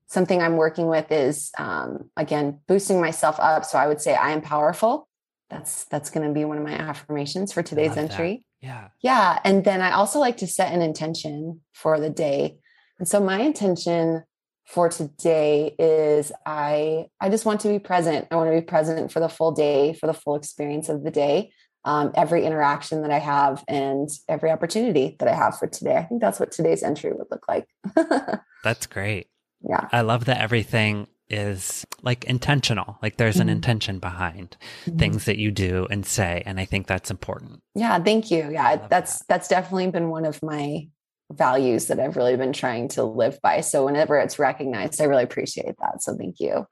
something 0.07 0.41
I'm 0.41 0.57
working 0.57 0.87
with 0.87 1.11
is 1.11 1.51
um, 1.57 2.09
again 2.15 2.59
boosting 2.67 3.01
myself 3.01 3.39
up. 3.39 3.65
So 3.65 3.77
I 3.77 3.87
would 3.87 4.01
say 4.01 4.15
I 4.15 4.31
am 4.31 4.41
powerful. 4.41 5.07
That's 5.49 5.85
that's 5.85 6.09
going 6.09 6.27
to 6.27 6.33
be 6.33 6.45
one 6.45 6.57
of 6.57 6.63
my 6.63 6.73
affirmations 6.73 7.53
for 7.53 7.63
today's 7.63 7.97
entry. 7.97 8.45
That. 8.61 8.67
Yeah, 8.67 8.87
yeah. 9.01 9.39
And 9.43 9.63
then 9.63 9.81
I 9.81 9.91
also 9.91 10.19
like 10.19 10.37
to 10.37 10.47
set 10.47 10.73
an 10.73 10.81
intention 10.81 11.61
for 11.73 11.99
the 11.99 12.09
day. 12.09 12.57
And 12.97 13.07
so 13.07 13.19
my 13.19 13.41
intention 13.41 14.23
for 14.65 14.89
today 14.89 15.75
is 15.77 16.31
I 16.45 17.05
I 17.21 17.29
just 17.29 17.45
want 17.45 17.61
to 17.61 17.67
be 17.67 17.79
present. 17.79 18.27
I 18.31 18.35
want 18.35 18.49
to 18.51 18.59
be 18.59 18.65
present 18.65 19.11
for 19.11 19.19
the 19.19 19.29
full 19.29 19.51
day, 19.51 19.93
for 19.93 20.07
the 20.07 20.13
full 20.13 20.35
experience 20.35 20.89
of 20.89 21.03
the 21.03 21.11
day. 21.11 21.51
Um, 21.85 22.11
every 22.15 22.43
interaction 22.43 23.03
that 23.03 23.11
I 23.11 23.19
have 23.19 23.63
and 23.67 24.09
every 24.27 24.49
opportunity 24.49 25.15
that 25.19 25.27
I 25.27 25.35
have 25.35 25.59
for 25.59 25.67
today. 25.67 25.95
I 25.95 26.03
think 26.03 26.19
that's 26.19 26.39
what 26.39 26.51
today's 26.51 26.81
entry 26.81 27.13
would 27.13 27.27
look 27.29 27.45
like. 27.47 27.67
that's 28.63 28.87
great. 28.87 29.27
Yeah. 29.61 29.87
I 29.91 30.01
love 30.01 30.25
that 30.25 30.41
everything 30.41 31.07
is 31.29 31.85
like 32.01 32.23
intentional. 32.25 32.97
Like 33.01 33.17
there's 33.17 33.37
an 33.37 33.47
mm-hmm. 33.47 33.57
intention 33.57 33.99
behind 33.99 34.57
mm-hmm. 34.85 34.97
things 34.97 35.25
that 35.25 35.37
you 35.37 35.51
do 35.51 35.87
and 35.89 36.05
say. 36.05 36.43
And 36.45 36.59
I 36.59 36.65
think 36.65 36.87
that's 36.87 37.11
important. 37.11 37.61
Yeah. 37.75 37.97
Thank 37.99 38.31
you. 38.31 38.49
Yeah. 38.51 38.87
That's, 38.87 39.19
that. 39.19 39.27
that's 39.27 39.47
definitely 39.47 39.91
been 39.91 40.09
one 40.09 40.25
of 40.25 40.41
my 40.43 40.87
values 41.31 41.87
that 41.87 41.99
I've 41.99 42.15
really 42.15 42.37
been 42.37 42.53
trying 42.53 42.87
to 42.89 43.03
live 43.03 43.39
by. 43.41 43.61
So 43.61 43.85
whenever 43.85 44.17
it's 44.17 44.37
recognized, 44.37 45.01
I 45.01 45.05
really 45.05 45.23
appreciate 45.23 45.75
that. 45.79 46.03
So 46.03 46.15
thank 46.15 46.39
you. 46.39 46.67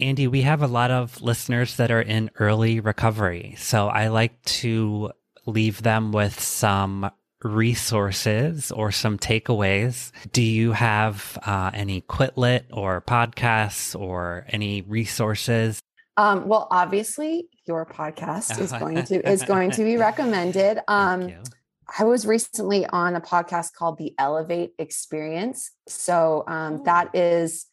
Andi, 0.00 0.30
we 0.30 0.42
have 0.42 0.62
a 0.62 0.66
lot 0.66 0.90
of 0.90 1.22
listeners 1.22 1.76
that 1.76 1.90
are 1.90 2.02
in 2.02 2.30
early 2.38 2.80
recovery. 2.80 3.54
So 3.56 3.88
I 3.88 4.08
like 4.08 4.42
to 4.44 5.12
leave 5.46 5.82
them 5.82 6.12
with 6.12 6.38
some 6.38 7.10
resources 7.42 8.70
or 8.72 8.92
some 8.92 9.18
takeaways. 9.18 10.12
Do 10.32 10.42
you 10.42 10.72
have 10.72 11.38
uh, 11.46 11.70
any 11.72 12.02
quit 12.02 12.36
lit 12.36 12.66
or 12.72 13.00
podcasts 13.00 13.98
or 13.98 14.44
any 14.48 14.82
resources? 14.82 15.80
Um, 16.18 16.48
well, 16.48 16.68
obviously, 16.70 17.48
your 17.66 17.86
podcast 17.86 18.58
is 18.60 18.72
going 18.78 19.04
to 19.04 19.28
is 19.28 19.44
going 19.44 19.70
to 19.72 19.84
be 19.84 19.96
recommended. 19.96 20.80
Um, 20.88 21.32
I 21.98 22.04
was 22.04 22.26
recently 22.26 22.84
on 22.86 23.14
a 23.14 23.20
podcast 23.20 23.74
called 23.74 23.96
the 23.98 24.14
Elevate 24.18 24.72
Experience. 24.78 25.70
So 25.88 26.44
um, 26.48 26.82
that 26.84 27.14
is 27.14 27.66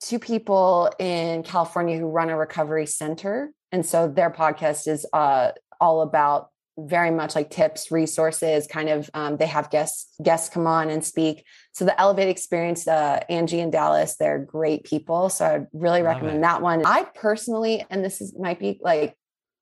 two 0.00 0.18
people 0.18 0.90
in 0.98 1.42
California 1.42 1.98
who 1.98 2.08
run 2.08 2.30
a 2.30 2.36
recovery 2.36 2.86
center, 2.86 3.52
and 3.72 3.84
so 3.84 4.08
their 4.08 4.30
podcast 4.30 4.88
is 4.88 5.06
uh, 5.12 5.52
all 5.80 6.02
about 6.02 6.48
very 6.78 7.10
much 7.10 7.34
like 7.34 7.50
tips, 7.50 7.90
resources, 7.90 8.66
kind 8.66 8.88
of 8.88 9.10
um, 9.12 9.36
they 9.36 9.46
have 9.46 9.70
guests 9.70 10.14
guests 10.22 10.48
come 10.48 10.66
on 10.66 10.88
and 10.90 11.04
speak. 11.04 11.44
So 11.72 11.84
the 11.84 11.98
Elevate 12.00 12.28
Experience, 12.28 12.88
uh, 12.88 13.20
Angie 13.28 13.60
and 13.60 13.70
Dallas, 13.72 14.16
they're 14.16 14.38
great 14.38 14.84
people. 14.84 15.28
So 15.28 15.44
I'd 15.44 15.66
really 15.72 16.02
Love 16.02 16.14
recommend 16.14 16.38
it. 16.38 16.42
that 16.42 16.62
one. 16.62 16.84
I 16.86 17.04
personally, 17.14 17.84
and 17.90 18.04
this 18.04 18.20
is 18.20 18.34
might 18.38 18.58
be 18.58 18.80
like 18.82 19.14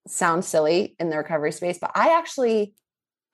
sound 0.06 0.44
silly 0.44 0.94
in 0.98 1.10
the 1.10 1.16
recovery 1.16 1.52
space, 1.52 1.78
but 1.78 1.90
I 1.94 2.16
actually 2.16 2.74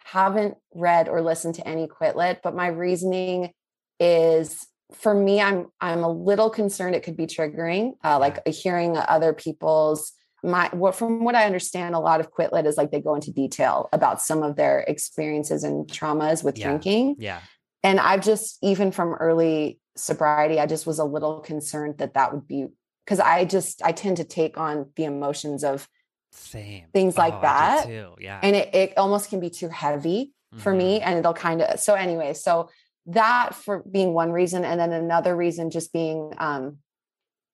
haven't 0.04 0.56
read 0.74 1.08
or 1.08 1.22
listened 1.22 1.56
to 1.56 1.66
any 1.66 1.86
quit 1.86 2.16
lit. 2.16 2.40
But 2.42 2.54
my 2.54 2.68
reasoning 2.68 3.52
is 4.00 4.66
for 4.94 5.14
me, 5.14 5.40
I'm 5.40 5.66
I'm 5.80 6.02
a 6.04 6.10
little 6.10 6.50
concerned 6.50 6.94
it 6.94 7.02
could 7.02 7.16
be 7.16 7.26
triggering, 7.26 7.92
uh, 8.04 8.18
like 8.18 8.46
hearing 8.48 8.96
other 8.96 9.32
people's 9.32 10.12
my 10.42 10.68
what 10.72 10.94
from 10.94 11.24
what 11.24 11.34
I 11.34 11.46
understand, 11.46 11.94
a 11.94 11.98
lot 12.00 12.20
of 12.20 12.30
quit 12.30 12.52
lit 12.52 12.66
is 12.66 12.76
like 12.76 12.90
they 12.90 13.00
go 13.00 13.14
into 13.14 13.32
detail 13.32 13.88
about 13.92 14.20
some 14.20 14.42
of 14.42 14.56
their 14.56 14.80
experiences 14.80 15.64
and 15.64 15.86
traumas 15.88 16.44
with 16.44 16.58
Yeah. 16.58 16.68
drinking. 16.68 17.16
Yeah. 17.18 17.40
And 17.82 17.98
I've 17.98 18.22
just 18.22 18.58
even 18.62 18.92
from 18.92 19.14
early 19.14 19.80
sobriety, 19.96 20.60
I 20.60 20.66
just 20.66 20.86
was 20.86 20.98
a 20.98 21.04
little 21.04 21.40
concerned 21.40 21.98
that 21.98 22.14
that 22.14 22.32
would 22.34 22.46
be 22.46 22.66
because 23.04 23.20
I 23.20 23.44
just 23.46 23.82
I 23.82 23.92
tend 23.92 24.18
to 24.18 24.24
take 24.24 24.58
on 24.58 24.90
the 24.96 25.04
emotions 25.04 25.64
of 25.64 25.88
Same. 26.32 26.86
Things 26.92 27.16
like 27.16 27.32
Oh, 27.34 27.40
that. 27.42 27.88
Yeah. 28.20 28.40
and 28.42 28.56
it, 28.56 28.74
it 28.74 28.98
almost 28.98 29.30
can 29.30 29.40
be 29.40 29.50
too 29.50 29.68
heavy 29.68 30.32
for 30.58 30.72
me 30.74 30.98
Mhm. 31.00 31.02
and 31.06 31.18
it'll 31.20 31.32
kind 31.34 31.62
of 31.62 31.80
so 31.80 31.94
anyway 31.94 32.32
so 32.34 32.68
that 33.06 33.54
for 33.54 33.82
being 33.90 34.14
one 34.14 34.32
reason 34.32 34.64
and 34.64 34.80
then 34.80 34.92
another 34.92 35.36
reason 35.36 35.70
just 35.70 35.92
being 35.92 36.32
um 36.38 36.78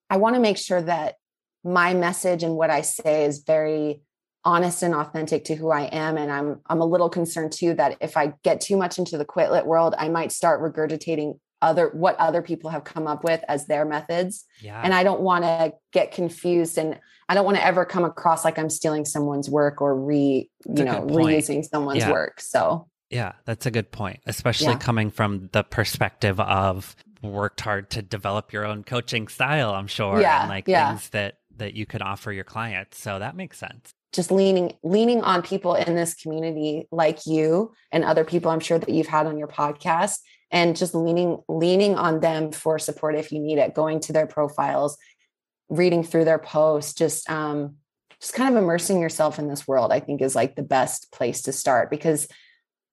i 0.09 0.17
want 0.17 0.35
to 0.35 0.41
make 0.41 0.57
sure 0.57 0.81
that 0.81 1.17
my 1.65 1.93
message 1.95 2.43
and 2.43 2.55
what 2.55 2.71
i 2.71 2.81
say 2.81 3.25
is 3.25 3.43
very 3.47 4.01
honest 4.45 4.83
and 4.83 4.95
authentic 4.95 5.45
to 5.45 5.55
who 5.55 5.71
i 5.71 5.83
am 5.83 6.17
and 6.17 6.31
i'm 6.31 6.61
i'm 6.67 6.81
a 6.81 6.85
little 6.87 7.11
concerned 7.11 7.53
too 7.53 7.75
that 7.75 7.97
if 8.01 8.17
i 8.17 8.33
get 8.45 8.61
too 8.61 8.77
much 8.77 8.99
into 8.99 9.19
the 9.19 9.25
quit 9.25 9.51
lit 9.51 9.67
world 9.67 9.95
i 9.99 10.09
might 10.09 10.33
start 10.33 10.63
regurgitating 10.63 11.39
other 11.63 11.91
what 11.93 12.17
other 12.19 12.41
people 12.41 12.71
have 12.71 12.85
come 12.85 13.07
up 13.07 13.23
with 13.23 13.43
as 13.49 13.67
their 13.67 13.85
methods 13.85 14.47
Yeah. 14.63 14.81
and 14.83 14.95
i 14.95 15.03
don't 15.03 15.21
want 15.21 15.45
to 15.45 15.75
get 15.93 16.13
confused 16.13 16.79
and 16.79 16.99
i 17.29 17.35
don't 17.35 17.45
want 17.45 17.59
to 17.59 17.65
ever 17.65 17.85
come 17.85 18.05
across 18.05 18.45
like 18.45 18.59
i'm 18.59 18.71
stealing 18.71 19.05
someone's 19.05 19.51
work 19.51 19.83
or 19.83 19.95
re 19.95 20.49
That's 20.65 20.79
you 20.79 20.85
know 20.87 21.03
reusing 21.03 21.63
someone's 21.65 21.99
Yeah. 21.99 22.13
work 22.13 22.41
so 22.41 22.89
Yeah, 23.11 23.33
that's 23.45 23.67
a 23.67 23.71
good 23.71 23.91
point, 23.91 24.21
especially 24.27 24.73
Yeah. 24.73 24.79
coming 24.79 25.11
from 25.11 25.49
the 25.53 25.63
perspective 25.65 26.39
of 26.41 26.95
worked 27.23 27.61
hard 27.61 27.91
to 27.91 28.03
develop 28.03 28.53
your 28.53 28.65
own 28.65 28.83
coaching 28.85 29.29
style, 29.29 29.73
I'm 29.73 29.87
sure, 29.89 30.21
Yeah, 30.21 30.43
and 30.43 30.49
like 30.49 30.67
yeah. 30.69 30.89
things 30.91 31.11
that 31.11 31.37
that 31.57 31.75
you 31.75 31.85
could 31.85 32.01
offer 32.01 32.33
your 32.33 32.45
clients. 32.45 32.99
So 32.99 33.19
that 33.19 33.37
makes 33.37 33.59
sense. 33.59 33.93
just 34.13 34.31
leaning 34.33 34.73
leaning 34.83 35.23
on 35.23 35.41
people 35.43 35.75
in 35.75 35.95
this 35.95 36.15
community 36.15 36.89
like 36.91 37.27
you 37.27 37.73
and 37.93 38.03
other 38.05 38.25
people 38.25 38.51
i'm 38.51 38.59
sure 38.59 38.77
that 38.77 38.89
you've 38.89 39.07
had 39.07 39.25
on 39.25 39.39
your 39.39 39.47
podcast 39.47 40.17
and 40.51 40.77
just 40.77 40.97
leaning 40.97 41.39
leaning 41.49 41.95
on 41.95 42.19
them 42.19 42.51
for 42.51 42.77
support 42.77 43.15
if 43.15 43.31
you 43.31 43.39
need 43.39 43.57
it 43.59 43.73
going 43.73 44.01
to 44.01 44.13
their 44.13 44.27
profiles 44.27 44.99
reading 45.69 46.03
through 46.03 46.25
their 46.25 46.41
posts 46.41 46.93
just 46.95 47.31
um 47.31 47.77
just 48.21 48.35
kind 48.35 48.57
of 48.57 48.61
immersing 48.61 49.01
yourself 49.01 49.39
in 49.39 49.47
this 49.47 49.69
world 49.69 49.93
i 49.93 50.01
think 50.01 50.21
is 50.21 50.35
like 50.35 50.57
the 50.57 50.63
best 50.65 51.13
place 51.13 51.43
to 51.43 51.53
start 51.53 51.89
because 51.89 52.27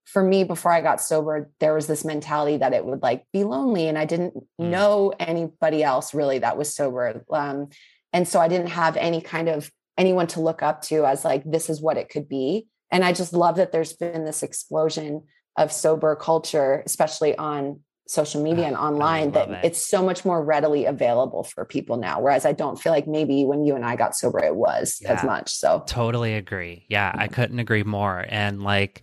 for 0.07 0.23
me 0.23 0.43
before 0.43 0.71
i 0.71 0.81
got 0.81 1.01
sober 1.01 1.49
there 1.59 1.73
was 1.73 1.85
this 1.87 2.03
mentality 2.05 2.57
that 2.57 2.73
it 2.73 2.85
would 2.85 3.01
like 3.01 3.25
be 3.33 3.43
lonely 3.43 3.87
and 3.87 3.97
i 3.97 4.05
didn't 4.05 4.33
Mm. 4.59 4.69
know 4.69 5.13
anybody 5.19 5.83
else 5.83 6.13
really 6.13 6.39
that 6.39 6.57
was 6.57 6.73
sober 6.75 7.23
um 7.31 7.69
and 8.13 8.27
so 8.27 8.39
i 8.39 8.47
didn't 8.47 8.69
have 8.69 8.97
any 8.97 9.21
kind 9.21 9.49
of 9.49 9.69
anyone 9.97 10.27
to 10.27 10.39
look 10.41 10.63
up 10.63 10.81
to 10.83 11.05
as 11.05 11.23
like 11.25 11.43
this 11.45 11.69
is 11.69 11.81
what 11.81 11.97
it 11.97 12.09
could 12.09 12.27
be 12.29 12.67
and 12.91 13.03
i 13.03 13.11
just 13.13 13.33
love 13.33 13.57
that 13.57 13.71
there's 13.71 13.93
been 13.93 14.25
this 14.25 14.43
explosion 14.43 15.23
of 15.57 15.71
sober 15.71 16.15
culture 16.15 16.81
especially 16.85 17.35
on 17.37 17.79
social 18.09 18.41
media 18.41 18.65
and 18.65 18.77
online 18.77 19.31
that 19.31 19.49
it. 19.49 19.59
it's 19.65 19.85
so 19.85 20.01
much 20.01 20.23
more 20.23 20.41
readily 20.41 20.85
available 20.85 21.43
for 21.43 21.65
people 21.65 21.97
now 21.97 22.21
whereas 22.21 22.45
i 22.45 22.53
don't 22.53 22.79
feel 22.79 22.93
like 22.93 23.05
maybe 23.07 23.43
when 23.43 23.65
you 23.65 23.75
and 23.75 23.85
i 23.85 23.97
got 23.97 24.15
sober 24.15 24.41
it 24.41 24.55
was 24.55 25.01
as 25.05 25.23
much 25.25 25.51
so 25.51 25.83
Totally 25.85 26.33
agree. 26.35 26.85
Yeah, 26.87 27.11
I 27.13 27.27
couldn't 27.27 27.59
agree 27.59 27.83
more. 27.83 28.25
And 28.29 28.63
like, 28.63 29.01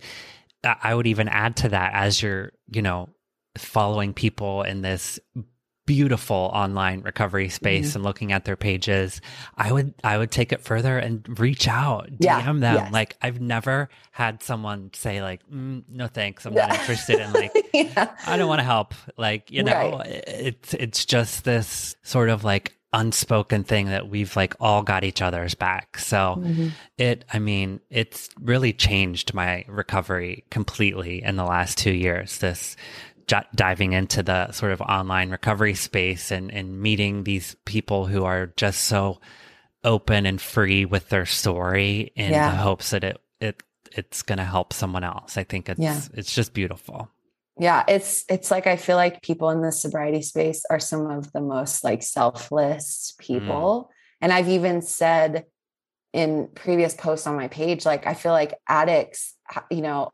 I 0.65 0.93
would 0.95 1.07
even 1.07 1.27
add 1.27 1.57
to 1.57 1.69
that 1.69 1.93
as 1.93 2.21
you're, 2.21 2.51
you 2.71 2.81
know, 2.81 3.09
following 3.57 4.13
people 4.13 4.63
in 4.63 4.81
this 4.81 5.19
beautiful 5.85 6.49
online 6.51 7.01
recovery 7.01 7.47
space 7.47 7.89
Mm-hmm. 7.89 7.97
and 7.99 8.03
looking 8.03 8.31
at 8.31 8.43
their 8.43 8.55
pages 8.55 9.21
i 9.55 9.71
would 9.71 9.93
i 10.03 10.17
would 10.17 10.31
take 10.31 10.51
it 10.51 10.61
further 10.61 10.97
and 10.97 11.39
reach 11.39 11.67
out 11.67 12.09
dm 12.09 12.17
Yeah, 12.21 12.41
them 12.41 12.59
yes. 12.61 12.91
like 12.91 13.15
i've 13.21 13.39
never 13.39 13.89
had 14.11 14.41
someone 14.41 14.89
say 14.95 15.21
like 15.21 15.47
mm, 15.47 15.83
no 15.87 16.07
thanks 16.07 16.43
i'm 16.47 16.55
not 16.55 16.71
interested 16.79 17.19
in 17.19 17.31
like 17.33 17.51
yeah 17.71 18.15
I 18.25 18.35
don't 18.35 18.47
want 18.47 18.59
to 18.61 18.65
help. 18.65 18.95
Like, 19.15 19.51
you 19.51 19.61
know, 19.61 19.71
Right. 19.99 20.23
it's 20.27 20.73
it's 20.73 21.05
just 21.05 21.43
this 21.43 21.95
sort 22.01 22.29
of 22.29 22.43
like 22.43 22.75
unspoken 22.97 23.63
thing 23.63 23.87
that 23.87 24.09
we've 24.09 24.35
like 24.35 24.55
all 24.59 24.81
got 24.83 25.03
each 25.03 25.21
other's 25.21 25.53
back. 25.55 25.97
So 25.99 26.37
Mhm. 26.39 26.71
it 26.97 27.25
I 27.33 27.39
mean, 27.39 27.79
it's 27.89 28.29
really 28.41 28.73
changed 28.73 29.33
my 29.33 29.65
recovery 29.67 30.45
completely 30.49 31.21
in 31.23 31.35
the 31.35 31.43
last 31.45 31.77
2 31.77 31.91
years. 31.91 32.37
This 32.39 32.75
j- 33.27 33.41
diving 33.53 33.93
into 33.93 34.23
the 34.23 34.51
sort 34.51 34.71
of 34.71 34.81
online 34.81 35.29
recovery 35.29 35.73
space 35.75 36.31
and 36.31 36.51
and 36.51 36.79
meeting 36.81 37.23
these 37.23 37.55
people 37.65 38.05
who 38.07 38.23
are 38.23 38.47
just 38.55 38.85
so 38.85 39.19
open 39.83 40.25
and 40.25 40.41
free 40.41 40.85
with 40.85 41.09
their 41.09 41.25
story 41.25 42.11
in 42.15 42.31
Yeah. 42.31 42.49
the 42.51 42.57
hopes 42.57 42.89
that 42.91 43.03
it 43.03 43.21
it 43.41 43.61
it's 43.91 44.23
going 44.23 44.37
to 44.39 44.43
help 44.45 44.73
someone 44.73 45.03
else. 45.03 45.37
I 45.37 45.43
think 45.43 45.69
it's 45.69 45.79
Yeah. 45.79 45.99
it's 46.13 46.33
just 46.33 46.53
beautiful. 46.53 47.09
Yeah 47.59 47.83
it's 47.87 48.23
it's 48.29 48.51
like 48.51 48.67
i 48.67 48.75
feel 48.75 48.97
like 48.97 49.21
people 49.21 49.49
in 49.49 49.61
the 49.61 49.71
sobriety 49.71 50.21
space 50.21 50.63
are 50.69 50.79
some 50.79 51.09
of 51.09 51.31
the 51.33 51.41
most 51.41 51.83
like 51.83 52.03
selfless 52.03 53.13
people. 53.19 53.89
And 54.21 54.31
i've 54.33 54.49
even 54.49 54.81
said 54.81 55.45
in 56.13 56.49
previous 56.55 56.93
posts 56.95 57.27
on 57.27 57.35
my 57.35 57.47
page 57.47 57.85
like 57.85 58.07
i 58.07 58.13
feel 58.13 58.31
like 58.31 58.55
addicts 58.67 59.35
you 59.69 59.81
know 59.81 60.09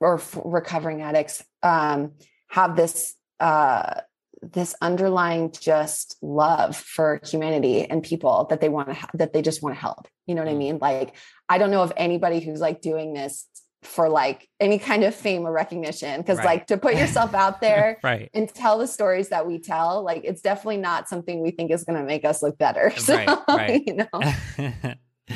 or 0.00 0.16
f- 0.16 0.38
recovering 0.44 1.00
addicts 1.02 1.42
um 1.62 2.12
have 2.48 2.76
this 2.76 3.14
uh 3.40 4.00
this 4.42 4.74
underlying 4.82 5.50
just 5.58 6.16
love 6.20 6.76
for 6.76 7.18
humanity 7.24 7.84
and 7.88 8.02
people 8.02 8.46
that 8.50 8.60
they 8.60 8.68
want 8.68 8.88
to 8.88 8.94
ha- 8.94 9.08
that 9.14 9.32
they 9.32 9.40
just 9.40 9.62
want 9.62 9.74
to 9.74 9.80
help. 9.80 10.06
You 10.26 10.34
know 10.34 10.42
what 10.42 10.50
i 10.50 10.54
Mm. 10.54 10.58
mean? 10.58 10.78
Like 10.80 11.14
i 11.48 11.56
don't 11.58 11.70
know 11.70 11.82
of 11.82 11.92
anybody 11.96 12.40
who's 12.40 12.60
like 12.60 12.80
doing 12.80 13.14
this 13.14 13.46
for 13.86 14.08
like 14.08 14.48
any 14.60 14.78
kind 14.78 15.04
of 15.04 15.14
fame 15.14 15.46
or 15.46 15.52
recognition 15.52 16.20
because 16.20 16.38
Right. 16.38 16.46
like 16.46 16.66
to 16.68 16.76
put 16.76 16.94
yourself 16.96 17.34
out 17.44 17.60
there 17.60 17.98
right. 18.02 18.30
and 18.34 18.48
tell 18.48 18.78
the 18.78 18.86
stories 18.86 19.28
that 19.28 19.46
we 19.46 19.58
tell 19.58 20.02
like 20.02 20.22
it's 20.24 20.40
definitely 20.40 20.78
not 20.78 21.08
something 21.08 21.40
we 21.42 21.50
think 21.50 21.70
is 21.70 21.84
going 21.84 21.98
to 21.98 22.04
make 22.04 22.24
us 22.24 22.42
look 22.42 22.56
better 22.58 22.90
so 22.96 23.14
Right, 23.16 23.38
right. 23.48 23.82
you 23.86 23.94
know 23.94 24.94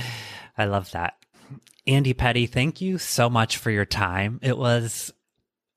I 0.56 0.64
love 0.64 0.90
that. 0.92 1.14
Andi 1.86 2.16
Petty, 2.16 2.46
thank 2.46 2.80
you 2.80 2.98
so 2.98 3.30
much 3.30 3.56
for 3.56 3.70
your 3.70 3.84
time. 3.86 4.40
It 4.42 4.58
was 4.58 5.12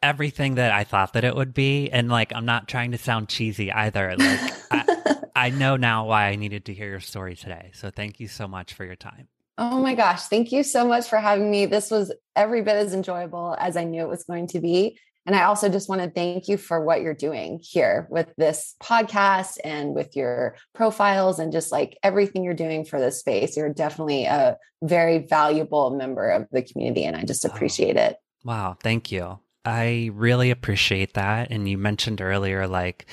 everything 0.03 0.55
that 0.55 0.71
I 0.71 0.83
thought 0.83 1.13
that 1.13 1.23
it 1.23 1.35
would 1.35 1.53
be. 1.53 1.89
And 1.91 2.09
like, 2.09 2.33
I'm 2.33 2.45
not 2.45 2.67
trying 2.67 2.91
to 2.91 2.97
sound 2.97 3.29
cheesy 3.29 3.71
either. 3.71 4.15
Like, 4.17 4.39
I, 4.71 5.15
I 5.35 5.49
know 5.51 5.77
now 5.77 6.07
why 6.07 6.25
I 6.27 6.35
needed 6.35 6.65
to 6.65 6.73
hear 6.73 6.89
your 6.89 6.99
story 6.99 7.35
today. 7.35 7.71
So 7.75 7.91
thank 7.91 8.19
you 8.19 8.27
so 8.27 8.47
much 8.47 8.73
for 8.73 8.83
your 8.83 8.95
time. 8.95 9.27
Oh 9.61 9.79
my 9.81 9.93
gosh 9.95 10.23
thank 10.23 10.51
you 10.51 10.63
so 10.63 10.85
much 10.87 11.07
for 11.07 11.17
having 11.19 11.49
me 11.49 11.65
this 11.65 11.89
was 11.91 12.11
every 12.35 12.61
bit 12.61 12.75
as 12.75 12.93
enjoyable 12.93 13.55
as 13.59 13.77
i 13.77 13.83
knew 13.83 14.01
it 14.01 14.09
was 14.09 14.23
going 14.23 14.47
to 14.47 14.59
be 14.59 14.97
and 15.25 15.35
i 15.35 15.43
also 15.43 15.69
just 15.69 15.87
want 15.87 16.01
to 16.01 16.09
thank 16.09 16.47
you 16.47 16.57
for 16.57 16.83
what 16.83 17.01
you're 17.01 17.13
doing 17.13 17.59
here 17.61 18.07
with 18.09 18.27
this 18.37 18.75
podcast 18.81 19.57
and 19.63 19.93
with 19.93 20.15
your 20.15 20.55
profiles 20.73 21.39
and 21.39 21.51
just 21.51 21.71
like 21.71 21.97
everything 22.03 22.43
you're 22.43 22.53
doing 22.53 22.83
for 22.83 22.99
this 22.99 23.19
space 23.19 23.55
you're 23.55 23.73
definitely 23.73 24.25
a 24.25 24.57
very 24.81 25.19
valuable 25.19 25.91
member 25.91 26.29
of 26.29 26.47
the 26.51 26.63
community 26.63 27.03
and 27.05 27.15
i 27.15 27.23
just 27.23 27.45
appreciate 27.45 27.95
it 27.95 28.17
Wow. 28.43 28.75
Thank 28.81 29.11
you. 29.11 29.39
I 29.65 30.09
really 30.13 30.49
appreciate 30.49 31.13
that. 31.13 31.51
And 31.51 31.69
you 31.69 31.77
mentioned 31.77 32.21
earlier, 32.21 32.67
like, 32.67 33.05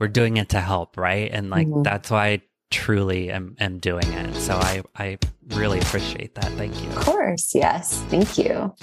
we're 0.00 0.08
doing 0.08 0.36
it 0.36 0.48
to 0.48 0.60
help, 0.60 0.96
right? 0.96 1.30
And 1.32 1.48
like, 1.50 1.68
Mhm. 1.68 1.84
that's 1.84 2.10
why 2.10 2.42
truly 2.74 3.30
am, 3.30 3.56
am 3.60 3.78
doing 3.78 4.12
it. 4.12 4.34
So 4.34 4.56
I, 4.56 4.82
I 4.96 5.18
really 5.50 5.78
appreciate 5.78 6.34
that. 6.34 6.50
Thank 6.52 6.82
you. 6.82 6.90
of 6.90 6.96
course 6.96 7.54
yes 7.54 8.02
thank 8.08 8.36
you 8.36 8.74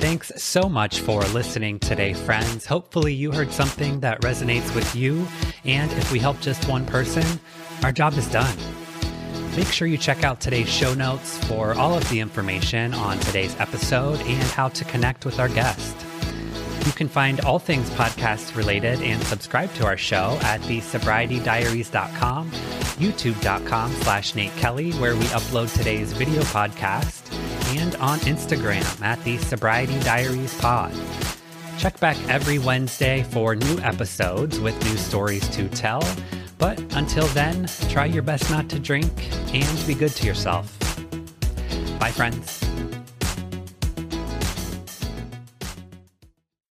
Thanks 0.00 0.32
so 0.36 0.68
much 0.68 1.00
for 1.00 1.22
listening 1.32 1.78
today, 1.78 2.12
friends. 2.12 2.66
Hopefully, 2.66 3.14
you 3.14 3.32
heard 3.32 3.50
something 3.52 4.00
that 4.00 4.20
resonates 4.20 4.74
with 4.74 4.94
you. 4.94 5.26
And 5.64 5.90
if 5.92 6.12
we 6.12 6.18
help 6.18 6.40
just 6.40 6.68
one 6.68 6.84
person, 6.84 7.24
our 7.82 7.92
job 7.92 8.12
is 8.14 8.26
done. 8.28 8.54
Make 9.56 9.68
sure 9.68 9.88
you 9.88 9.96
check 9.96 10.22
out 10.22 10.40
today's 10.40 10.68
show 10.68 10.92
notes 10.92 11.38
for 11.46 11.72
all 11.74 11.94
of 11.94 12.06
the 12.10 12.20
information 12.20 12.92
on 12.92 13.18
today's 13.20 13.58
episode 13.58 14.20
and 14.20 14.42
how 14.50 14.68
to 14.68 14.84
connect 14.84 15.24
with 15.24 15.38
our 15.38 15.48
guest. 15.48 15.96
You 16.86 16.92
can 16.92 17.08
find 17.08 17.40
all 17.40 17.58
things 17.58 17.88
podcast 17.90 18.56
related 18.56 19.00
and 19.00 19.22
subscribe 19.22 19.72
to 19.74 19.86
our 19.86 19.96
show 19.96 20.38
at 20.42 20.60
thesobrietydiaries.com, 20.60 22.50
youtube.com 22.50 23.92
slash 23.92 24.34
Nate 24.34 24.54
Kelly, 24.56 24.92
where 24.92 25.16
we 25.16 25.24
upload 25.26 25.74
today's 25.74 26.12
video 26.12 26.42
podcast, 26.42 27.32
and 27.76 27.96
on 27.96 28.18
Instagram 28.20 29.02
at 29.02 29.22
the 29.24 29.38
Sobriety 29.38 29.98
Diaries 30.00 30.54
Pod. 30.60 30.92
Check 31.78 31.98
back 32.00 32.16
every 32.28 32.58
Wednesday 32.58 33.24
for 33.24 33.56
new 33.56 33.78
episodes 33.78 34.60
with 34.60 34.80
new 34.84 34.96
stories 34.96 35.48
to 35.50 35.68
tell. 35.70 36.02
But 36.58 36.78
until 36.94 37.26
then, 37.28 37.66
try 37.88 38.04
your 38.06 38.22
best 38.22 38.50
not 38.50 38.68
to 38.68 38.78
drink 38.78 39.10
and 39.52 39.86
be 39.86 39.94
good 39.94 40.12
to 40.12 40.26
yourself. 40.26 40.78
Bye, 41.98 42.10
friends. 42.10 42.63